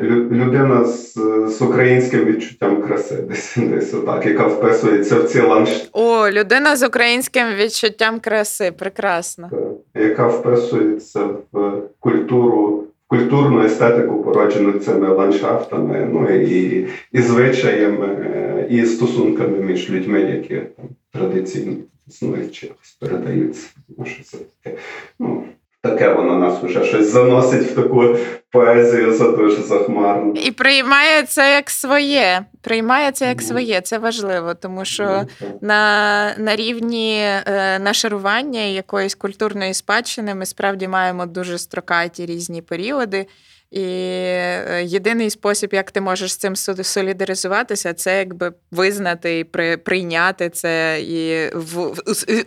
Людина 0.01 0.85
з 0.85 1.19
з 1.49 1.62
українським 1.62 2.25
відчуттям 2.25 2.83
краси, 2.83 3.17
десь 3.17 3.57
десь 3.57 3.95
отак, 3.95 4.27
яка 4.27 4.47
вписується 4.47 5.21
в 5.21 5.25
ці 5.25 5.41
ландшафти. 5.41 5.89
О, 5.93 6.31
людина 6.31 6.77
з 6.77 6.83
українським 6.83 7.47
відчуттям 7.55 8.21
краси, 8.21 8.73
прекрасно. 8.73 9.49
Так, 9.51 10.03
яка 10.03 10.27
вписується 10.27 11.29
в 11.53 11.83
культуру, 12.01 12.85
культурну 13.07 13.64
естетику, 13.64 14.23
породжену 14.23 14.73
цими 14.73 15.09
ландшафтами, 15.09 16.09
ну 16.12 16.29
і 16.31 16.87
і 17.12 17.21
звичаями, 17.21 18.66
і 18.71 18.87
стосунками 18.87 19.61
між 19.61 19.90
людьми, 19.90 20.21
які 20.21 20.57
там 20.57 20.85
традиційно 21.12 21.77
існують 22.07 22.55
чи 22.55 22.71
передаються. 23.01 23.69
Ну, 23.99 24.05
що 24.05 24.23
це 24.23 24.38
таке. 24.38 24.79
Ну, 25.19 25.45
Таке 25.87 26.09
воно 26.09 26.38
нас 26.38 26.62
вже 26.62 26.85
щось 26.85 27.07
заносить 27.07 27.62
в 27.62 27.75
таку 27.75 28.16
поезію 28.51 29.14
за 29.14 29.31
дуже 29.31 29.62
захмарну. 29.62 30.33
І 30.33 30.51
приймає 30.51 31.22
це 31.22 31.53
як 31.53 31.70
своє. 31.70 32.44
Приймає 32.62 33.12
це 33.12 33.29
як 33.29 33.42
своє, 33.42 33.81
це 33.81 33.99
важливо, 33.99 34.55
тому 34.55 34.85
що 34.85 35.22
на 35.61 36.35
на 36.38 36.57
рівні 36.57 37.18
е, 37.20 37.79
нашарування 37.79 38.61
якоїсь 38.61 39.14
культурної 39.14 39.75
спадщини 39.75 40.35
ми 40.35 40.46
справді 40.46 40.88
маємо 40.88 41.27
дуже 41.27 41.59
строкаті 41.59 42.27
різні 42.27 42.62
періоди. 42.62 43.27
І 43.70 43.83
е, 43.83 44.83
єдиний 44.85 45.31
спосіб, 45.31 45.74
як 45.74 45.90
ти 45.90 46.00
можеш 46.00 46.33
з 46.33 46.37
цим 46.37 46.57
солідаризуватися, 46.57 47.94
це 47.94 48.18
якби 48.18 48.52
визнати 48.70 49.38
і 49.38 49.44
прийняти 49.76 50.50
це 50.50 51.00
і 51.00 51.50
в 51.55 51.92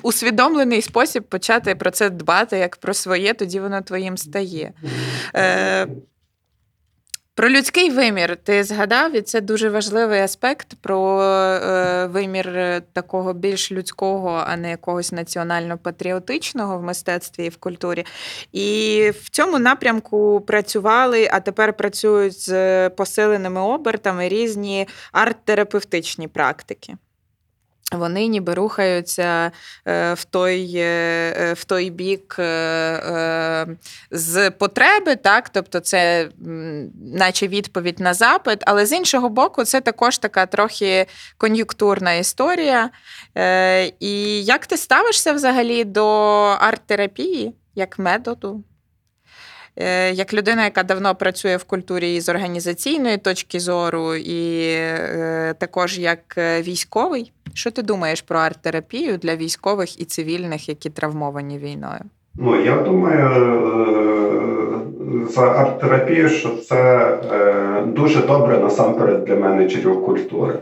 усвідомлений 0.03 0.81
спосіб 0.81 1.23
почати 1.23 1.75
про 1.75 1.91
це 1.91 2.09
дбати 2.09 2.57
як 2.57 2.77
про 2.77 2.93
своє, 2.93 3.33
тоді 3.33 3.59
воно 3.59 3.81
твоїм 3.81 4.17
стає. 4.17 4.73
Е, 5.35 5.87
про 7.39 7.49
людський 7.49 7.89
вимір 7.89 8.37
ти 8.43 8.63
згадав, 8.63 9.15
і 9.15 9.21
це 9.21 9.41
дуже 9.41 9.69
важливий 9.69 10.19
аспект 10.19 10.73
про 10.81 11.21
е, 11.21 12.05
вимір 12.05 12.81
такого 12.93 13.33
більш 13.33 13.71
людського, 13.71 14.43
а 14.47 14.57
не 14.57 14.69
якогось 14.69 15.13
національно-патріотичного 15.13 16.77
в 16.77 16.83
мистецтві 16.83 17.45
і 17.45 17.49
в 17.49 17.57
культурі. 17.57 18.05
І 18.51 19.11
в 19.21 19.29
цьому 19.29 19.59
напрямку 19.59 20.41
працювали, 20.41 21.29
а 21.31 21.39
тепер 21.39 21.73
працюють 21.73 22.39
з 22.39 22.89
посиленими 22.89 23.61
обертами 23.61 24.29
різні 24.29 24.87
арт-терапевтичні 25.13 26.27
практики. 26.27 26.97
Вони 27.91 28.27
ніби 28.27 28.53
рухаються 28.53 29.51
е, 29.87 30.13
в 30.13 30.25
той 30.25 30.73
е, 30.75 31.33
е, 31.37 31.53
в 31.53 31.63
той 31.63 31.89
бік 31.89 32.35
з 34.11 34.51
потреби, 34.51 35.15
так, 35.15 35.49
тобто 35.49 35.79
це 35.79 36.29
наче 37.13 37.47
відповідь 37.47 37.99
на 37.99 38.13
запит, 38.13 38.63
але 38.65 38.85
з 38.85 38.91
іншого 38.91 39.29
боку, 39.29 39.63
це 39.63 39.81
також 39.81 40.17
така 40.17 40.45
трохи 40.45 41.05
кон'юнктурна 41.37 42.13
історія. 42.13 42.89
І 43.99 44.43
як 44.43 44.65
ти 44.67 44.77
ставишся 44.77 45.33
взагалі 45.33 45.83
до 45.83 46.05
арт-терапії 46.59 47.53
як 47.75 47.99
методу? 47.99 48.63
Як 50.13 50.33
людина, 50.33 50.63
яка 50.63 50.83
давно 50.83 51.15
працює 51.15 51.57
в 51.57 51.63
культурі 51.63 52.21
з 52.21 52.29
організаційної 52.29 53.17
точки 53.17 53.59
зору, 53.59 54.15
і 54.15 54.75
також 55.59 55.99
як 55.99 56.21
військовий? 56.37 57.31
Що 57.53 57.71
ти 57.71 57.81
думаєш 57.81 58.21
про 58.21 58.39
арт-терапію 58.39 59.17
для 59.17 59.35
військових 59.35 60.01
і 60.01 60.05
цивільних, 60.05 60.69
які 60.69 60.89
травмовані 60.89 61.57
війною? 61.57 62.01
Ну, 62.35 62.63
я 62.63 62.75
думаю, 62.75 63.29
е, 64.99 65.31
за 65.31 65.41
арт-терапію, 65.41 66.29
що 66.29 66.49
це 66.49 67.07
е, 67.31 67.83
дуже 67.85 68.21
добре 68.21 68.57
насамперед 68.57 69.25
для 69.25 69.35
менеджерів 69.35 70.05
культури. 70.05 70.59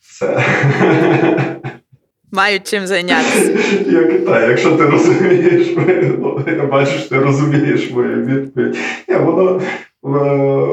Це 0.00 0.44
Мають 2.32 2.66
чим 2.66 2.86
зайнятися. 2.86 3.58
Як, 3.86 4.24
так, 4.24 4.48
Якщо 4.48 4.76
ти 4.76 4.84
розумієш, 4.86 5.76
я 6.46 6.66
бачу, 6.66 6.90
що 6.90 7.08
ти 7.08 7.18
розумієш 7.18 7.90
мою 7.90 8.24
відповідь. 8.24 8.76
Ні, 9.08 9.14
воно 9.14 9.60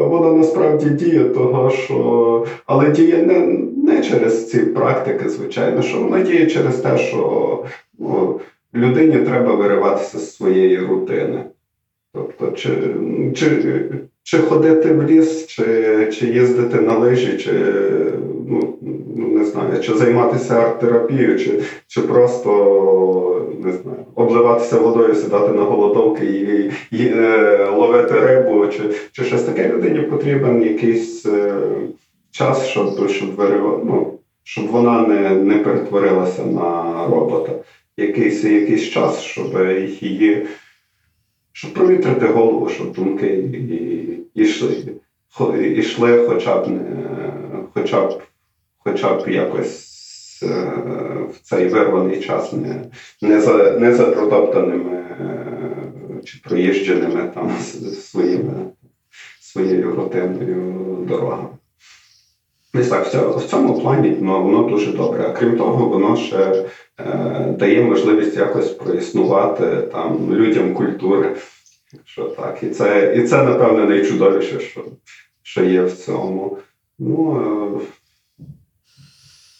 воно 0.09 0.33
насправді 0.33 0.89
діє 0.89 1.23
того, 1.23 1.71
що 1.71 2.45
але 2.65 2.89
діє 2.89 3.17
не 3.17 3.39
не 3.93 4.03
через 4.03 4.51
ці 4.51 4.59
практики, 4.59 5.29
звичайно, 5.29 5.81
що 5.81 5.97
воно 5.97 6.23
діє 6.23 6.45
через 6.45 6.75
те, 6.75 6.97
що 6.97 7.63
людині 8.73 9.17
треба 9.17 9.55
вириватися 9.55 10.17
з 10.19 10.35
своєї 10.35 10.77
рутини. 10.77 11.43
Тобто, 12.13 12.51
чи 12.51 12.69
чи, 13.35 13.83
чи 14.29 14.37
ходити 14.37 14.93
в 14.93 15.03
ліс, 15.03 15.47
чи 15.47 15.63
чи 16.13 16.25
їздити 16.25 16.81
на 16.81 16.97
лижі, 16.97 17.37
чи 17.37 17.51
ну, 18.47 18.77
ну 19.15 19.27
не 19.27 19.45
знаю, 19.45 19.79
чи 19.81 19.93
займатися 19.93 20.53
арт-терапією, 20.53 21.39
чи 21.39 21.59
чи 21.87 22.01
просто 22.01 22.51
не 23.63 23.71
знаю, 23.71 24.05
обливатися 24.15 24.79
водою, 24.79 25.15
сідати 25.15 25.53
на 25.53 25.61
голодовки 25.61 26.25
і, 26.25 26.71
і 26.97 27.07
е, 27.07 27.69
ловити 27.75 28.13
рибу, 28.13 28.67
чи 28.67 28.83
чи 29.11 29.23
щось 29.23 29.43
таке 29.43 29.69
людині 29.69 29.99
потрібен 29.99 30.63
якийсь 30.63 31.25
е, 31.25 31.53
час, 32.31 32.65
щоб 32.65 33.09
щоб, 33.09 33.29
ну, 33.85 34.13
щоб 34.43 34.67
вона 34.67 35.07
не 35.07 35.29
не 35.29 35.55
перетворилася 35.55 36.45
на 36.45 37.07
робота. 37.07 37.51
Якийсь 37.97 38.43
якийсь 38.43 38.89
час, 38.89 39.21
щоб 39.21 39.67
її 40.01 40.45
щоб 41.59 41.73
провітрити 41.73 42.25
голову, 42.25 42.69
щоб 42.69 42.91
думки 42.91 43.43
йшли, 44.35 44.95
йшли 45.59 46.27
хоча 46.27 46.59
б 46.59 46.67
хоча 47.73 48.07
б 48.07 48.21
хоча 48.77 49.13
б 49.13 49.29
якось 49.29 49.89
е, 50.43 50.73
в 51.31 51.39
цей 51.41 51.67
вирваний 51.67 52.21
час 52.21 52.53
не 52.53 52.85
не, 53.21 53.41
за 53.41 53.79
не 53.79 53.93
за 53.93 54.05
протоптаними 54.05 54.95
е, 54.95 56.21
чи 56.25 56.39
проїждженими 56.43 57.31
там 57.33 57.51
своїми 57.93 58.53
своєю 59.39 59.95
рутинною 59.95 61.05
дорогами. 61.07 61.49
Десь 62.73 62.87
так, 62.87 63.07
в 63.37 63.45
цьому 63.45 63.79
плані 63.79 64.17
ну, 64.21 64.43
воно 64.43 64.63
дуже 64.63 64.91
добре. 64.91 65.25
А 65.27 65.31
крім 65.31 65.57
того, 65.57 65.85
воно 65.85 66.15
ще 66.15 66.65
е, 66.99 67.55
дає 67.59 67.81
можливість 67.81 68.37
якось 68.37 68.69
проіснувати 68.69 69.65
там 69.65 70.33
людям 70.33 70.73
культури. 70.73 71.35
Що 72.05 72.23
так. 72.23 72.63
І 72.63 72.69
це, 72.69 73.15
і 73.17 73.23
це 73.23 73.43
напевне, 73.43 73.85
найчудовіше, 73.85 74.59
що 74.59 74.85
що 75.43 75.65
є 75.65 75.83
в 75.83 75.97
цьому. 75.97 76.57
Ну, 76.99 77.41
е, 77.79 78.45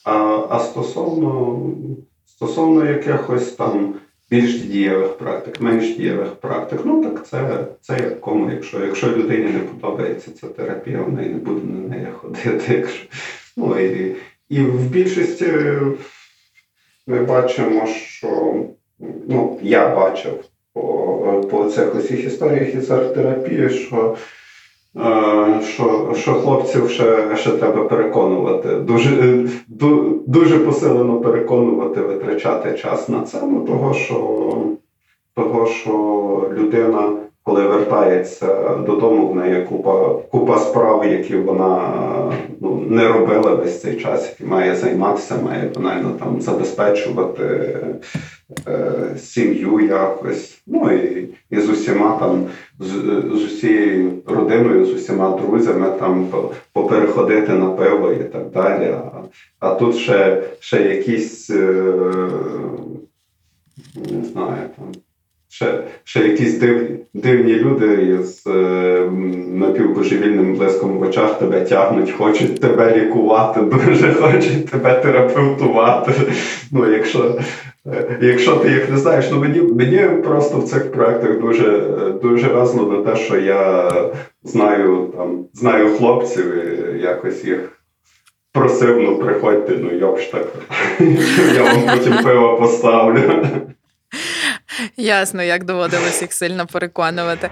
а 0.03 0.47
а 0.49 0.59
стосовно 0.59 1.59
стосовно 2.25 2.85
якихось 2.85 3.51
там 3.51 3.95
більш 4.29 4.61
дієвих 4.61 5.17
практик, 5.17 5.61
менш 5.61 5.97
дієвих 5.97 6.35
практик, 6.35 6.79
ну 6.85 7.03
так 7.03 7.27
це 7.27 7.67
це 7.81 7.93
як 7.93 8.21
кому. 8.21 8.51
Якщо 8.51 8.85
якщо 8.85 9.07
людині 9.07 9.51
не 9.51 9.59
подобається 9.59 10.31
ця 10.31 10.47
терапія, 10.47 11.01
вона 11.01 11.21
і 11.21 11.29
не 11.29 11.37
буде 11.37 11.67
на 11.67 11.87
неї 11.87 12.07
ходити. 12.11 12.73
Якщо, 12.73 13.07
ну, 13.57 13.79
І 13.79 14.15
і 14.49 14.61
в 14.61 14.81
більшості 14.81 15.53
ми 17.07 17.23
бачимо, 17.23 17.85
що 17.87 18.55
ну, 19.27 19.59
я 19.61 19.95
бачив 19.95 20.43
по 20.73 21.41
по 21.51 21.65
цих 21.65 21.95
усіх 21.95 22.25
історіях 22.25 22.75
із 22.75 22.91
арт-терапії, 22.91 23.69
що 23.69 24.15
Е, 24.97 25.61
Що, 25.61 26.13
що 26.15 26.33
хлопців 26.33 26.89
ще, 26.89 27.35
ще 27.35 27.51
треба 27.51 27.83
переконувати. 27.83 28.75
Дуже, 28.75 29.09
ду- 29.69 30.19
дуже 30.27 30.59
посилено 30.59 31.19
переконувати, 31.19 32.01
витрачати 32.01 32.77
час 32.77 33.09
на 33.09 33.21
це. 33.21 33.41
Ну, 33.45 33.65
того, 33.65 33.93
що, 33.93 34.49
того, 35.35 35.65
що 35.65 35.91
людина, 36.57 37.11
коли 37.49 37.67
вертається 37.67 38.75
додому, 38.75 39.27
в 39.27 39.35
неї 39.35 39.63
купа, 39.63 40.09
купа 40.31 40.59
справ, 40.59 41.05
які 41.11 41.35
вона 41.35 41.93
ну, 42.61 42.85
не 42.89 43.07
робила 43.07 43.55
весь 43.55 43.81
цей 43.81 43.95
час, 43.95 44.29
які 44.29 44.43
має 44.51 44.75
займатися, 44.75 45.35
має 45.43 45.69
банально 45.75 46.11
там 46.19 46.41
забезпечувати 46.41 47.43
е, 48.67 48.91
сім'ю 49.17 49.79
якось. 49.79 50.61
Ну 50.67 50.91
і, 50.93 51.29
і 51.49 51.59
з 51.59 51.69
усіма 51.69 52.17
там, 52.17 52.45
з, 52.79 52.89
з 53.39 53.43
усією 53.43 54.11
родиною, 54.25 54.85
з 54.85 54.93
усіма 54.93 55.37
друзями 55.37 55.87
там 55.99 56.27
попереходити 56.73 57.53
на 57.53 57.69
пиво 57.69 58.11
і 58.11 58.23
так 58.23 58.49
далі. 58.49 58.85
А, 58.85 59.21
а 59.59 59.75
тут 59.75 59.95
ще, 59.95 60.43
ще 60.59 60.83
якісь, 60.83 61.49
е, 61.49 61.83
не 63.95 64.23
знаю, 64.23 64.69
там. 64.77 64.91
Ще, 65.51 65.83
ще 66.03 66.19
якісь 66.19 66.57
дивні, 66.57 66.89
дивні 67.13 67.53
люди 67.53 68.19
з 68.23 68.47
е, 68.47 69.09
напівбожевільним 69.47 70.55
блиском 70.55 70.97
в 70.97 71.01
очах 71.01 71.39
тебе 71.39 71.61
тягнуть, 71.61 72.11
хочуть 72.11 72.61
тебе 72.61 72.97
лікувати, 72.97 73.61
дуже 73.85 74.13
хочуть 74.13 74.69
тебе 74.69 74.93
терапевтувати. 74.93 76.11
Ну, 76.71 76.91
якщо, 76.91 77.39
е, 77.87 78.17
якщо 78.21 78.55
ти 78.55 78.69
їх 78.69 78.89
не 78.89 78.97
знаєш, 78.97 79.25
ну 79.31 79.39
мені, 79.39 79.61
мені 79.61 80.21
просто 80.23 80.57
в 80.57 80.63
цих 80.63 80.91
проектах 80.91 81.39
дуже, 81.39 81.85
дуже 82.21 82.47
везло 82.47 82.91
на 82.91 83.11
те, 83.11 83.19
що 83.19 83.39
я 83.39 83.91
знаю, 84.43 85.13
там, 85.17 85.45
знаю 85.53 85.89
хлопців 85.89 86.53
і 86.55 87.01
якось 87.01 87.45
їх. 87.45 87.59
Просив, 88.53 88.99
ну 89.01 89.17
приходьте, 89.17 89.77
ну 89.79 89.97
йоп 89.97 90.19
ж 90.19 90.31
так. 90.31 90.47
Я 91.55 91.63
вам 91.63 91.97
потім 91.97 92.23
пиво 92.23 92.57
поставлю. 92.57 93.21
Ясно, 94.97 95.43
як 95.43 95.63
доводилось 95.63 96.21
їх 96.21 96.33
сильно 96.33 96.67
переконувати. 96.67 97.49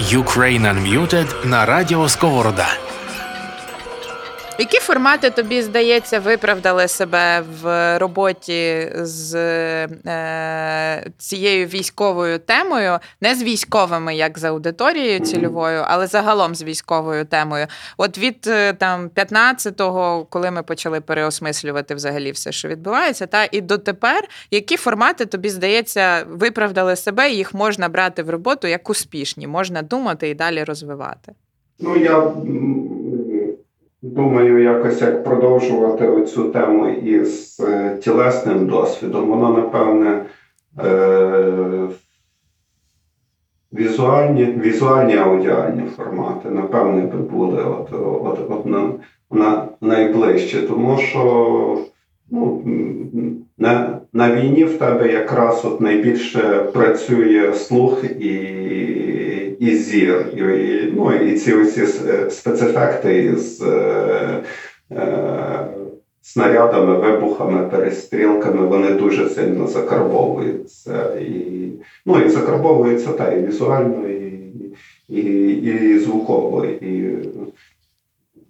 Ukraine 0.00 0.74
Unmuted 0.74 1.46
на 1.46 1.66
радіо 1.66 2.08
Сковорода. 2.08 2.68
Які 4.60 4.78
формати 4.78 5.30
тобі 5.30 5.62
здається 5.62 6.20
виправдали 6.20 6.88
себе 6.88 7.42
в 7.62 7.98
роботі 7.98 8.92
з 8.94 9.34
е, 10.06 11.10
цією 11.18 11.66
військовою 11.66 12.38
темою, 12.38 12.98
не 13.20 13.34
з 13.34 13.42
військовими, 13.42 14.14
як 14.14 14.38
з 14.38 14.44
аудиторією 14.44 15.20
цільовою, 15.20 15.84
але 15.86 16.06
загалом 16.06 16.54
з 16.54 16.62
військовою 16.62 17.24
темою? 17.24 17.66
От 17.96 18.18
від 18.18 18.46
е, 18.46 18.72
там 18.72 19.08
15-го, 19.08 20.26
коли 20.30 20.50
ми 20.50 20.62
почали 20.62 21.00
переосмислювати 21.00 21.94
взагалі 21.94 22.32
все, 22.32 22.52
що 22.52 22.68
відбувається, 22.68 23.26
та 23.26 23.48
і 23.52 23.60
дотепер, 23.60 24.28
які 24.50 24.76
формати 24.76 25.26
тобі 25.26 25.50
здається 25.50 26.26
виправдали 26.28 26.96
себе, 26.96 27.30
і 27.30 27.36
їх 27.36 27.54
можна 27.54 27.88
брати 27.88 28.22
в 28.22 28.30
роботу 28.30 28.68
як 28.68 28.90
успішні, 28.90 29.46
можна 29.46 29.82
думати 29.82 30.28
і 30.28 30.34
далі 30.34 30.64
розвивати? 30.64 31.32
Ну, 31.78 31.96
я 31.96 32.32
думаю, 34.02 34.62
якось 34.62 35.02
як 35.02 35.24
продовжувати 35.24 36.06
оцю 36.06 36.50
тему 36.50 36.88
із 36.88 37.60
е, 37.60 37.96
тілесним 37.96 38.66
досвідом. 38.66 39.28
Воно, 39.28 39.50
напевне, 39.50 40.24
е, 40.78 41.88
візуальні, 43.72 44.44
візуальні 44.44 45.16
аудіальні 45.16 45.82
формати, 45.96 46.50
напевне, 46.50 47.02
би 47.02 47.18
були 47.18 47.62
от, 47.62 47.92
от, 48.22 48.50
от 48.50 48.66
на, 48.66 48.92
на 49.30 49.68
найближче, 49.80 50.62
тому 50.62 50.98
що 50.98 51.78
ну, 52.30 52.62
на, 53.58 54.00
на 54.12 54.36
війні 54.36 54.64
в 54.64 54.78
тебе 54.78 55.12
якраз 55.12 55.64
от 55.64 55.80
найбільше 55.80 56.40
працює 56.58 57.52
слух 57.52 58.04
і, 58.04 58.30
і 59.60 59.74
зір. 59.74 60.26
І, 60.36 60.92
ну, 60.96 61.12
і 61.14 61.34
ці 61.38 61.52
оці 61.52 61.86
спецефекти 62.30 63.22
із 63.22 63.62
е, 63.62 64.42
е, 64.92 65.66
снарядами, 66.22 66.96
вибухами, 66.96 67.68
перестрілками, 67.68 68.66
вони 68.66 68.90
дуже 68.90 69.28
сильно 69.28 69.66
закарбовуються. 69.66 71.14
І, 71.14 71.68
ну, 72.06 72.20
і 72.20 72.28
закарбовуються 72.28 73.12
та 73.12 73.32
і 73.32 73.44
візуально, 73.44 74.08
і, 74.08 74.52
і, 75.08 75.22
і 75.54 75.98
звуково. 75.98 76.64
І, 76.64 77.10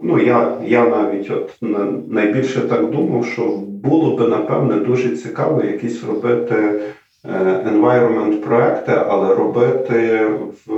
Ну, 0.02 0.18
я, 0.18 0.58
я 0.64 0.88
навіть 0.88 1.30
от 1.30 1.56
на- 1.60 1.92
найбільше 2.08 2.60
так 2.60 2.90
думав, 2.90 3.24
що 3.24 3.48
було 3.66 4.16
би, 4.16 4.28
напевне, 4.28 4.74
дуже 4.76 5.16
цікаво 5.16 5.62
якісь 5.62 6.04
робити 6.04 6.54
е, 6.54 6.80
environment 7.24 8.40
проекти, 8.40 8.92
але 8.92 9.34
робити 9.34 10.26
в, 10.66 10.74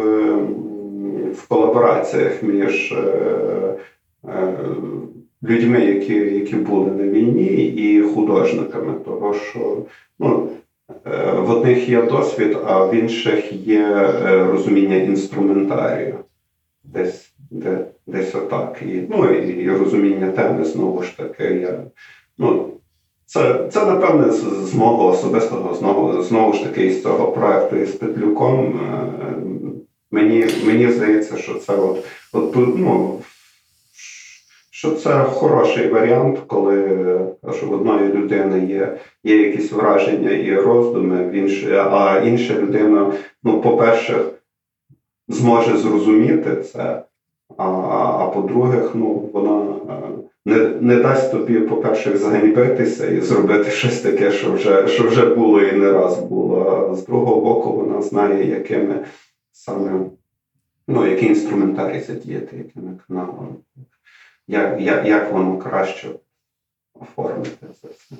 в 1.33 1.49
колабораціях 1.49 2.43
між 2.43 2.93
е, 2.93 3.75
е, 4.29 4.55
людьми, 5.45 5.81
які, 5.81 6.15
які 6.15 6.57
були 6.57 6.91
на 6.91 7.03
війні, 7.03 7.67
і 7.67 8.03
художниками. 8.03 8.95
Того, 9.05 9.35
що 9.35 9.77
ну, 10.19 10.49
е, 11.07 11.33
в 11.33 11.51
одних 11.51 11.89
є 11.89 12.03
досвід, 12.03 12.57
а 12.67 12.85
в 12.85 12.95
інших 12.95 13.53
є 13.53 13.87
е, 14.25 14.45
розуміння 14.45 14.97
інструментарію. 14.97 16.15
Десь, 16.85 17.33
де, 17.51 17.87
десь 18.07 18.35
отак. 18.35 18.83
І, 18.83 19.03
ну, 19.11 19.31
і 19.35 19.71
розуміння 19.71 20.31
теми 20.31 20.65
знову 20.65 21.03
ж 21.03 21.17
таки. 21.17 21.45
Я, 21.45 21.81
ну, 22.39 22.69
це, 23.33 23.69
це, 23.73 23.87
напевне, 23.87 24.31
з, 24.33 24.41
з 24.71 24.75
мого 24.75 25.07
особистого 25.07 25.75
знову, 25.75 26.23
знову 26.23 26.53
ж 26.53 26.65
таки 26.65 26.87
із 26.87 27.03
цього 27.03 27.33
проекту 27.33 27.77
із 27.77 27.91
Петлюком. 27.91 28.81
е, 28.91 29.03
Мені, 30.11 30.47
мені 30.67 30.93
здається, 30.93 31.37
що 31.37 31.55
це 31.55 31.77
от, 31.77 32.05
от 32.33 32.57
ну, 32.57 33.19
що 34.71 34.91
це 34.91 35.23
хороший 35.23 35.89
варіант, 35.89 36.39
коли 36.47 36.77
е, 37.45 37.53
що 37.53 37.67
в 37.67 37.73
одної 37.73 38.13
людини 38.13 38.67
є, 38.67 38.99
є 39.25 39.47
якісь 39.47 39.73
враження 39.73 40.31
і 40.31 40.57
роздуми, 40.57 41.29
в 41.29 41.33
інш, 41.33 41.65
а 41.73 42.23
інша 42.27 42.55
людина, 42.55 43.13
ну, 43.43 43.61
по-перше, 43.61 44.25
зможе 45.29 45.77
зрозуміти 45.77 46.57
це, 46.57 47.03
а, 47.57 47.65
а 48.19 48.27
по-друге, 48.27 48.83
ну, 48.95 49.31
вона 49.33 49.75
е, 49.95 50.22
не, 50.45 50.69
не 50.69 50.97
дасть 50.97 51.31
тобі, 51.31 51.61
по-перше, 51.61 52.19
заганьбитися 52.19 53.07
і 53.07 53.21
зробити 53.21 53.71
щось 53.71 54.01
таке, 54.01 54.31
що 54.33 54.53
вже, 54.53 54.89
що 54.89 55.09
вже 55.09 55.35
було 55.35 55.61
і 55.61 55.73
не 55.73 55.93
раз 55.93 56.19
було. 56.19 56.89
А 56.91 56.95
з 56.95 57.07
другого 57.07 57.41
боку, 57.41 57.73
вона 57.73 58.03
знає, 58.03 58.51
якими 58.51 59.05
саме 59.53 60.11
ну, 60.89 61.07
який 61.07 61.29
інструментарій 61.29 62.01
задіяти, 62.01 62.57
якими 62.57 62.99
каналами, 63.09 63.55
як, 64.49 64.81
як, 64.81 65.07
як 65.07 65.33
воно 65.33 65.59
краще 65.59 66.09
оформити 66.95 67.67
це 67.83 67.89
все. 67.89 68.17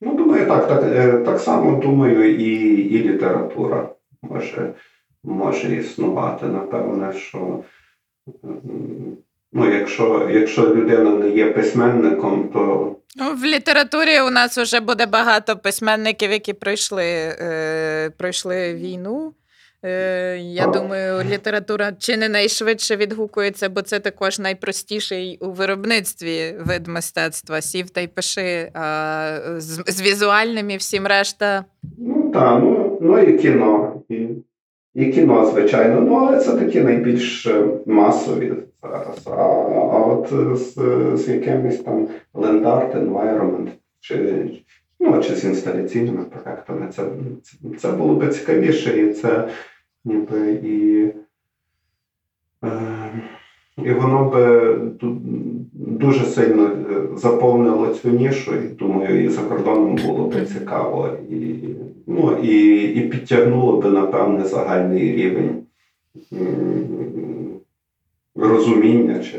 Ну, 0.00 0.14
думаю, 0.14 0.46
так, 0.46 0.68
так, 0.68 0.82
е, 0.84 1.12
так 1.18 1.40
само 1.40 1.80
думаю, 1.80 2.36
і, 2.36 2.54
і 2.72 2.98
література 2.98 3.88
може, 4.22 4.74
може 5.24 5.76
існувати. 5.76 6.46
Напевне, 6.46 7.12
що 7.12 7.64
ну, 9.52 9.72
якщо, 9.72 10.28
якщо 10.32 10.74
людина 10.74 11.10
не 11.10 11.30
є 11.30 11.52
письменником, 11.52 12.48
то 12.52 12.88
Ну, 13.16 13.34
в 13.34 13.44
літературі 13.44 14.20
у 14.20 14.30
нас 14.30 14.58
вже 14.58 14.80
буде 14.80 15.06
багато 15.06 15.56
письменників, 15.56 16.30
які 16.30 16.52
пройшли, 16.52 17.04
е, 17.04 18.10
пройшли 18.16 18.74
війну. 18.74 19.34
Е, 19.84 20.38
я 20.38 20.66
думаю, 20.66 21.24
література 21.30 21.92
чи 21.98 22.16
не 22.16 22.28
найшвидше 22.28 22.96
відгукується, 22.96 23.68
бо 23.68 23.82
це 23.82 24.00
також 24.00 24.38
найпростіший 24.38 25.38
у 25.40 25.50
виробництві 25.50 26.54
вид 26.60 26.86
мистецтва. 26.86 27.60
Сів 27.60 27.90
та 27.90 28.00
й 28.00 28.06
пиши. 28.06 28.70
А 28.74 29.38
з, 29.56 29.82
з 29.86 30.02
візуальним 30.02 30.70
і 30.70 30.76
всім 30.76 31.06
решта. 31.06 31.64
Ну 31.98 32.30
так, 32.34 32.60
ну, 32.62 32.98
ну 33.02 33.18
і 33.18 33.38
кіно. 33.38 34.02
І, 34.08 34.28
і 34.94 35.06
кіно, 35.06 35.46
звичайно. 35.46 36.00
Ну, 36.00 36.14
але 36.14 36.38
це 36.38 36.56
такі 36.56 36.80
найбільш 36.80 37.46
е, 37.46 37.64
масові 37.86 38.52
зараз. 38.82 39.26
А, 39.26 39.42
а 39.92 40.06
от 40.06 40.32
з, 40.58 40.74
з 41.16 41.28
якимись 41.28 41.78
там 41.78 42.08
art, 42.34 43.08
environment, 43.08 43.68
чи, 44.00 44.44
ну, 45.00 45.22
чи 45.22 45.34
з 45.34 45.44
інсталяційними 45.44 46.24
проектами, 46.24 46.88
це, 46.88 47.06
це, 47.78 47.92
було 47.92 48.14
би 48.14 48.28
цікавіше, 48.28 48.98
і 49.00 49.12
це 49.12 49.48
ніби 50.04 50.52
і. 50.52 51.06
Е, 52.64 53.12
і 53.78 53.92
воно 53.92 54.24
би 54.24 54.76
дуже 55.72 56.24
сильно 56.24 56.64
е, 56.64 57.16
заповнило 57.16 57.88
цю 57.88 58.08
нішу, 58.08 58.54
і 58.54 58.68
думаю, 58.68 59.24
і 59.24 59.28
за 59.28 59.42
кордоном 59.42 59.98
було 60.06 60.26
би 60.26 60.46
цікаво, 60.46 61.08
і, 61.30 61.36
ну 62.06 62.38
і 62.42 62.82
і 62.82 63.08
підтягнуло 63.08 63.80
би 63.80 63.90
напевне 63.90 64.44
загальний 64.44 65.12
рівень 65.12 65.66
розуміння 68.34 69.18
чи, 69.18 69.38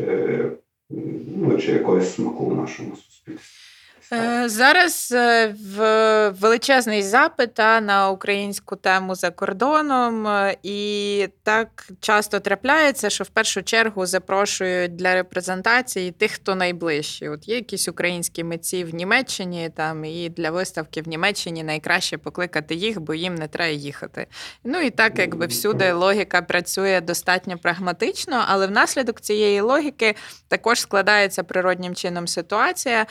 ну, 1.28 1.58
чи 1.58 1.72
якогось 1.72 2.14
смаку 2.14 2.46
в 2.46 2.56
нашому 2.56 2.96
суспільстві. 2.96 3.63
Е, 4.12 4.50
зараз 4.50 5.12
е, 5.12 5.56
в 5.76 6.30
величезний 6.30 7.04
запит 7.04 7.58
на 7.58 8.10
українську 8.10 8.76
тему 8.76 9.16
за 9.16 9.32
кордоном, 9.32 10.28
е, 10.28 10.58
і 10.64 11.28
так 11.44 11.88
часто 12.00 12.40
трапляється, 12.40 13.10
що 13.10 13.24
в 13.24 13.30
першу 13.30 13.64
чергу 13.64 14.06
запрошують 14.06 14.96
для 14.96 15.14
репрезентації 15.14 16.12
тих, 16.12 16.32
хто 16.32 16.56
найближчі. 16.56 17.30
От 17.30 17.48
є 17.48 17.56
якісь 17.56 17.88
українські 17.88 18.44
митці 18.44 18.84
в 18.84 18.96
Німеччині, 18.96 19.72
там 19.76 20.06
і 20.06 20.30
для 20.30 20.52
виставки 20.52 21.02
в 21.02 21.08
Німеччині 21.08 21.64
найкраще 21.64 22.18
покликати 22.18 22.76
їх, 22.76 23.02
бо 23.02 23.14
їм 23.14 23.36
не 23.36 23.48
треба 23.48 23.72
їхати. 23.72 24.28
Ну 24.64 24.82
і 24.82 24.90
так, 24.90 25.20
якби 25.20 25.46
всюди 25.46 25.92
логіка 25.92 26.42
працює 26.42 27.02
достатньо 27.02 27.58
прагматично, 27.58 28.46
але 28.48 28.68
внаслідок 28.68 29.22
цієї 29.22 29.62
логіки 29.62 30.16
також 30.48 30.80
складається 30.80 31.44
природнім 31.44 31.96
чином 31.96 32.28
ситуація. 32.28 33.06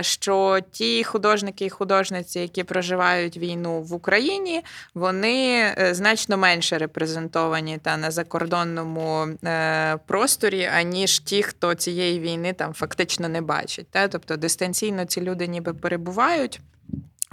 що 0.00 0.21
що 0.22 0.58
ті 0.70 1.04
художники 1.04 1.64
і 1.64 1.70
художниці, 1.70 2.40
які 2.40 2.64
проживають 2.64 3.36
війну 3.36 3.82
в 3.82 3.94
Україні, 3.94 4.64
вони 4.94 5.74
е, 5.78 5.94
значно 5.94 6.36
менше 6.36 6.78
репрезентовані 6.78 7.78
та 7.78 7.96
на 7.96 8.10
закордонному 8.10 9.28
е, 9.44 9.96
просторі, 10.06 10.64
аніж 10.64 11.18
ті, 11.18 11.42
хто 11.42 11.74
цієї 11.74 12.20
війни 12.20 12.52
там 12.52 12.72
фактично 12.72 13.28
не 13.28 13.40
бачить. 13.40 13.86
Та? 13.90 14.08
Тобто 14.08 14.36
дистанційно 14.36 15.04
ці 15.04 15.20
люди 15.20 15.46
ніби 15.46 15.74
перебувають 15.74 16.60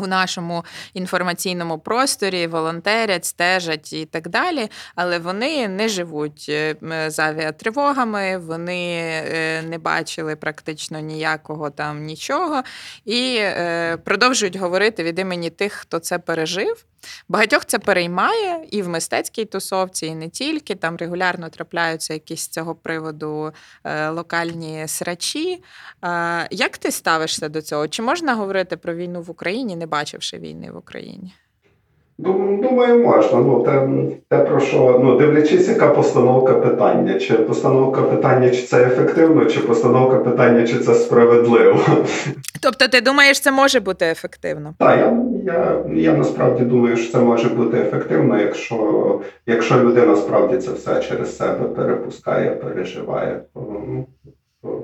у 0.01 0.07
нашому 0.07 0.65
інформаційному 0.93 1.79
просторі 1.79 2.47
волонтерять, 2.47 3.25
стежать 3.25 3.93
і 3.93 4.05
так 4.05 4.29
далі, 4.29 4.69
але 4.95 5.19
вони 5.19 5.67
не 5.67 5.89
живуть 5.89 6.45
е, 6.49 6.75
з 7.07 7.19
авіатривогами, 7.19 8.37
вони 8.37 8.95
е, 8.97 9.61
не 9.61 9.77
бачили 9.77 10.35
практично 10.35 10.99
ніякого 10.99 11.69
там 11.69 12.03
нічого 12.03 12.63
і 13.05 13.35
е, 13.39 13.97
продовжують 13.97 14.55
говорити 14.55 15.03
від 15.03 15.19
імені 15.19 15.49
тих, 15.49 15.73
хто 15.73 15.99
це 15.99 16.19
пережив. 16.19 16.85
Багатьох 17.29 17.65
це 17.65 17.79
переймає 17.79 18.65
і 18.71 18.81
в 18.81 18.89
мистецькій 18.89 19.45
тусовці, 19.45 20.05
і 20.05 20.15
не 20.15 20.29
тільки. 20.29 20.75
Там 20.75 20.97
регулярно 20.97 21.49
трапляються 21.49 22.13
якісь 22.13 22.41
з 22.41 22.47
цього 22.47 22.75
приводу 22.75 23.53
локальні 24.09 24.87
срачі. 24.87 25.63
Як 26.51 26.77
ти 26.77 26.91
ставишся 26.91 27.49
до 27.49 27.61
цього? 27.61 27.87
Чи 27.87 28.01
можна 28.01 28.35
говорити 28.35 28.77
про 28.77 28.95
війну 28.95 29.21
в 29.21 29.29
Україні, 29.29 29.75
не 29.75 29.87
бачивши 29.89 30.37
війни 30.37 30.71
в 30.73 30.77
Україні? 30.77 31.33
Думаю, 32.17 33.03
можна. 33.03 33.39
Ну, 33.39 33.63
те, 33.63 33.87
те, 34.29 34.45
про 34.45 34.59
що 34.59 34.99
ну, 35.03 35.17
дивлячись, 35.17 35.67
яка 35.67 35.87
постановка 35.87 36.53
питання. 36.53 37.19
Чи 37.19 37.33
постановка 37.33 38.01
питання, 38.01 38.49
чи 38.49 38.61
це 38.61 38.83
ефективно, 38.83 39.45
чи 39.45 39.59
постановка 39.59 40.17
питання, 40.17 40.67
чи 40.67 40.79
це 40.79 40.93
справедливо. 40.93 41.79
Тобто, 42.61 42.87
ти 42.87 43.01
думаєш, 43.01 43.39
це 43.39 43.51
може 43.51 43.79
бути 43.79 44.05
ефективно? 44.05 44.73
Так, 44.79 44.97
я 44.99 45.17
я, 45.53 45.83
я 45.93 46.13
насправді 46.13 46.63
думаю, 46.63 46.97
що 46.97 47.11
це 47.11 47.19
може 47.19 47.49
бути 47.49 47.77
ефективно, 47.77 48.41
якщо 48.41 49.21
якщо 49.45 49.79
людина 49.83 50.15
справді 50.15 50.57
це 50.57 50.71
все 50.71 51.03
через 51.03 51.37
себе 51.37 51.67
перепускає, 51.67 52.51
переживає. 52.51 53.41
То, 53.53 53.83
ну, 53.87 54.07
то, 54.61 54.83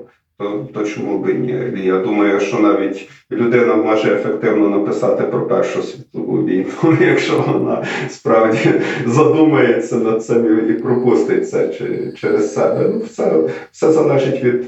то, 0.74 0.84
чому 0.84 1.18
би 1.18 1.34
ні? 1.34 1.84
Я 1.84 1.98
думаю, 1.98 2.40
що 2.40 2.58
навіть 2.58 3.08
людина 3.32 3.76
може 3.76 4.14
ефективно 4.14 4.68
написати 4.68 5.22
про 5.22 5.46
Першу 5.46 5.82
світову 5.82 6.44
війну, 6.44 6.96
якщо 7.00 7.44
вона 7.46 7.84
справді 8.08 8.70
задумається 9.06 9.96
над 9.96 10.24
цим 10.24 10.70
і 10.70 10.72
пропустить 10.72 11.50
це 11.50 11.68
через 12.16 12.54
себе. 12.54 12.90
Ну, 12.94 12.98
Все, 12.98 13.40
все 13.72 13.92
залежить 13.92 14.44
від. 14.44 14.64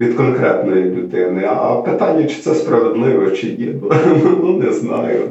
Від 0.00 0.14
конкретної 0.14 0.84
людини, 0.84 1.44
а 1.46 1.74
питання, 1.74 2.26
чи 2.26 2.42
це 2.42 2.54
справедливо, 2.54 3.30
чи 3.30 3.46
ні, 3.46 3.74
ну 4.42 4.58
не 4.64 4.72
знаю. 4.72 5.28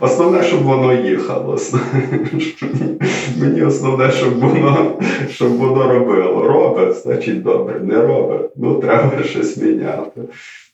Основне, 0.00 0.42
щоб 0.42 0.62
воно 0.62 0.92
їхало. 0.92 1.58
Мені 3.40 3.62
основне, 3.62 4.10
щоб 4.10 4.38
воно 4.38 4.98
щоб 5.28 5.56
воно 5.56 5.88
робило. 5.88 6.42
Робить, 6.42 6.96
значить 6.96 7.42
добре, 7.42 7.80
не 7.80 8.02
робить. 8.02 8.50
Ну, 8.56 8.74
треба 8.74 9.22
щось 9.22 9.56
міняти. 9.56 10.20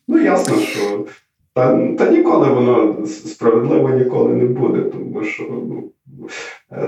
Ну, 0.09 0.19
ясно, 0.19 0.57
що 0.57 1.05
та, 1.55 1.89
та 1.99 2.11
ніколи 2.11 2.49
воно 2.49 3.07
справедливо 3.07 3.89
ніколи 3.89 4.35
не 4.35 4.45
буде, 4.45 4.81
тому 4.81 5.25
що 5.25 5.45
ну, 5.51 5.91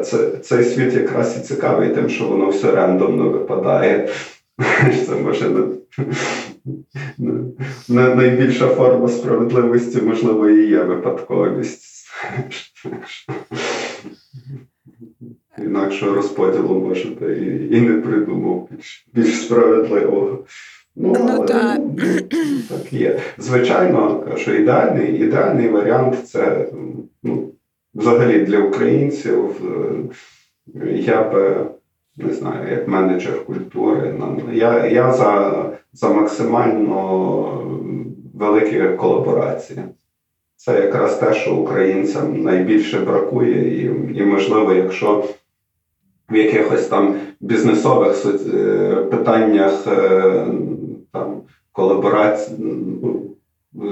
це, 0.02 0.30
цей 0.30 0.64
світ 0.64 0.94
якраз 0.94 1.36
і 1.38 1.40
цікавий, 1.40 1.88
тим, 1.88 2.08
що 2.08 2.24
воно 2.24 2.48
все 2.48 2.72
рандомно 2.72 3.28
випадає. 3.28 4.08
Це 5.06 5.14
може 5.16 5.50
не 7.88 8.14
найбільша 8.14 8.68
форма 8.68 9.08
справедливості, 9.08 10.02
можливо, 10.02 10.48
і 10.48 10.68
є 10.68 10.82
випадковість. 10.82 12.06
Інакше 15.58 16.06
розподілу 16.06 16.80
може 16.80 17.08
і, 17.08 17.76
і 17.76 17.80
не 17.80 18.00
придумав 18.00 18.68
більш, 18.70 19.06
більш 19.14 19.40
справедливого. 19.40 20.44
Ну, 20.96 21.16
ну 21.18 21.26
але, 21.30 21.46
так. 21.46 21.80
Ну, 21.96 22.04
так 22.68 22.92
є. 22.92 23.20
Звичайно, 23.38 24.26
що 24.36 24.54
ідеальний 24.54 25.20
ідеальний 25.20 25.68
варіант 25.68 26.28
це 26.28 26.68
ну, 27.22 27.52
взагалі 27.94 28.38
для 28.44 28.58
українців. 28.58 29.60
Е, 30.74 30.92
я 30.92 31.30
би 31.30 31.66
не 32.16 32.32
знаю, 32.32 32.70
як 32.70 32.88
менеджер 32.88 33.44
культури. 33.44 34.14
Я 34.52 34.86
я 34.86 35.12
за, 35.12 35.64
за 35.92 36.08
максимально 36.08 37.68
великі 38.34 38.96
колаборації. 38.96 39.80
Це 40.56 40.80
якраз 40.80 41.16
те, 41.16 41.34
що 41.34 41.54
українцям 41.54 42.42
найбільше 42.42 43.00
бракує, 43.00 43.82
і, 43.82 43.90
і 44.14 44.22
можливо, 44.22 44.72
якщо 44.72 45.24
в 46.30 46.36
якихось 46.36 46.86
там 46.86 47.14
бізнесових 47.40 48.26
е, 48.26 48.96
питаннях 48.96 49.86
е, 49.86 50.44
там 51.12 51.42
колаборації 51.72 52.58
ну, 53.02 53.22
е, 53.74 53.88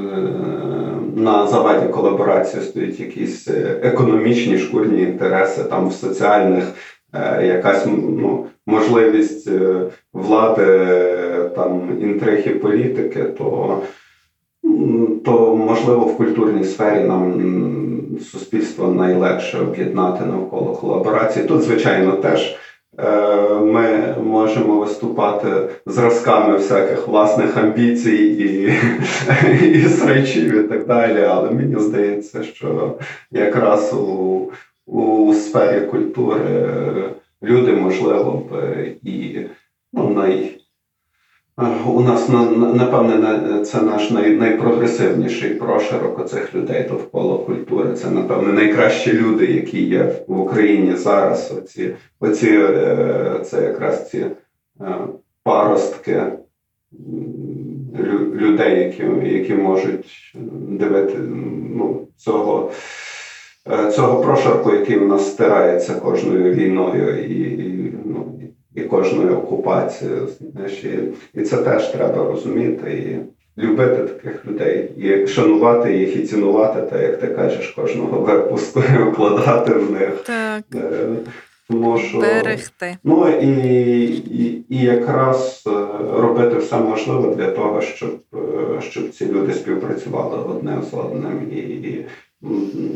на 1.16 1.46
заваді 1.46 1.88
колаборації 1.88 2.62
стоять 2.62 3.00
якісь 3.00 3.48
економічні 3.82 4.58
шкурні 4.58 5.02
інтереси 5.02 5.64
там 5.64 5.88
в 5.88 5.92
соціальних, 5.92 6.64
якась 7.42 7.86
ну, 7.86 8.46
можливість 8.66 9.48
влади 10.12 10.88
там 11.54 11.98
інтриги 12.00 12.54
політики, 12.54 13.24
то 13.24 13.78
то 15.24 15.56
можливо 15.56 16.00
в 16.00 16.16
культурній 16.16 16.64
сфері 16.64 17.04
нам 17.04 17.40
суспільство 18.20 18.88
найлегше 18.88 19.58
об'єднати 19.58 20.24
навколо 20.24 20.72
колаборації. 20.72 21.46
Тут, 21.46 21.62
звичайно, 21.62 22.12
теж 22.12 22.56
е, 22.98 23.48
ми 23.48 24.14
можемо 24.24 24.74
виступати 24.74 25.48
зразками 25.86 26.56
всяких 26.56 27.08
власних 27.08 27.56
амбіцій 27.56 28.16
і 28.16 28.72
і 29.78 29.84
срачів 29.84 30.64
і 30.64 30.68
так 30.68 30.86
далі. 30.86 31.22
Але 31.22 31.50
мені 31.50 31.76
здається, 31.78 32.42
що 32.42 32.94
якраз 33.30 33.92
у, 33.94 34.40
у 34.86 35.34
сфері 35.34 35.86
культури 35.86 36.44
люди 37.42 37.72
можливо 37.72 38.32
б 38.50 38.76
і 39.02 39.46
ну, 39.92 40.08
най. 40.10 40.56
У 41.86 42.00
нас 42.00 42.28
напевне 42.28 43.64
це 43.64 43.82
наш 43.82 44.10
найпрогресивніший 44.10 45.50
прошарок 45.50 46.18
оцих 46.18 46.54
людей 46.54 46.88
довкола 46.88 47.38
культури. 47.38 47.94
Це 47.94 48.10
напевне 48.10 48.52
найкращі 48.52 49.12
люди, 49.12 49.46
які 49.46 49.82
є 49.82 50.24
в 50.26 50.40
Україні 50.40 50.96
зараз. 50.96 51.54
Оці, 51.58 51.94
оці 52.20 52.50
е, 52.50 53.40
це 53.44 53.64
якраз 53.64 54.10
ці 54.10 54.18
е, 54.18 54.34
паростки 55.42 56.22
людей, 58.34 58.78
які 58.78 59.32
які 59.34 59.54
можуть 59.54 60.32
дивити 60.68 61.18
ну, 61.76 62.08
цього 62.16 62.70
цього 63.92 64.20
прошарку, 64.20 64.72
який 64.72 64.98
у 64.98 65.06
нас 65.06 65.30
стирається 65.30 65.94
кожною 65.94 66.54
війною 66.54 67.24
і 67.24 67.60
ну, 68.04 68.40
і 68.74 68.80
кожної 68.80 69.30
окупації. 69.30 70.10
Знаєш, 70.52 70.84
і, 70.84 70.98
і 71.34 71.42
це 71.42 71.56
теж 71.56 71.88
треба 71.88 72.24
розуміти 72.24 72.90
і 72.90 73.40
любити 73.62 74.02
таких 74.02 74.46
людей, 74.46 74.90
і 74.96 75.26
шанувати 75.26 75.96
їх, 75.96 76.16
і 76.16 76.22
цінувати, 76.22 76.82
так 76.82 77.02
як 77.02 77.20
ти 77.20 77.26
кажеш, 77.26 77.68
кожного 77.68 78.20
випуску 78.20 78.82
і 78.98 79.02
вкладати 79.02 79.72
в 79.72 79.92
них. 79.92 80.22
Так. 80.26 80.64
Е, 80.74 81.08
тому 81.68 81.98
що, 81.98 82.18
Берегти. 82.18 82.96
Ну 83.04 83.28
і, 83.28 83.48
і 84.16 84.64
і, 84.68 84.78
якраз 84.78 85.64
е, 85.66 85.70
робити 86.12 86.56
все 86.56 86.76
можливе 86.76 87.34
для 87.34 87.50
того, 87.50 87.80
щоб 87.80 88.20
е, 88.34 88.80
щоб 88.80 89.10
ці 89.10 89.26
люди 89.26 89.52
співпрацювали 89.52 90.38
одне 90.38 90.78
з 90.90 90.94
одним 90.94 91.48
і, 91.52 91.58
і 91.58 92.06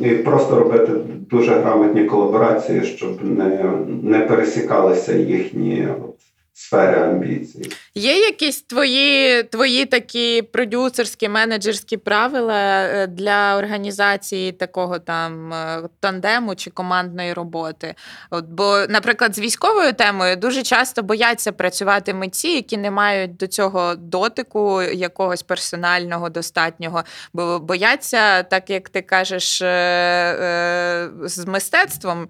і 0.03 0.11
просто 0.11 0.59
робити 0.59 0.93
дуже 1.31 1.55
грамотні 1.55 2.05
колаборації, 2.05 2.83
щоб 2.83 3.25
не 3.25 3.73
не 4.03 4.19
пересікалися 4.21 5.17
їхні 5.17 5.89
от, 6.05 6.17
сфери 6.53 7.01
амбіцій. 7.01 7.71
Є 7.97 8.19
якісь 8.19 8.63
твої 8.63 9.43
твої 9.43 9.87
такі 9.87 10.43
продюсерські 10.43 11.29
менеджерські 11.29 11.97
правила 11.97 12.83
е, 12.83 13.07
для 13.07 13.57
організації 13.57 14.53
такого 14.53 14.99
там 14.99 15.53
е, 15.53 15.83
тандему 16.01 16.55
чи 16.55 16.71
командної 16.71 17.33
роботи? 17.33 17.95
От, 18.31 18.45
Бо, 18.45 18.85
наприклад, 18.89 19.37
з 19.37 19.39
військовою 19.39 19.93
темою 19.93 20.37
дуже 20.37 20.63
часто 20.63 21.03
бояться 21.03 21.53
працювати 21.53 22.15
митці, 22.15 22.49
які 22.49 22.77
не 22.77 22.91
мають 22.91 23.37
до 23.37 23.47
цього 23.47 23.95
дотику 23.95 24.83
якогось 24.83 25.43
персонального, 25.43 26.31
достатнього, 26.31 27.03
бо 27.33 27.59
бояться, 27.59 28.43
так 28.43 28.71
як 28.71 28.89
ти 28.89 29.03
кажеш, 29.03 29.63
е, 29.63 31.09
з 31.23 31.47
мистецтвом 31.47 32.29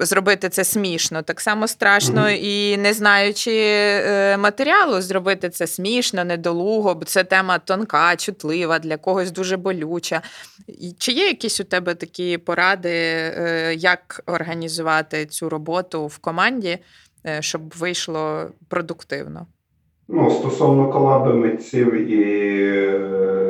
зробити 0.00 0.48
це 0.48 0.64
смішно, 0.64 1.22
так 1.22 1.40
само 1.40 1.68
страшно 1.68 2.30
і 2.30 2.76
не 2.76 2.92
знаючи 2.92 3.52
матеріалу 4.38 4.61
матеріалу 4.62 5.00
зробити 5.00 5.50
це 5.50 5.66
смішно, 5.66 6.24
недолуго, 6.24 6.94
бо 6.94 7.04
це 7.04 7.24
тема 7.24 7.58
тонка, 7.58 8.16
чутлива, 8.16 8.78
для 8.78 8.96
когось 8.96 9.30
дуже 9.30 9.56
болюча. 9.56 10.22
Чи 10.98 11.12
є 11.12 11.26
якісь 11.26 11.60
у 11.60 11.64
тебе 11.64 11.94
такі 11.94 12.38
поради, 12.38 12.90
е, 12.92 13.74
як 13.74 14.22
організувати 14.26 15.26
цю 15.26 15.48
роботу 15.48 16.06
в 16.06 16.18
команді, 16.18 16.78
е, 17.26 17.42
щоб 17.42 17.74
вийшло 17.78 18.46
продуктивно? 18.68 19.46
Ну, 20.08 20.30
Стосовно 20.30 20.92
колаби 20.92 21.34
митців 21.34 21.94
і 21.94 22.22
е, 22.76 23.41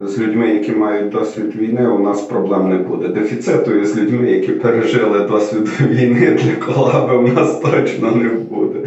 з 0.00 0.18
людьми, 0.18 0.48
які 0.48 0.72
мають 0.72 1.08
досвід 1.08 1.56
війни, 1.56 1.88
у 1.88 1.98
нас 1.98 2.20
проблем 2.20 2.68
не 2.68 2.76
буде. 2.76 3.08
Дефіциту 3.08 3.84
з 3.84 3.96
людьми, 3.96 4.30
які 4.30 4.52
пережили 4.52 5.20
досвід 5.20 5.68
війни 5.80 6.30
для 6.30 6.66
колаби, 6.66 7.16
у 7.16 7.28
нас 7.28 7.60
точно 7.60 8.10
не 8.10 8.28
буде. 8.28 8.84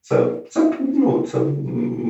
Це 0.00 0.26
це, 0.48 0.72
ну, 0.80 1.24
це 1.32 1.38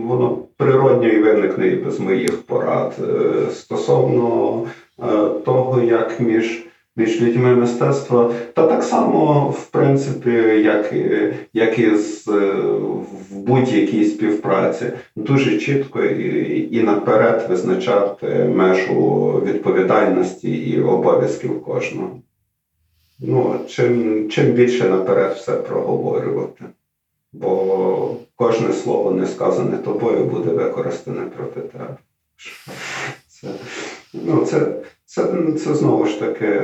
воно 0.06 0.38
природньо 0.56 1.08
і 1.08 1.18
виникне 1.18 1.68
і 1.68 1.76
без 1.76 2.00
моїх 2.00 2.42
порад. 2.42 2.96
Е, 3.00 3.50
стосовно 3.50 4.62
е, 5.02 5.04
того, 5.44 5.82
як 5.82 6.20
між 6.20 6.66
між 6.96 7.20
людьми 7.20 7.56
мистецтва, 7.56 8.32
та 8.54 8.66
так 8.66 8.82
само, 8.82 9.48
в 9.48 9.66
принципі, 9.66 10.30
як 10.64 10.92
як 11.52 11.78
і 11.78 11.96
з, 11.96 12.26
в 13.30 13.36
будь-якій 13.36 14.04
співпраці, 14.04 14.86
дуже 15.16 15.58
чітко 15.58 16.02
і, 16.02 16.68
і 16.76 16.82
наперед 16.82 17.46
визначати 17.48 18.26
межу 18.44 19.30
відповідальності 19.46 20.50
і 20.50 20.80
обов'язків 20.80 21.62
кожного. 21.62 22.10
Ну, 23.20 23.60
Чим, 23.68 24.28
Чим 24.28 24.52
більше 24.52 24.88
наперед 24.88 25.32
все 25.32 25.52
проговорювати 25.52 26.64
бо 27.34 28.16
кожне 28.34 28.72
слово 28.72 29.10
не 29.10 29.26
сказане 29.26 29.78
тобою 29.78 30.24
буде 30.24 30.50
використане 30.50 31.20
проти 31.20 31.60
тебе. 31.60 31.96
Це 33.26 33.48
ну, 34.14 34.44
це, 34.44 34.72
це, 35.04 35.52
це 35.52 35.74
знову 35.74 36.06
ж 36.06 36.20
таки 36.20 36.62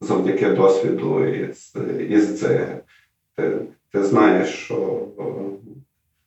завдяки 0.00 0.48
досвіду 0.48 1.24
із 1.26 1.74
із 2.08 2.40
дзиги. 2.40 2.78
Ти, 3.36 3.58
ти 3.92 4.02
знаєш, 4.04 4.48
що 4.48 5.06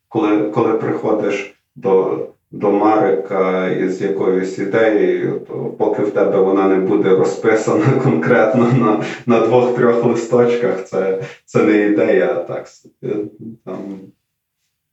коли, 0.07 0.49
коли 0.49 0.73
приходиш 0.73 1.55
до 1.75 2.19
до 2.51 2.71
Марика 2.71 3.67
із 3.67 4.01
якоюсь 4.01 4.59
ідеєю, 4.59 5.39
то 5.47 5.53
поки 5.53 6.01
в 6.01 6.11
тебе 6.11 6.39
вона 6.39 6.67
не 6.67 6.75
буде 6.75 7.09
розписана 7.09 7.85
конкретно 8.03 8.63
на 8.63 9.03
на 9.25 9.47
двох-трьох 9.47 10.05
листочках, 10.05 10.85
це 10.85 11.23
це 11.45 11.63
не 11.63 11.85
ідея, 11.85 12.33
а 12.35 12.43
так 12.43 12.67
там 13.65 13.77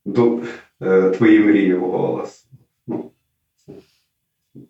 до, 0.05 0.39
е, 0.81 1.09
твої 1.09 1.39
мрії 1.39 1.73
в 1.73 1.79
голос. 1.79 2.45
Ну, 2.87 3.11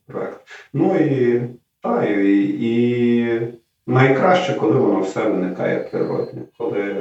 проект. 0.07 0.39
Ну 0.73 0.95
і 0.95 1.41
та, 1.81 2.05
і, 2.05 2.39
і 2.59 3.41
найкраще, 3.88 4.53
коли 4.53 4.77
воно 4.77 4.99
все 4.99 5.29
виникає 5.29 5.79
природне, 5.79 6.41
коли, 6.57 6.95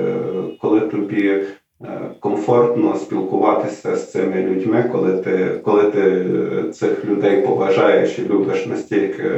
коли 0.60 0.80
тобі. 0.80 1.42
Е, 1.84 2.10
комфортно 2.20 2.96
спілкуватися 2.96 3.96
з 3.96 4.12
цими 4.12 4.42
людьми, 4.42 4.88
коли 4.92 5.18
ти 5.18 5.60
коли 5.64 5.90
ти 5.90 6.24
цих 6.72 7.04
людей 7.04 7.42
поважаєш 7.42 8.18
і 8.18 8.28
любиш 8.28 8.66
настільки, 8.66 9.30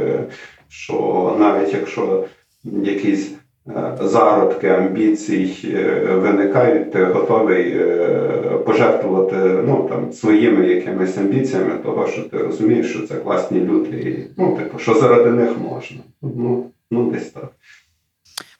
що 0.68 1.36
навіть 1.38 1.72
якщо 1.72 2.24
якісь 2.64 3.32
е, 3.32 3.36
зародки 4.00 4.68
амбіцій 4.68 5.72
е, 5.74 6.14
виникають, 6.14 6.92
ти 6.92 7.04
готовий 7.04 7.78
пожертвувати 8.64 9.36
ну, 9.66 9.86
там, 9.88 10.12
своїми 10.12 10.66
якимись 10.66 11.18
амбіціями, 11.18 11.78
того 11.82 12.06
що 12.06 12.22
ти 12.22 12.38
розумієш, 12.38 12.90
що 12.90 13.06
це 13.06 13.14
класні 13.14 13.60
люди, 13.60 13.96
і 13.96 14.30
ну, 14.36 14.56
типу, 14.56 14.78
що 14.78 14.94
заради 14.94 15.30
них 15.30 15.58
можна. 15.58 15.98
Ну, 16.22 16.70
Ну, 16.90 17.10
десь 17.10 17.30
так. 17.30 17.50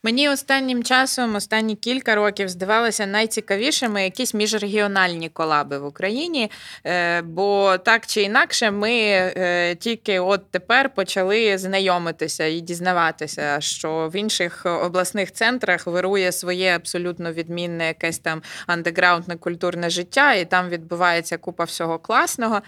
Мені 0.05 0.29
останнім 0.29 0.85
часом, 0.85 1.35
останні 1.35 1.77
кілька 1.77 2.15
років, 2.15 2.49
здавалося 2.49 3.07
найцікавішими 3.07 4.05
якісь 4.05 4.35
міжрегіональні 4.35 5.29
колаби 5.29 5.79
в 5.79 5.87
Україні. 5.87 6.51
Е, 6.87 7.23
бо 7.23 7.79
так 7.79 8.07
чи 8.07 8.23
інакше, 8.23 8.71
ми 8.71 8.93
е, 8.93 9.75
тільки 9.75 10.21
от 10.21 10.51
тепер 10.51 10.95
почали 10.95 11.59
знайомитися 11.59 12.45
і 12.47 12.61
дізнаватися, 12.61 13.61
що 13.61 14.11
в 14.13 14.17
інших 14.17 14.67
обласних 14.67 15.33
центрах 15.33 15.87
вирує 15.87 16.33
своє 16.33 16.77
абсолютно 16.77 17.33
відмінне 17.33 17.87
якесь 17.87 18.19
там 18.19 18.43
андеграундне 18.67 19.37
культурне 19.37 19.91
життя, 19.91 20.35
і 20.35 20.45
там 20.45 20.69
відбувається 20.69 21.39
купа 21.39 21.65
всього 21.65 21.99
класного. 21.99 22.61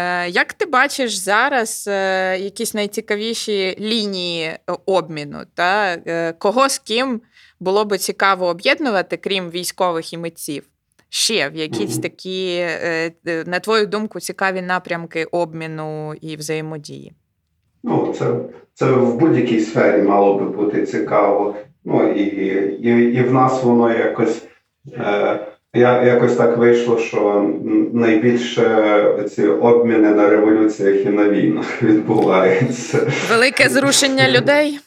Е, 0.00 0.28
як 0.28 0.52
ти 0.52 0.66
бачиш 0.66 1.14
зараз 1.14 1.88
е, 1.88 2.38
якісь 2.38 2.74
найцікавіші 2.74 3.76
лінії 3.80 4.44
е, 4.44 4.58
обміну? 4.86 5.38
Та 5.54 5.96
Кого 6.38 6.68
з 6.68 6.78
ким 6.78 7.20
було 7.60 7.84
би 7.84 7.98
цікаво 7.98 8.46
об'єднувати, 8.46 9.16
крім 9.16 9.50
військових 9.50 10.12
і 10.12 10.18
митців? 10.18 10.62
Ще 11.08 11.48
в 11.48 11.56
якісь 11.56 11.98
такі, 11.98 12.66
на 13.46 13.60
твою 13.60 13.86
думку, 13.86 14.20
цікаві 14.20 14.62
напрямки 14.62 15.24
обміну 15.24 16.14
і 16.20 16.36
взаємодії? 16.36 17.12
Ну, 17.82 18.14
це 18.18 18.34
це 18.74 18.92
в 18.92 19.14
будь-якій 19.14 19.60
сфері 19.60 20.02
мало 20.02 20.34
би 20.34 20.48
бути 20.48 20.86
цікаво. 20.86 21.56
Ну 21.84 22.12
і 22.12 22.22
і, 22.22 23.14
і 23.14 23.22
в 23.22 23.32
нас 23.32 23.62
воно 23.62 23.92
якось 23.92 24.42
е, 24.92 25.46
я 25.74 26.02
якось 26.02 26.36
так 26.36 26.56
вийшло, 26.56 26.98
що 26.98 27.50
найбільше 27.92 29.28
ці 29.30 29.46
обміни 29.46 30.10
на 30.10 30.28
революціях 30.28 31.06
і 31.06 31.08
на 31.08 31.28
війнах 31.28 31.82
відбуваються. 31.82 33.12
Велике 33.30 33.68
зрушення 33.68 34.30
людей. 34.30 34.78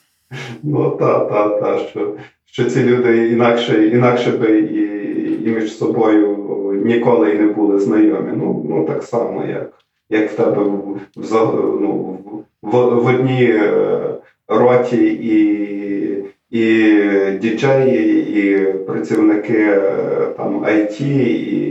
Ну 0.63 0.97
та, 0.99 1.19
та, 1.19 1.49
та, 1.49 1.77
що 1.77 2.13
що 2.45 2.65
ці 2.65 2.83
люди 2.83 3.29
інакше 3.29 3.87
інакше 3.87 4.31
би 4.31 4.59
і 4.59 4.93
і 5.45 5.49
між 5.49 5.77
собою 5.77 6.37
ніколи 6.85 7.31
і 7.31 7.39
не 7.39 7.47
були 7.47 7.79
знайомі. 7.79 8.31
Ну 8.35 8.65
ну 8.69 8.85
так 8.85 9.03
само, 9.03 9.45
як 9.45 9.73
як 10.09 10.31
в 10.31 10.35
тебе 10.35 10.63
в, 10.63 11.33
ну, 11.81 12.19
в, 12.61 12.71
в 12.71 13.05
одній 13.05 13.45
е, 13.45 13.99
роті 14.47 15.05
і 15.07 15.33
і 16.53 16.91
діджеї, 17.41 18.29
і 18.39 18.57
працівники 18.87 19.57
е, 19.57 19.81
там 20.37 20.65
IT, 20.65 21.01
і 21.01 21.63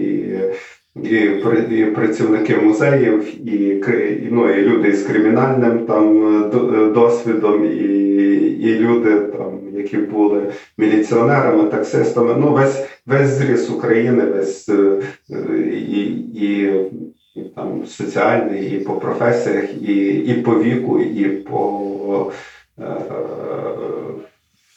і, 1.02 1.78
і 1.78 1.84
працівники 1.84 2.56
музеїв, 2.56 3.48
і 3.48 3.84
ну, 4.30 4.54
і 4.54 4.62
люди 4.62 4.92
з 4.92 5.02
кримінальним 5.02 5.86
там 5.86 6.26
е, 6.44 6.86
досвідом, 6.94 7.64
і 7.64 8.02
і 8.62 8.78
люди, 8.78 9.20
там, 9.20 9.60
які 9.76 9.96
були 9.96 10.42
міліціонерами, 10.78 11.64
таксистами. 11.64 12.34
Ну, 12.38 12.52
весь 12.52 12.86
весь 13.06 13.28
зріс 13.28 13.70
України, 13.70 14.24
весь 14.24 14.68
е, 14.68 15.02
і, 15.72 16.00
і, 16.34 16.72
там 17.56 17.86
соціальний, 17.86 18.76
і 18.76 18.78
по 18.78 18.92
професіях, 18.92 19.64
і, 19.82 19.94
і 20.08 20.34
по 20.34 20.62
віку, 20.62 21.00
і 21.00 21.24
по 21.24 22.32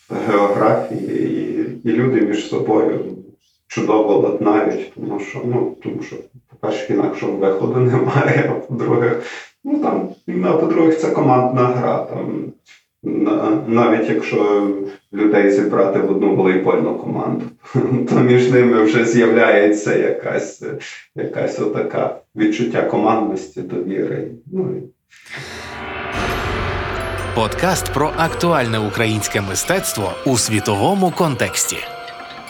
географії, 0.09 1.79
і, 1.83 1.89
і 1.89 1.93
люди 1.93 2.21
між 2.21 2.47
собою 2.47 2.99
чудово 3.67 4.17
ладнають, 4.17 4.93
тому 4.95 5.19
що, 5.19 5.41
ну, 5.45 5.75
тому 5.83 6.01
що, 6.01 6.15
по-перше, 6.49 6.93
інакшого 6.93 7.31
виходу 7.33 7.79
немає, 7.79 8.49
а 8.49 8.53
по-друге, 8.53 9.15
ну 9.63 9.79
там, 9.79 10.09
а 10.45 10.57
по-друге, 10.57 10.91
це 10.91 11.11
командна 11.11 11.65
гра. 11.65 11.97
Там, 12.03 12.53
навіть 13.67 14.09
якщо 14.09 14.67
людей 15.13 15.51
зібрати 15.51 15.99
в 15.99 16.11
одну 16.11 16.35
волейбольну 16.35 16.95
команду, 16.95 17.45
то 18.09 18.19
між 18.19 18.51
ними 18.51 18.83
вже 18.83 19.05
з'являється 19.05 19.97
якась 19.97 20.63
якась 21.15 21.59
отака 21.59 22.19
відчуття 22.35 22.81
командності, 22.81 23.61
довіри. 23.61 24.31
Ну, 24.51 24.81
Подкаст 27.35 27.93
про 27.93 28.13
актуальне 28.17 28.79
українське 28.79 29.41
мистецтво 29.41 30.13
у 30.25 30.37
світовому 30.37 31.11
контексті. 31.11 31.77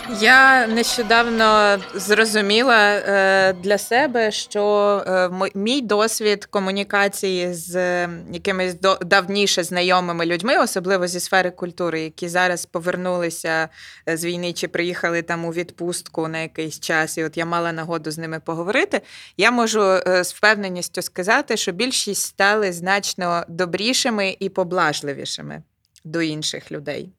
Я 0.10 0.68
нещодавно 0.68 1.78
зрозуміла 1.96 2.94
е, 2.94 3.54
для 3.54 3.78
себе, 3.78 4.32
що 4.32 5.04
е, 5.08 5.50
мій 5.56 5.82
досвід 5.82 6.46
комунікації 6.46 7.54
з 7.54 8.02
якимись 8.32 8.76
давніше 9.02 9.64
знайомими 9.64 10.26
людьми, 10.26 10.58
особливо 10.58 11.08
зі 11.08 11.20
сфери 11.20 11.52
культури, 11.52 12.02
які 12.02 12.30
зараз 12.30 12.66
повернулися 12.66 13.70
е, 14.10 14.18
з 14.18 14.26
війни 14.26 14.54
чи 14.54 14.68
приїхали 14.68 15.22
там 15.22 15.46
у 15.46 15.50
відпустку 15.50 16.28
на 16.28 16.40
якийсь 16.40 16.80
час, 16.80 17.18
і 17.18 17.24
от 17.24 17.38
я 17.38 17.46
мала 17.46 17.72
нагоду 17.72 18.12
з 18.12 18.18
ними 18.18 18.40
поговорити. 18.40 19.02
Я 19.38 19.52
можу 19.52 19.82
з 20.06 20.34
впевненістю 20.36 21.02
сказати, 21.02 21.58
що 21.58 21.72
більшість 21.72 22.22
стали 22.22 22.74
значно 22.74 23.44
добрішими 23.48 24.36
і 24.40 24.50
поблажливішими 24.50 25.64
до 26.04 26.22
інших 26.22 26.72
людей. 26.72 27.10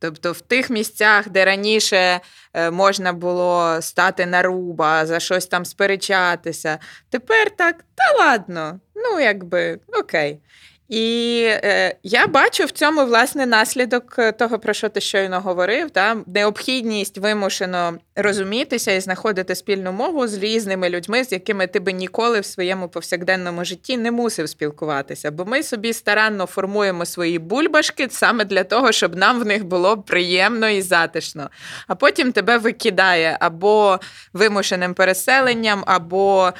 Тобто 0.00 0.32
в 0.32 0.40
тих 0.40 0.70
місцях, 0.70 1.28
де 1.28 1.44
раніше 1.44 2.20
е, 2.54 2.70
можна 2.70 3.12
було 3.12 3.82
стати 3.82 4.26
на 4.26 4.42
руба, 4.42 5.06
за 5.06 5.20
щось 5.20 5.46
там 5.46 5.64
сперечатися, 5.64 6.78
тепер 7.10 7.50
так, 7.56 7.76
та 7.94 8.24
ладно, 8.24 8.80
ну 8.94 9.20
якби 9.20 9.78
окей. 9.98 10.40
І 10.88 11.42
е, 11.48 11.96
я 12.02 12.26
бачу 12.26 12.64
в 12.64 12.70
цьому 12.70 13.04
власне 13.04 13.46
наслідок 13.46 14.14
е, 14.18 14.32
того, 14.32 14.58
про 14.58 14.72
що 14.72 14.88
ти 14.88 15.00
щойно 15.00 15.40
говорив, 15.40 15.90
та 15.90 16.16
необхідність 16.26 17.18
вимушено 17.18 17.98
розумітися 18.16 18.92
і 18.92 19.00
знаходити 19.00 19.54
спільну 19.54 19.92
мову 19.92 20.26
з 20.26 20.34
різними 20.34 20.90
людьми, 20.90 21.24
з 21.24 21.32
якими 21.32 21.66
ти 21.66 21.80
би 21.80 21.92
ніколи 21.92 22.40
в 22.40 22.44
своєму 22.44 22.88
повсякденному 22.88 23.64
житті 23.64 23.96
не 23.96 24.10
мусив 24.10 24.48
спілкуватися. 24.48 25.30
Бо 25.30 25.44
ми 25.44 25.62
собі 25.62 25.92
старанно 25.92 26.46
формуємо 26.46 27.06
свої 27.06 27.38
бульбашки 27.38 28.08
саме 28.10 28.44
для 28.44 28.64
того, 28.64 28.92
щоб 28.92 29.16
нам 29.16 29.40
в 29.40 29.46
них 29.46 29.64
було 29.64 29.98
приємно 29.98 30.68
і 30.68 30.82
затишно. 30.82 31.50
А 31.86 31.94
потім 31.94 32.32
тебе 32.32 32.58
викидає 32.58 33.36
або 33.40 34.00
вимушеним 34.32 34.94
переселенням, 34.94 35.84
або 35.86 36.52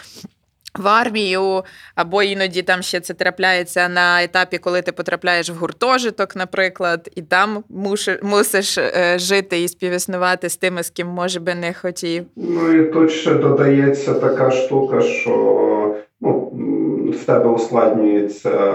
в 0.78 0.88
армію, 0.88 1.64
або 1.94 2.22
іноді 2.22 2.62
там 2.62 2.82
ще 2.82 3.00
це 3.00 3.14
трапляється 3.14 3.88
на 3.88 4.22
етапі, 4.22 4.58
коли 4.58 4.82
ти 4.82 4.92
потрапляєш 4.92 5.50
в 5.50 5.54
гуртожиток, 5.54 6.36
наприклад, 6.36 7.10
і 7.16 7.22
там 7.22 7.64
мусиш 8.22 8.78
е, 8.78 9.18
жити 9.18 9.62
і 9.62 9.68
співіснувати 9.68 10.48
з 10.48 10.56
тими, 10.56 10.82
з 10.82 10.90
ким 10.90 11.06
може 11.06 11.40
би 11.40 11.54
не 11.54 11.74
хотів. 11.74 12.24
Ну 12.36 12.72
і 12.72 12.92
тут 12.92 13.10
ще 13.10 13.34
додається 13.34 14.14
така 14.14 14.50
штука, 14.50 15.00
що 15.00 15.96
ну, 16.20 16.52
в 17.20 17.24
тебе 17.24 17.50
ускладнюється 17.50 18.74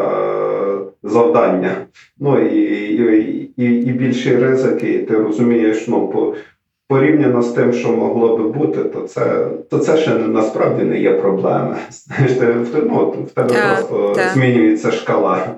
завдання. 1.03 1.85
Ну 2.19 2.39
і 2.39 2.73
і, 2.93 3.51
і, 3.57 3.63
і 3.63 3.91
більші 3.91 4.35
ризики, 4.35 4.93
і 4.93 4.99
ти 4.99 5.17
розумієш, 5.17 5.87
ну 5.87 6.07
по 6.07 6.35
порівняно 6.93 7.41
з 7.41 7.51
тим, 7.51 7.73
що 7.73 7.91
могло 7.91 8.37
би 8.37 8.47
бути, 8.47 8.83
то 8.83 9.01
це 9.01 9.47
то 9.69 9.79
це 9.79 9.97
ще 9.97 10.13
насправді 10.13 10.83
не 10.83 10.99
є 10.99 11.13
проблема. 11.13 11.77
Знаєш, 11.89 12.31
ти, 12.33 12.55
ну, 12.85 13.15
в 13.27 13.31
тебе 13.31 13.55
а, 13.63 13.75
просто 13.75 14.13
та. 14.15 14.29
змінюється 14.29 14.91
шкала. 14.91 15.55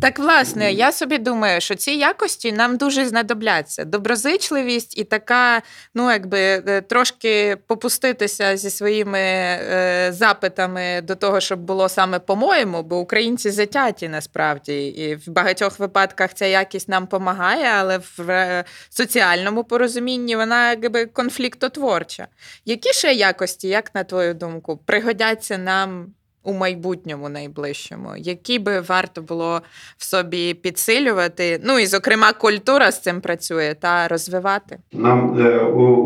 Так, 0.00 0.18
власне, 0.18 0.72
я 0.72 0.92
собі 0.92 1.18
думаю, 1.18 1.60
що 1.60 1.74
ці 1.74 1.90
якості 1.90 2.52
нам 2.52 2.76
дуже 2.76 3.06
знадобляться. 3.06 3.84
Доброзичливість 3.84 4.98
і 4.98 5.04
така, 5.04 5.62
ну 5.94 6.10
якби 6.10 6.38
е, 6.38 6.80
трошки 6.80 7.56
попуститися 7.66 8.56
зі 8.56 8.70
своїми 8.70 9.18
е, 9.18 10.08
запитами 10.12 11.00
до 11.02 11.14
того, 11.14 11.40
щоб 11.40 11.60
було 11.60 11.88
саме 11.88 12.18
по-моєму, 12.18 12.82
бо 12.82 12.98
українці 12.98 13.50
затяті 13.50 14.08
насправді, 14.08 14.86
і 14.86 15.14
в 15.14 15.28
багатьох 15.28 15.78
випадках 15.78 16.34
ця 16.34 16.46
якість 16.46 16.88
нам 16.88 17.02
допомагає, 17.02 17.66
але 17.66 17.98
в 17.98 18.30
е, 18.30 18.64
соціальному 18.90 19.64
порозумінні 19.64 20.36
вона 20.36 20.70
якби 20.70 21.06
конфліктотворча. 21.06 22.26
Які 22.64 22.92
ще 22.92 23.12
якості, 23.12 23.68
як 23.68 23.94
на 23.94 24.04
твою 24.04 24.34
думку, 24.34 24.76
пригодяться 24.76 25.58
нам? 25.58 26.06
У 26.48 26.52
майбутньому 26.52 27.28
найближчому, 27.28 28.08
які 28.16 28.58
би 28.58 28.80
варто 28.80 29.22
було 29.22 29.62
в 29.96 30.04
собі 30.04 30.54
підсилювати. 30.54 31.60
Ну 31.64 31.78
і, 31.78 31.86
зокрема, 31.86 32.32
культура 32.32 32.90
з 32.90 33.02
цим 33.02 33.20
працює 33.20 33.74
та 33.80 34.08
розвивати. 34.08 34.78
Нам 34.92 35.40
е, 35.40 35.58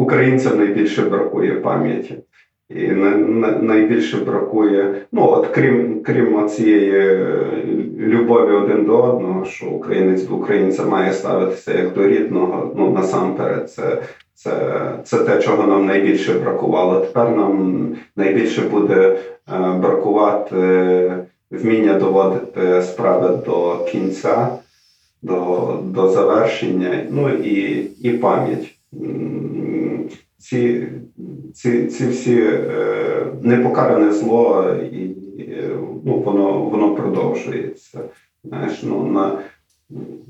українцям 0.02 0.58
найбільше 0.58 1.02
бракує 1.02 1.52
пам'яті. 1.54 2.18
І 2.76 2.88
найбільше 3.60 4.16
бракує, 4.16 4.94
ну 5.12 5.28
от 5.30 5.46
крім 5.46 6.02
крім 6.02 6.48
цієї 6.48 6.90
е, 6.90 7.26
любові 7.98 8.52
один 8.52 8.84
до 8.84 9.02
одного, 9.02 9.44
що 9.44 9.66
українець 9.66 10.22
до 10.22 10.34
українця 10.34 10.86
має 10.86 11.12
ставитися 11.12 11.78
як 11.78 11.92
до 11.92 12.08
рідного. 12.08 12.74
Ну 12.76 12.90
насамперед, 12.90 13.70
це 13.70 13.98
це, 14.34 14.52
це 15.04 15.18
те, 15.18 15.38
чого 15.42 15.66
нам 15.66 15.86
найбільше 15.86 16.34
бракувало. 16.34 17.00
Тепер 17.00 17.30
нам 17.30 17.88
найбільше 18.16 18.60
буде 18.60 19.16
Е, 19.48 19.72
бракувати 19.72 21.12
вміння 21.50 21.98
доводити 21.98 22.82
справи 22.82 23.38
до 23.46 23.84
кінця, 23.84 24.58
до 25.22 25.78
до 25.84 26.08
завершення, 26.08 27.06
ну 27.10 27.28
і 27.28 27.86
і 28.00 28.10
пам'ять. 28.10 28.74
Ці 30.38 30.88
ці, 31.54 31.86
ці 31.86 32.06
всі 32.06 32.42
е, 32.42 33.26
непокаране 33.42 34.12
зло, 34.12 34.66
і 34.92 35.10
ну, 36.04 36.20
воно 36.20 36.52
воно 36.52 36.94
продовжується. 36.94 38.00
Знаєш, 38.44 38.82
ну, 38.82 39.06
на, 39.06 39.38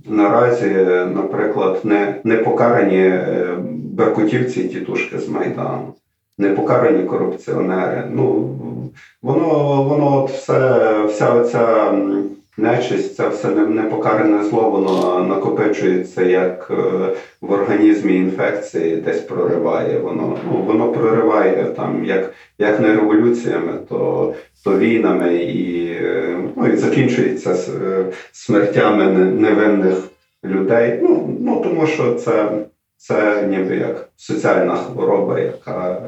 Наразі, 0.05 0.67
наприклад, 1.15 1.81
не, 1.85 2.21
не 2.25 2.37
покарані 2.37 2.99
е, 2.99 3.57
беркутівці 3.69 4.69
тітушки 4.69 5.19
з 5.19 5.29
Майдану 5.29 5.95
непокарані 6.39 7.05
корупціонери. 7.05 8.05
Ну, 8.11 8.49
Воно 9.23 9.83
воно 9.83 10.23
от 10.23 10.31
все, 10.31 11.05
вся 11.07 11.33
оця 11.33 11.93
нечисть, 12.57 13.17
це 13.17 13.29
все 13.29 13.49
непокаране 13.49 14.45
зло, 14.45 14.71
воно 14.71 15.25
накопичується 15.25 16.23
як 16.23 16.69
е, 16.71 16.75
в 17.41 17.53
організмі 17.53 18.17
інфекції, 18.17 18.97
десь 18.97 19.21
прориває. 19.21 19.99
Воно 19.99 20.39
ну, 20.47 20.63
воно 20.63 20.93
прориває 20.93 21.65
там, 21.65 22.05
як 22.05 22.33
як 22.59 22.81
не 22.81 22.93
революціями, 22.93 23.73
то 23.89 24.35
то 24.65 24.79
війнами 24.79 25.35
і 25.35 25.93
ну, 26.57 26.67
і 26.67 26.77
закінчується 26.77 27.51
е, 27.53 28.05
смертями 28.33 29.07
невинних 29.25 29.95
людей. 30.45 30.99
Ну, 31.03 31.37
ну 31.41 31.61
Тому 31.61 31.87
що 31.87 32.15
це 32.15 32.51
це 32.97 33.47
ніби 33.47 33.77
як 33.77 34.09
соціальна 34.17 34.77
хвороба, 34.77 35.41
яка 35.41 36.03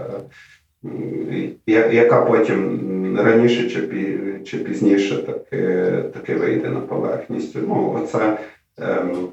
яка 1.66 2.20
потім 2.20 2.80
раніше 3.22 3.70
чи 3.70 4.40
чи 4.44 4.58
пізніше 4.58 5.22
таке 5.22 5.90
таки 6.14 6.34
вийде 6.34 6.68
на 6.68 6.80
поверхність. 6.80 7.56
Ну, 7.68 8.00
оце 8.02 8.38
ем, 8.78 9.28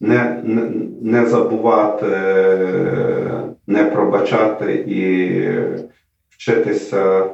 не, 0.00 0.40
не, 0.44 0.70
не 1.02 1.26
забувати, 1.26 2.06
не 3.66 3.84
пробачати 3.84 4.74
і 4.74 5.40
вчитися 6.28 7.24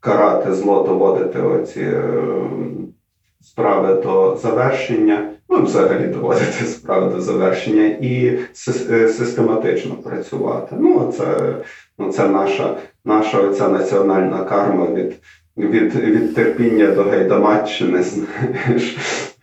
карати 0.00 0.54
зло, 0.54 0.82
доводити 0.82 1.40
оці 1.40 1.80
ем, 1.80 2.85
справи 3.46 4.02
до 4.02 4.36
завершення 4.42 5.30
ну, 5.48 5.62
взагалі 5.62 6.06
доводити 6.06 6.64
справу 6.64 7.10
до 7.10 7.20
завершення 7.20 7.84
і 7.86 8.38
е, 8.90 9.08
систематично 9.08 9.94
працювати. 9.94 10.76
Ну, 10.78 11.12
це 11.16 11.54
ну, 11.98 12.12
це 12.12 12.28
наша 12.28 12.76
наша 13.04 13.40
оця 13.40 13.68
національна 13.68 14.44
карма 14.44 14.86
від 14.86 15.16
від, 15.56 15.94
від 15.94 16.34
терпіння 16.34 16.86
до 16.86 17.02
гайдамаччини. 17.02 18.02
знаєш. 18.02 18.96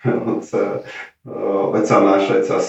Оце, 0.28 0.68
Оця 1.74 2.02
наша 2.02 2.42
ця 2.42 2.60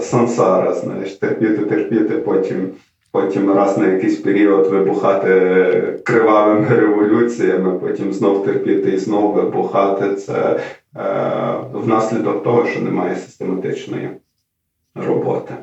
сансара, 0.00 0.74
знаєш, 0.74 1.12
терпіти, 1.12 1.64
терпіти, 1.64 2.14
потім. 2.14 2.70
Потім 3.14 3.52
раз 3.52 3.78
на 3.78 3.86
якийсь 3.86 4.16
період 4.16 4.66
вибухати 4.66 6.00
кривавими 6.04 6.68
революціями, 6.76 7.78
потім 7.78 8.12
знов 8.12 8.44
терпіти 8.44 8.90
і 8.90 8.98
знов 8.98 9.34
вибухати. 9.34 10.14
Це 10.14 10.60
Е, 10.96 11.56
внаслідок 11.72 12.42
того, 12.42 12.66
що 12.66 12.80
немає 12.80 13.16
систематичної 13.16 14.10
роботи. 14.94 15.54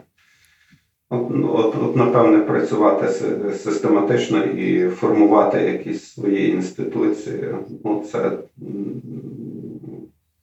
От, 1.10 1.28
ну, 1.30 1.54
от, 1.56 1.76
от, 1.76 1.96
напевне, 1.96 2.38
працювати 2.38 3.08
систематично 3.54 4.44
і 4.44 4.90
формувати 4.90 5.62
якісь 5.62 6.04
свої 6.04 6.50
інституції. 6.50 7.46
Ну, 7.86 8.06
це, 8.12 8.32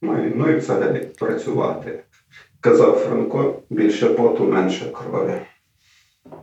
ну, 0.01 0.25
і, 0.25 0.33
ну 0.35 0.49
і 0.49 0.55
взагалі 0.55 1.07
працювати. 1.19 1.99
Казав 2.59 2.95
Франко, 2.95 3.61
більше 3.69 4.09
поту, 4.09 4.43
менше 4.43 4.85
крові. 4.91 5.33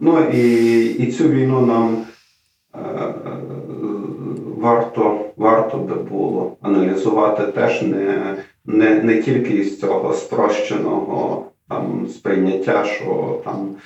Ну 0.00 0.20
і, 0.32 0.84
і 0.84 1.12
цю 1.12 1.28
війну 1.28 1.66
нам. 1.66 1.96
Е, 2.74 3.14
варто 4.56 5.20
варто 5.36 5.78
би 5.78 5.94
було 5.94 6.56
аналізувати 6.60 7.42
теж 7.42 7.82
не 7.82 8.36
не, 8.64 9.02
не 9.02 9.22
тільки 9.22 9.54
із 9.54 9.80
цього 9.80 10.12
спрощеного 10.12 11.46
там 11.68 12.06
сприйняття, 12.08 12.84
що 12.84 13.40
там 13.44 13.76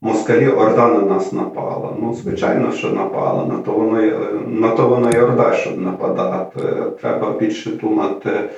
москалі 0.00 0.48
Орда 0.48 0.88
на 0.88 1.00
нас 1.00 1.32
напала. 1.32 1.96
Ну, 2.00 2.14
звичайно, 2.14 2.72
що 2.72 2.90
напала. 2.90 3.46
На 3.46 3.58
то 3.58 3.72
воно, 3.72 4.02
на 4.46 4.70
то 4.70 4.88
воно 4.88 5.10
і 5.10 5.20
Орда, 5.20 5.52
щоб 5.52 5.80
нападати. 5.80 6.60
Треба 7.00 7.30
більше 7.30 7.70
думати, 7.70 8.30
е, 8.30 8.50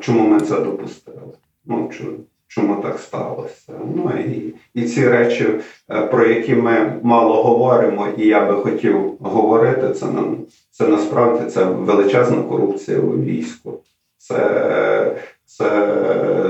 чому 0.00 0.28
ми 0.28 0.40
це 0.40 0.60
допустили. 0.60 1.32
Ну, 1.64 1.90
чому 2.54 2.82
так 2.82 2.98
сталося. 2.98 3.72
Ну 3.96 4.10
і, 4.18 4.54
і 4.74 4.82
ці 4.82 5.08
речі, 5.08 5.46
е, 5.90 6.06
про 6.06 6.26
які 6.26 6.54
ми 6.54 7.00
мало 7.02 7.42
говоримо, 7.42 8.06
і 8.16 8.26
я 8.26 8.46
би 8.46 8.54
хотів 8.54 9.16
говорити, 9.20 9.94
це 9.94 10.06
нам 10.06 10.36
це 10.70 10.88
насправді 10.88 11.50
це 11.50 11.64
величезна 11.64 12.42
корупція 12.42 12.98
у 12.98 13.10
війську. 13.10 13.80
Це, 14.18 15.16
це 15.44 15.70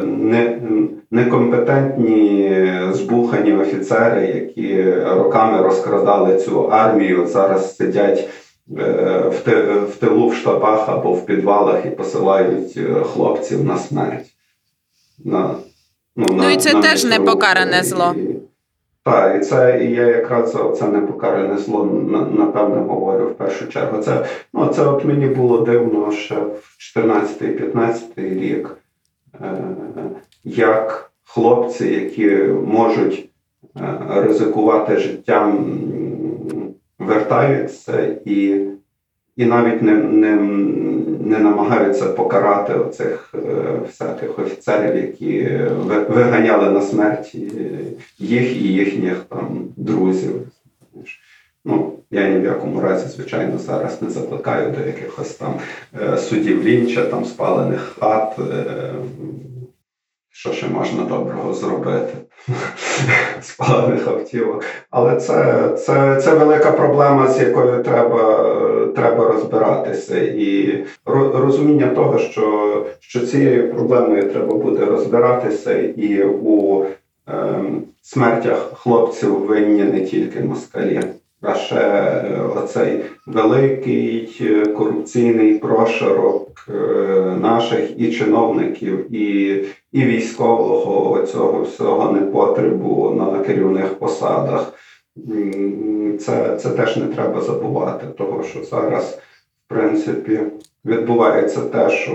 не, 0.04 0.60
некомпетентні 1.10 2.60
збухані 2.90 3.52
офіцери, 3.52 4.26
які 4.26 4.92
роками 4.92 5.62
розкрадали 5.62 6.36
цю 6.36 6.68
армію, 6.68 7.26
зараз 7.26 7.76
сидять 7.76 8.28
е, 8.78 9.32
в, 9.88 9.96
тилу 10.00 10.28
в 10.28 10.34
штабах 10.34 10.88
або 10.88 11.12
в 11.12 11.26
підвалах 11.26 11.86
і 11.86 11.90
посилають 11.90 12.76
е, 12.76 13.04
хлопців 13.04 13.64
на 13.64 13.78
смерть. 13.78 14.26
На, 16.16 16.26
Ну, 16.30 16.50
і 16.50 16.56
це 16.56 16.70
теж 16.82 17.04
метро. 17.04 17.18
непокаране 17.24 17.82
зло. 17.82 18.14
Так, 19.04 19.36
і 19.36 19.44
це 19.44 19.84
і 19.84 19.90
я 19.92 20.06
якраз 20.06 20.56
це 20.78 20.88
непокаране 20.88 21.58
зло 21.58 21.84
на- 21.84 22.26
напевно 22.44 22.82
говорю 22.84 23.26
в 23.26 23.34
першу 23.34 23.68
чергу. 23.68 24.02
Це 24.02 24.26
ну 24.54 24.66
це 24.66 24.86
от 24.86 25.04
мені 25.04 25.26
було 25.26 25.58
дивно 25.58 26.12
ще 26.12 26.34
в 26.34 26.76
14-15 26.78 28.00
рік, 28.16 28.76
е, 29.40 29.54
як 30.44 31.10
хлопці, 31.24 31.88
які 31.88 32.26
можуть 32.66 33.28
е, 33.80 33.98
ризикувати 34.08 34.96
життям, 34.96 35.68
вертаються 36.98 38.16
і, 38.24 38.60
і 39.36 39.44
навіть 39.44 39.82
не, 39.82 39.94
не, 39.94 40.36
не 41.20 41.38
намагаються 41.38 42.06
покарати 42.06 42.74
оцих 42.74 43.34
е, 43.34 43.38
всяких 43.86 44.38
офіцерів, 44.38 44.96
які 44.96 45.48
ви- 45.86 46.04
виганяли 46.04 46.70
на 46.70 46.80
смерть 46.80 47.32
е, 47.34 47.38
їх 48.18 48.56
і 48.56 48.68
їхніх 48.68 49.16
там 49.28 49.64
друзів. 49.76 50.32
Ну, 51.64 51.92
я 52.10 52.28
ні 52.28 52.38
в 52.38 52.44
якому 52.44 52.80
разі, 52.80 53.08
звичайно, 53.08 53.58
зараз 53.58 54.02
не 54.02 54.10
закликаю 54.10 54.70
до 54.78 54.86
якихось 54.86 55.34
там 55.34 55.54
е, 56.02 56.18
судів 56.18 56.64
лінча, 56.64 57.04
там 57.04 57.24
спалених 57.24 57.96
хат. 58.00 58.38
Що 60.34 60.52
ще 60.52 60.68
можна 60.68 61.04
доброго 61.04 61.54
зробити? 61.54 62.12
Спалених 63.40 64.08
автівок. 64.08 64.64
Але 64.90 65.16
це, 65.16 65.68
це, 65.78 66.16
це 66.16 66.34
велика 66.34 66.72
проблема, 66.72 67.28
з 67.28 67.40
якою 67.40 67.82
треба, 67.82 68.48
треба 68.94 69.26
розбиратися. 69.26 70.18
І 70.18 70.78
ро- 71.06 71.40
розуміння 71.40 71.86
того, 71.86 72.18
що, 72.18 72.86
що 73.00 73.26
цією 73.26 73.74
проблемою 73.74 74.30
треба 74.30 74.54
буде 74.54 74.84
розбиратися, 74.84 75.78
і 75.78 76.22
у 76.24 76.84
ем, 77.26 77.82
смертях 78.02 78.72
хлопців 78.74 79.38
винні 79.38 79.84
не 79.84 80.00
тільки 80.00 80.40
москалі, 80.40 81.00
ще 81.50 81.76
е, 81.76 82.40
оцей 82.56 83.04
великий 83.26 84.38
е, 84.40 84.66
корупційний 84.66 85.58
прошарок 85.58 86.66
е, 86.68 86.72
наших 87.40 88.00
і 88.00 88.12
чиновників, 88.12 89.14
і, 89.14 89.48
і 89.92 90.04
військового 90.04 91.22
цього 91.22 91.62
всього 91.62 92.12
непотребу 92.12 93.10
на 93.10 93.38
керівних 93.38 93.94
посадах. 93.94 94.72
Це, 96.20 96.56
це 96.56 96.70
теж 96.70 96.96
не 96.96 97.06
треба 97.06 97.40
забувати, 97.40 98.06
того 98.06 98.42
що 98.42 98.64
зараз, 98.64 99.18
в 99.66 99.74
принципі, 99.74 100.40
відбувається 100.84 101.60
те, 101.60 101.90
що 101.90 102.12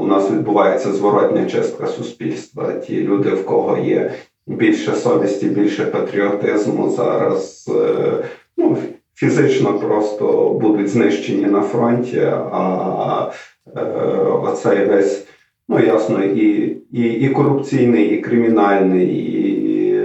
у 0.00 0.06
нас 0.06 0.30
відбувається 0.30 0.92
зворотня 0.92 1.46
чистка 1.46 1.86
суспільства. 1.86 2.72
Ті 2.72 3.02
люди, 3.02 3.30
в 3.30 3.46
кого 3.46 3.78
є 3.78 4.12
більше 4.46 4.92
совісті, 4.92 5.46
більше 5.46 5.84
патріотизму, 5.84 6.90
зараз 6.90 7.70
ну, 8.56 8.78
фізично 9.14 9.78
просто 9.78 10.50
будуть 10.60 10.88
знищені 10.88 11.46
на 11.46 11.62
фронті, 11.62 12.20
а 12.52 13.32
е, 13.76 13.80
оцей 14.42 14.86
весь, 14.86 15.26
ну 15.68 15.80
ясно, 15.80 16.24
і, 16.24 16.76
і, 16.92 17.02
і 17.02 17.28
корупційний, 17.28 18.10
і 18.10 18.20
кримінальний, 18.20 19.08
і 19.08 20.00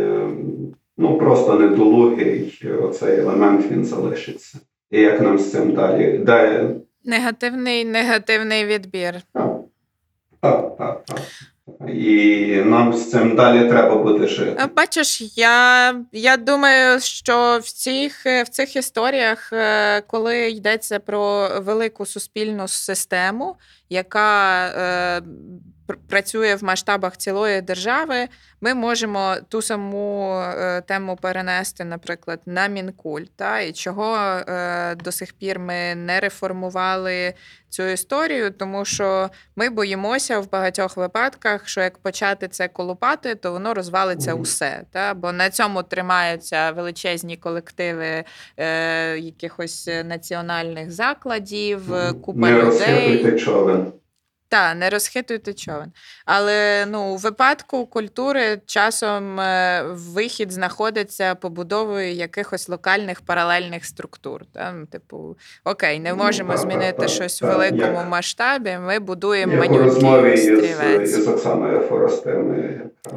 ну 0.97 1.17
просто 1.17 1.59
недолугий 1.59 2.61
оцей 2.81 3.19
елемент 3.19 3.71
він 3.71 3.85
залишиться. 3.85 4.59
І 4.91 4.99
як 5.01 5.21
нам 5.21 5.39
з 5.39 5.51
цим 5.51 5.73
далі? 5.73 6.17
далі 6.17 6.69
Негативний, 7.05 7.85
негативний 7.85 8.65
відбір. 8.65 9.13
так, 9.33 9.61
так, 10.41 10.77
так, 10.77 11.05
так. 11.05 11.19
І 11.93 12.55
нам 12.65 12.93
з 12.93 13.09
цим 13.09 13.35
далі 13.35 13.69
треба 13.69 13.95
буде 13.95 14.27
жити. 14.27 14.57
Е, 14.59 14.69
Бачиш, 14.75 15.37
я, 15.37 15.95
я 16.11 16.37
думаю, 16.37 16.99
що 16.99 17.59
в 17.63 17.71
цих, 17.71 18.25
е, 18.25 18.43
в 18.43 18.49
цих 18.49 18.75
історіях, 18.75 19.53
е, 19.53 20.01
коли 20.01 20.51
йдеться 20.51 20.99
про 20.99 21.49
велику 21.59 22.05
суспільну 22.05 22.67
систему, 22.67 23.55
яка 23.89 25.21
працює 25.97 26.55
в 26.55 26.63
масштабах 26.63 27.17
цілої 27.17 27.61
держави, 27.61 28.27
ми 28.61 28.73
можемо 28.73 29.35
ту 29.49 29.61
саму 29.61 30.35
е, 30.39 30.81
тему 30.81 31.17
перенести, 31.21 31.83
наприклад, 31.83 32.39
на 32.45 32.67
Мінкульт. 32.67 33.31
Та? 33.35 33.59
І 33.59 33.71
чого 33.71 34.15
е, 34.15 34.95
до 34.95 35.11
сих 35.11 35.33
пір 35.33 35.59
ми 35.59 35.95
не 35.95 36.19
реформували 36.19 37.33
цю 37.69 37.83
історію, 37.83 38.51
тому 38.51 38.85
що 38.85 39.29
ми 39.55 39.69
боїмося 39.69 40.39
в 40.39 40.51
багатьох 40.51 40.97
випадках, 40.97 41.67
що 41.67 41.81
як 41.81 41.97
почати 41.97 42.47
це 42.47 42.67
колупати, 42.67 43.35
то 43.35 43.51
воно 43.51 43.73
розвалиться 43.73 44.33
усе. 44.33 44.83
Та? 44.91 45.13
Бо 45.13 45.31
на 45.31 45.49
цьому 45.49 45.83
тримаються 45.83 46.71
величезні 46.71 47.37
колективи 47.37 48.23
е, 48.57 49.17
якихось 49.17 49.89
національних 50.05 50.91
закладів, 50.91 51.93
е, 51.93 52.13
купа 52.13 52.39
Не 52.49 52.61
людей. 52.61 53.39
човен. 53.39 53.91
Та, 54.51 54.73
не 54.73 54.89
розхитуйте 54.89 55.53
човен. 55.53 55.91
Але 56.25 56.85
ну, 56.85 57.13
у 57.13 57.17
випадку 57.17 57.85
культури 57.85 58.61
часом 58.65 59.39
е, 59.39 59.83
вихід 59.89 60.51
знаходиться 60.51 61.35
побудовою 61.35 62.13
якихось 62.13 62.69
локальних 62.69 63.21
паралельних 63.21 63.85
структур. 63.85 64.41
Та? 64.53 64.71
Ну, 64.71 64.85
Типу, 64.85 65.37
окей, 65.63 65.99
не 65.99 66.13
можемо 66.13 66.57
змінити 66.57 67.07
щось 67.07 67.41
в 67.41 67.45
великому 67.45 67.81
як- 67.97 68.09
масштабі. 68.09 68.77
Ми 68.85 68.99
будуємо 68.99 69.55
манюнький 69.55 70.33
із, 70.33 70.51
острівець. 70.51 71.09
із 71.09 71.27
Оксаною. 71.27 71.81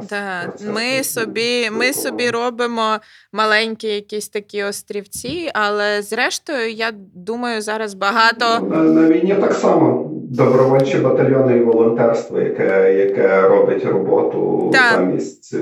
Так, 0.08 0.54
ми 0.60 1.04
собі, 1.04 1.70
ми 1.70 1.92
собі 1.92 2.30
робимо 2.30 2.98
маленькі 3.32 3.88
якісь 3.88 4.28
такі 4.28 4.62
острівці, 4.64 5.50
але 5.54 6.02
зрештою, 6.02 6.72
я 6.72 6.90
думаю, 7.14 7.62
зараз 7.62 7.94
багато. 7.94 8.60
На, 8.60 8.76
на 8.76 9.08
війні 9.08 9.34
так 9.34 9.52
само. 9.52 10.13
Добровольчі 10.34 10.98
батальйони 10.98 11.56
і 11.56 11.60
волонтерство, 11.60 12.40
яке, 12.40 12.94
яке 12.94 13.48
робить 13.48 13.86
роботу 13.86 14.70
Так. 14.72 14.92
замість 14.94 15.54
е, 15.54 15.58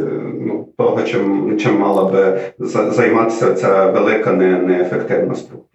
ну, 0.46 0.68
того, 0.78 1.02
чим, 1.02 1.56
чим 1.58 1.78
мала 1.78 2.04
би 2.04 2.38
за- 2.58 2.90
займатися 2.90 3.54
ця 3.54 3.90
велика 3.90 4.32
не, 4.32 4.58
неефективна 4.58 5.34
структура. 5.34 5.71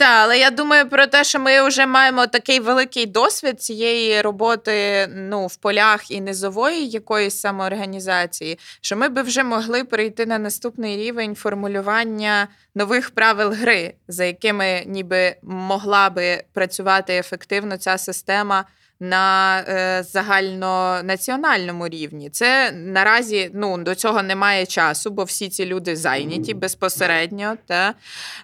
Так, 0.00 0.24
але 0.24 0.38
я 0.38 0.50
думаю 0.50 0.88
про 0.88 1.06
те, 1.06 1.24
що 1.24 1.40
ми 1.40 1.68
вже 1.68 1.86
маємо 1.86 2.26
такий 2.26 2.60
великий 2.60 3.06
досвід 3.06 3.62
цієї 3.62 4.22
роботи 4.22 5.06
ну, 5.14 5.46
в 5.46 5.56
полях 5.56 6.10
і 6.10 6.20
низової 6.20 6.88
якоїсь 6.88 7.40
самоорганізації, 7.40 8.58
що 8.80 8.96
ми 8.96 9.08
би 9.08 9.22
вже 9.22 9.44
могли 9.44 9.84
перейти 9.84 10.26
на 10.26 10.38
наступний 10.38 10.96
рівень 10.96 11.34
формулювання 11.34 12.48
нових 12.74 13.10
правил 13.10 13.52
гри, 13.52 13.94
за 14.08 14.24
якими 14.24 14.82
ніби 14.86 15.36
могла 15.42 16.10
би 16.10 16.42
працювати 16.52 17.16
ефективно 17.16 17.76
ця 17.76 17.98
система. 17.98 18.64
На 19.02 19.58
е, 19.60 20.02
загальнонаціональному 20.02 21.88
рівні 21.88 22.30
це 22.30 22.72
наразі 22.72 23.50
ну 23.54 23.78
до 23.78 23.94
цього 23.94 24.22
немає 24.22 24.66
часу, 24.66 25.10
бо 25.10 25.24
всі 25.24 25.48
ці 25.48 25.66
люди 25.66 25.96
зайняті 25.96 26.54
безпосередньо, 26.54 27.56
та 27.66 27.94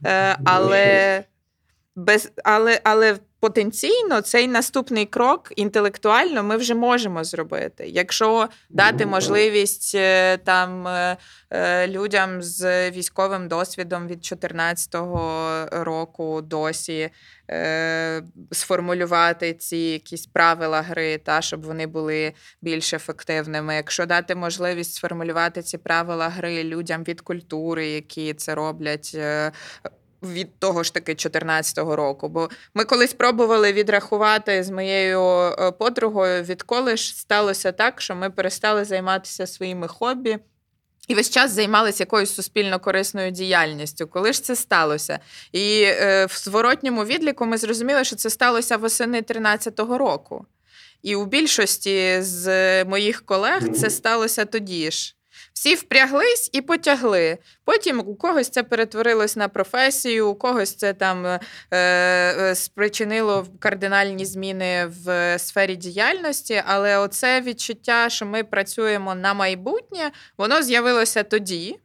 е, 0.05 0.37
але 0.45 1.25
без, 1.97 2.33
але, 2.45 2.81
але 2.85 3.19
потенційно 3.41 4.21
цей 4.21 4.49
наступний 4.49 5.07
крок 5.07 5.53
інтелектуально 5.57 6.43
ми 6.43 6.57
вже 6.57 6.75
можемо 6.75 7.25
зробити. 7.25 7.87
Якщо 7.89 8.49
дати 8.71 9.05
Ну, 9.05 9.11
можливість 9.11 9.95
е, 9.95 10.37
там 10.37 10.89
е, 10.89 11.17
е, 11.51 11.89
людям 11.89 12.43
з 12.43 12.91
військовим 12.91 13.49
досвідом 13.49 14.09
від 14.09 14.19
14-го 14.19 15.67
року 15.71 16.43
досі 16.43 17.11
е, 17.51 18.23
сформулювати 18.53 19.55
ці 19.55 19.77
якісь 19.77 20.27
правила 20.27 20.83
гри, 20.83 21.19
та 21.19 21.43
щоб 21.43 21.63
вони 21.63 21.87
були 21.87 22.33
більш 22.63 22.95
ефективними. 22.95 23.75
Якщо 23.75 24.07
дати 24.07 24.35
можливість 24.35 24.95
сформулювати 24.95 25.63
ці 25.63 25.79
правила 25.79 26.29
гри 26.29 26.65
людям 26.65 27.05
від 27.05 27.21
культури, 27.21 27.89
які 27.89 28.35
це 28.35 28.55
роблять. 28.55 29.17
Від 30.33 30.59
того 30.59 30.83
ж 30.83 30.95
таки 30.95 31.12
14-го 31.12 31.97
року. 31.97 32.29
Бо 32.29 32.51
ми 32.74 32.85
колись 32.85 33.14
пробували 33.14 33.72
відрахувати 33.72 34.62
з 34.62 34.70
моєю 34.70 35.20
е, 35.20 35.72
подругою, 35.72 36.43
відколи 36.43 36.97
ж 36.97 37.16
сталося 37.16 37.72
так, 37.72 38.01
що 38.01 38.14
ми 38.14 38.31
перестали 38.31 38.85
займатися 38.85 39.47
своїми 39.47 39.89
хобі. 39.89 40.39
І 41.09 41.14
весь 41.14 41.31
час 41.31 41.51
займалися 41.51 42.03
якоюсь 42.03 42.35
суспільно 42.35 42.81
корисною 42.81 43.31
діяльністю. 43.31 44.07
Коли 44.07 44.33
ж 44.33 44.43
це 44.43 44.57
сталося? 44.57 45.18
І 45.53 45.83
е, 45.85 46.27
в 46.27 46.39
зворотньому 46.39 47.05
відліку 47.05 47.47
ми 47.47 47.59
зрозуміли, 47.59 48.05
що 48.05 48.16
це 48.16 48.31
сталося 48.31 48.77
восени 48.77 49.20
13-го 49.20 49.99
року. 49.99 50.47
І 51.03 51.16
у 51.16 51.27
більшості 51.27 52.16
з 52.20 52.85
моїх 52.85 53.27
колег 53.27 53.62
це 53.74 53.91
сталося 53.91 54.45
тоді 54.45 54.91
ж. 54.91 55.16
Всі 55.57 55.75
впряглись 55.75 56.51
і 56.53 56.61
потягли. 56.61 57.39
Потім 57.65 58.01
у 58.01 58.15
когось 58.15 58.49
це 58.49 58.63
перетворилось 58.63 59.37
на 59.37 59.49
професію, 59.49 60.29
у 60.29 60.35
когось 60.35 60.75
це 60.75 60.93
там 60.93 61.27
е, 61.27 61.41
е, 61.73 62.55
спричинило 62.55 63.47
кардинальні 63.59 64.25
зміни 64.25 64.87
в 65.05 65.39
сфері 65.39 65.77
діяльності. 65.77 66.63
Але 66.67 66.99
оце 66.99 67.41
відчуття, 67.41 68.09
що 68.09 68.27
ми 68.27 68.45
працюємо 68.45 69.15
на 69.15 69.35
майбутнє, 69.35 70.11
воно 70.39 70.63
з'явилося 70.63 71.23
тоді. 71.23 71.79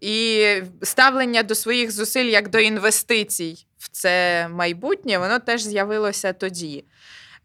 І 0.00 0.46
ставлення 0.82 1.42
до 1.42 1.54
своїх 1.54 1.90
зусиль 1.90 2.24
як 2.24 2.48
до 2.48 2.58
інвестицій 2.58 3.66
в 3.78 3.88
це 3.88 4.48
майбутнє, 4.48 5.18
воно 5.18 5.38
теж 5.38 5.62
з'явилося 5.62 6.32
тоді. 6.32 6.84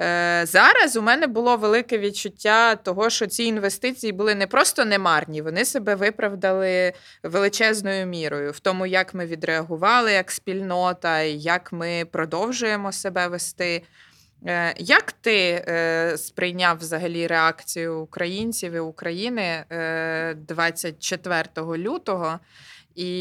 Е, 0.02 0.46
Зараз 0.46 0.96
у 0.96 1.02
мене 1.02 1.28
було 1.28 1.58
велике 1.58 1.98
відчуття 1.98 2.76
того, 2.76 3.10
що 3.10 3.28
ці 3.28 3.44
інвестиції 3.44 4.12
були 4.12 4.36
не 4.36 4.48
просто 4.48 4.86
немарні, 4.86 5.42
вони 5.42 5.66
себе 5.66 5.96
виправдали 5.96 6.94
величезною 7.24 8.06
мірою 8.06 8.52
в 8.52 8.60
тому, 8.60 8.86
як 8.86 9.14
ми 9.14 9.26
відреагували 9.26 10.12
як 10.12 10.32
спільнота, 10.32 11.22
як 11.22 11.72
ми 11.72 12.06
продовжуємо 12.12 12.92
себе 12.92 13.28
вести. 13.28 13.84
Е, 14.46 14.74
Як 14.78 15.12
ти 15.12 15.66
е, 15.68 16.18
сприйняв 16.18 16.78
взагалі 16.78 17.28
реакцію 17.28 18.00
українців 18.00 18.74
і 18.74 18.80
України 18.80 19.66
е, 19.72 20.34
24 20.34 21.44
лютого? 21.58 22.40
І 23.00 23.12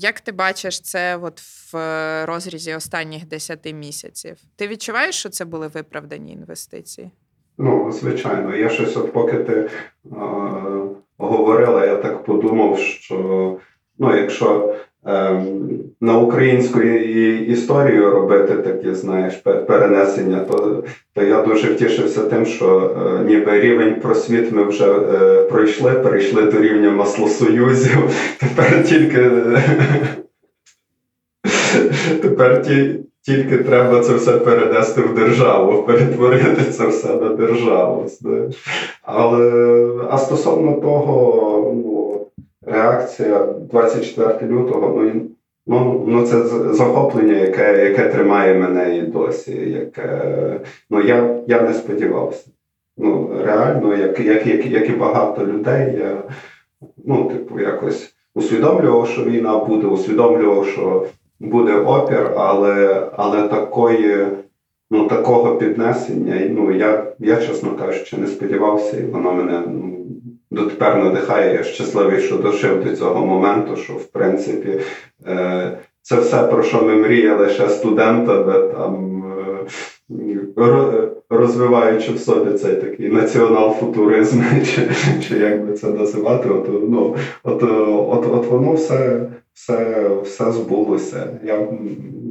як 0.00 0.20
ти 0.20 0.32
бачиш 0.32 0.80
це 0.80 1.16
от 1.16 1.40
в 1.40 1.76
е, 1.76 2.26
розрізі 2.26 2.74
останніх 2.74 3.26
10 3.26 3.74
місяців? 3.74 4.36
Ти 4.56 4.68
відчуваєш, 4.68 5.14
що 5.14 5.28
це 5.28 5.44
були 5.44 5.68
виправдані 5.68 6.32
інвестиції? 6.32 7.10
Ну, 7.58 7.92
звичайно, 7.92 8.56
я 8.56 8.68
щось, 8.68 8.96
от 8.96 9.12
поки 9.12 9.38
ти 9.38 9.52
е, 9.52 9.70
говорила, 11.18 11.86
я 11.86 11.96
так 11.96 12.24
подумав, 12.24 12.78
що 12.78 13.16
ну, 13.98 14.16
якщо 14.16 14.76
на 16.00 16.18
українську 16.18 16.80
історію 16.80 18.10
робити 18.10 18.54
такі, 18.54 18.94
знаєш, 18.94 19.34
перенесення, 19.66 20.40
то, 20.40 20.82
то 21.14 21.22
я 21.22 21.42
дуже 21.42 21.72
втішився 21.72 22.20
тим, 22.20 22.46
що 22.46 22.96
е, 22.96 23.24
ніби 23.24 23.60
рівень 23.60 23.94
просвіт 24.00 24.52
ми 24.52 24.64
вже 24.64 24.84
е, 24.84 25.42
пройшли, 25.42 25.90
перейшли 25.90 26.42
до 26.42 26.60
рівня 26.60 26.90
маслосоюзів. 26.90 28.10
Тепер 28.40 28.84
тільки 28.84 29.30
тепер 32.22 32.62
тільки 33.22 33.58
треба 33.58 34.00
це 34.00 34.14
все 34.14 34.32
перенести 34.32 35.00
в 35.00 35.14
державу, 35.14 35.82
перетворити 35.82 36.62
це 36.70 36.86
все 36.86 37.08
на 37.08 37.28
державу. 37.28 38.06
Але 39.02 39.76
а 40.10 40.18
стосовно 40.18 40.72
того, 40.72 41.65
реакція 42.66 43.46
24 43.70 44.52
лютого, 44.52 45.02
ну, 45.04 45.22
ну, 45.66 46.04
ну 46.06 46.26
це 46.26 46.42
захоплення, 46.74 47.34
яке, 47.34 47.84
яке 47.84 48.08
тримає 48.08 48.54
мене 48.54 48.98
і 48.98 49.02
досі. 49.02 49.70
Яке, 49.70 50.60
ну, 50.90 51.02
я, 51.02 51.38
я 51.46 51.62
не 51.62 51.74
сподівався. 51.74 52.46
Ну, 52.98 53.30
реально, 53.44 53.96
як, 53.96 54.20
як, 54.20 54.46
як, 54.46 54.66
як 54.66 54.88
і 54.88 54.92
багато 54.92 55.46
людей, 55.46 55.96
я 55.98 56.22
ну, 57.04 57.24
типу, 57.24 57.60
якось 57.60 58.14
усвідомлював, 58.34 59.08
що 59.08 59.24
війна 59.24 59.58
буде, 59.58 59.86
усвідомлював, 59.86 60.66
що 60.66 61.06
буде 61.40 61.74
опір, 61.74 62.32
але, 62.36 63.08
але 63.16 63.48
такої, 63.48 64.26
ну, 64.90 65.08
такого 65.08 65.56
піднесення, 65.56 66.48
ну, 66.50 66.72
я, 66.72 67.12
я, 67.18 67.36
чесно 67.36 67.76
кажучи, 67.76 68.16
не 68.16 68.26
сподівався, 68.26 68.96
і 68.96 69.02
воно 69.02 69.32
мене 69.32 69.62
ну, 69.66 70.06
дотепер 70.50 70.96
надихає. 71.04 71.54
Я 71.54 71.62
щасливий, 71.62 72.20
що 72.20 72.36
дожив 72.36 72.84
до 72.84 72.96
цього 72.96 73.26
моменту, 73.26 73.76
що 73.76 73.92
в 73.92 74.04
принципі 74.04 74.80
е, 75.26 75.78
це 76.02 76.16
все, 76.16 76.42
про 76.42 76.62
що 76.62 76.82
ми 76.82 76.96
мріяли 76.96 77.48
ще 77.48 77.68
студентами, 77.68 78.52
там, 78.72 79.22
е, 80.56 81.08
розвиваючи 81.30 82.12
в 82.12 82.18
собі 82.18 82.58
цей 82.58 82.74
такий 82.74 83.10
націонал-футуризм, 83.10 84.42
чи, 84.64 84.88
чи 85.28 85.38
як 85.38 85.66
би 85.66 85.72
це 85.72 85.88
називати, 85.90 86.48
от, 86.48 86.68
ну, 86.68 87.16
от, 87.42 87.62
от, 87.62 88.26
от 88.26 88.46
воно 88.46 88.72
все, 88.72 89.26
все, 89.52 90.08
все 90.22 90.52
збулося. 90.52 91.28
Я 91.44 91.68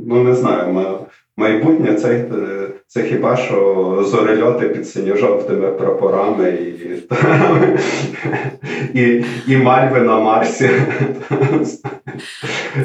ну, 0.07 0.23
не 0.23 0.33
знаю, 0.33 0.73
ма- 0.73 0.99
майбутнє 1.37 1.93
це, 1.93 2.09
е, 2.09 2.69
це 2.87 3.03
хіба 3.03 3.37
що 3.37 4.03
зорельоти 4.07 4.69
під 4.69 4.87
синьо-жовтими 4.89 5.71
прапорами 5.71 6.49
і, 6.49 7.03
і, 8.99 9.25
і 9.47 9.57
мальви 9.57 9.99
на 9.99 10.19
Марсі. 10.19 10.69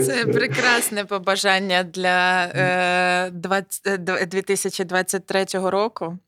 Це 0.01 0.27
прекрасне 0.27 1.05
побажання 1.05 1.83
для 1.83 2.45
е, 2.45 3.31
20, 3.31 3.87
е, 3.87 4.27
2023 4.27 5.45
року. 5.53 6.19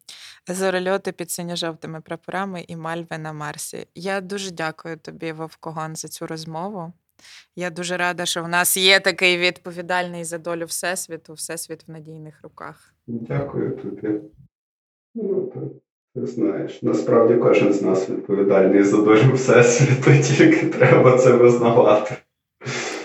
Зорольоти 0.48 1.12
під 1.12 1.30
синьо-жовтими 1.30 2.00
прапорами 2.00 2.64
і 2.68 2.76
мальви 2.76 3.18
на 3.18 3.32
Марсі. 3.32 3.86
Я 3.94 4.20
дуже 4.20 4.50
дякую 4.50 4.96
тобі, 4.96 5.32
Вовкогон, 5.32 5.96
за 5.96 6.08
цю 6.08 6.26
розмову. 6.26 6.92
Я 7.56 7.70
дуже 7.70 7.96
рада, 7.96 8.26
що 8.26 8.42
в 8.42 8.48
нас 8.48 8.76
є 8.76 9.00
такий 9.00 9.38
відповідальний 9.38 10.24
за 10.24 10.38
долю 10.38 10.64
Всесвіту, 10.64 11.32
Всесвіт 11.34 11.88
в 11.88 11.90
надійних 11.90 12.40
руках. 12.42 12.91
Дякую 13.06 13.76
тобі. 13.76 14.20
Ну, 15.14 15.46
ти, 15.46 15.60
ти 16.14 16.26
знаєш, 16.26 16.82
насправді 16.82 17.34
кожен 17.34 17.72
з 17.72 17.82
нас 17.82 18.10
відповідальний 18.10 18.82
за 18.82 18.96
долю 18.96 19.32
Всесвіту, 19.34 20.22
тільки 20.22 20.66
треба 20.66 21.18
це 21.18 21.36
визнавати. 21.36 22.16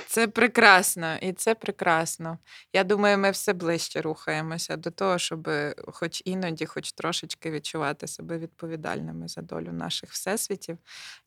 Це 0.08 0.28
прекрасно, 0.28 1.16
і 1.22 1.34
це 1.34 1.56
прекрасно. 1.56 2.38
Я 2.74 2.84
думаю, 2.84 3.18
ми 3.18 3.32
все 3.32 3.54
ближче 3.54 4.02
рухаємося 4.02 4.78
до 4.78 4.92
того, 4.92 5.18
щоб 5.18 5.50
хоч 5.88 6.22
іноді, 6.26 6.66
хоч 6.66 6.92
трошечки 6.92 7.52
відчувати 7.52 8.08
себе 8.08 8.38
відповідальними 8.38 9.28
за 9.28 9.42
долю 9.42 9.72
наших 9.72 10.10
всесвітів. 10.10 10.78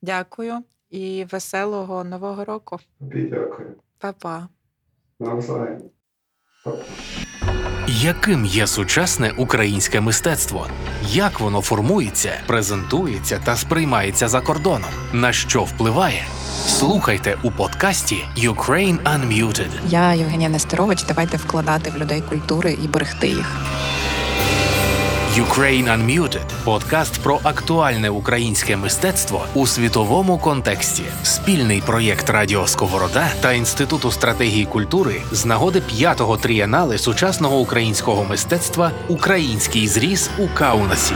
Дякую 0.02 0.54
і 0.90 1.26
веселого 1.32 2.04
нового 2.04 2.44
року. 2.44 2.78
Тобі 2.98 3.22
дякую. 3.22 3.74
Па-па. 3.98 4.48
Навзаєм. 5.20 5.90
Яким 7.86 8.46
є 8.46 8.66
сучасне 8.66 9.32
українське 9.36 10.00
мистецтво? 10.00 10.66
Як 11.08 11.40
воно 11.40 11.60
формується, 11.60 12.32
презентується 12.46 13.40
та 13.44 13.56
сприймається 13.56 14.28
за 14.28 14.40
кордоном? 14.40 14.90
На 15.12 15.32
що 15.32 15.62
впливає? 15.62 16.24
Слухайте 16.66 17.38
у 17.42 17.50
подкасті 17.50 18.24
Ukraine 18.36 18.98
Unmuted. 19.02 19.68
Я 19.88 20.14
Євгенія 20.14 20.48
Нестерович. 20.48 21.04
Давайте 21.04 21.36
вкладати 21.36 21.90
в 21.90 21.96
людей 21.96 22.20
культури 22.28 22.78
і 22.84 22.88
берегти 22.88 23.28
їх. 23.28 23.56
Ukraine 25.38 25.88
Unmuted– 25.88 26.44
подкаст 26.64 27.22
про 27.22 27.40
актуальне 27.42 28.10
українське 28.10 28.76
мистецтво 28.76 29.46
у 29.54 29.66
світовому 29.66 30.38
контексті. 30.38 31.02
Спільний 31.22 31.80
проєкт 31.80 32.30
Радіо 32.30 32.66
Сковорода 32.66 33.28
та 33.40 33.52
Інституту 33.52 34.10
стратегії 34.10 34.64
культури 34.64 35.22
з 35.32 35.44
нагоди 35.44 35.80
п'ятого 35.80 36.36
тріянали 36.36 36.98
сучасного 36.98 37.58
українського 37.58 38.24
мистецтва 38.24 38.90
Український 39.08 39.88
зріз 39.88 40.30
у 40.38 40.48
Каунасі. 40.48 41.14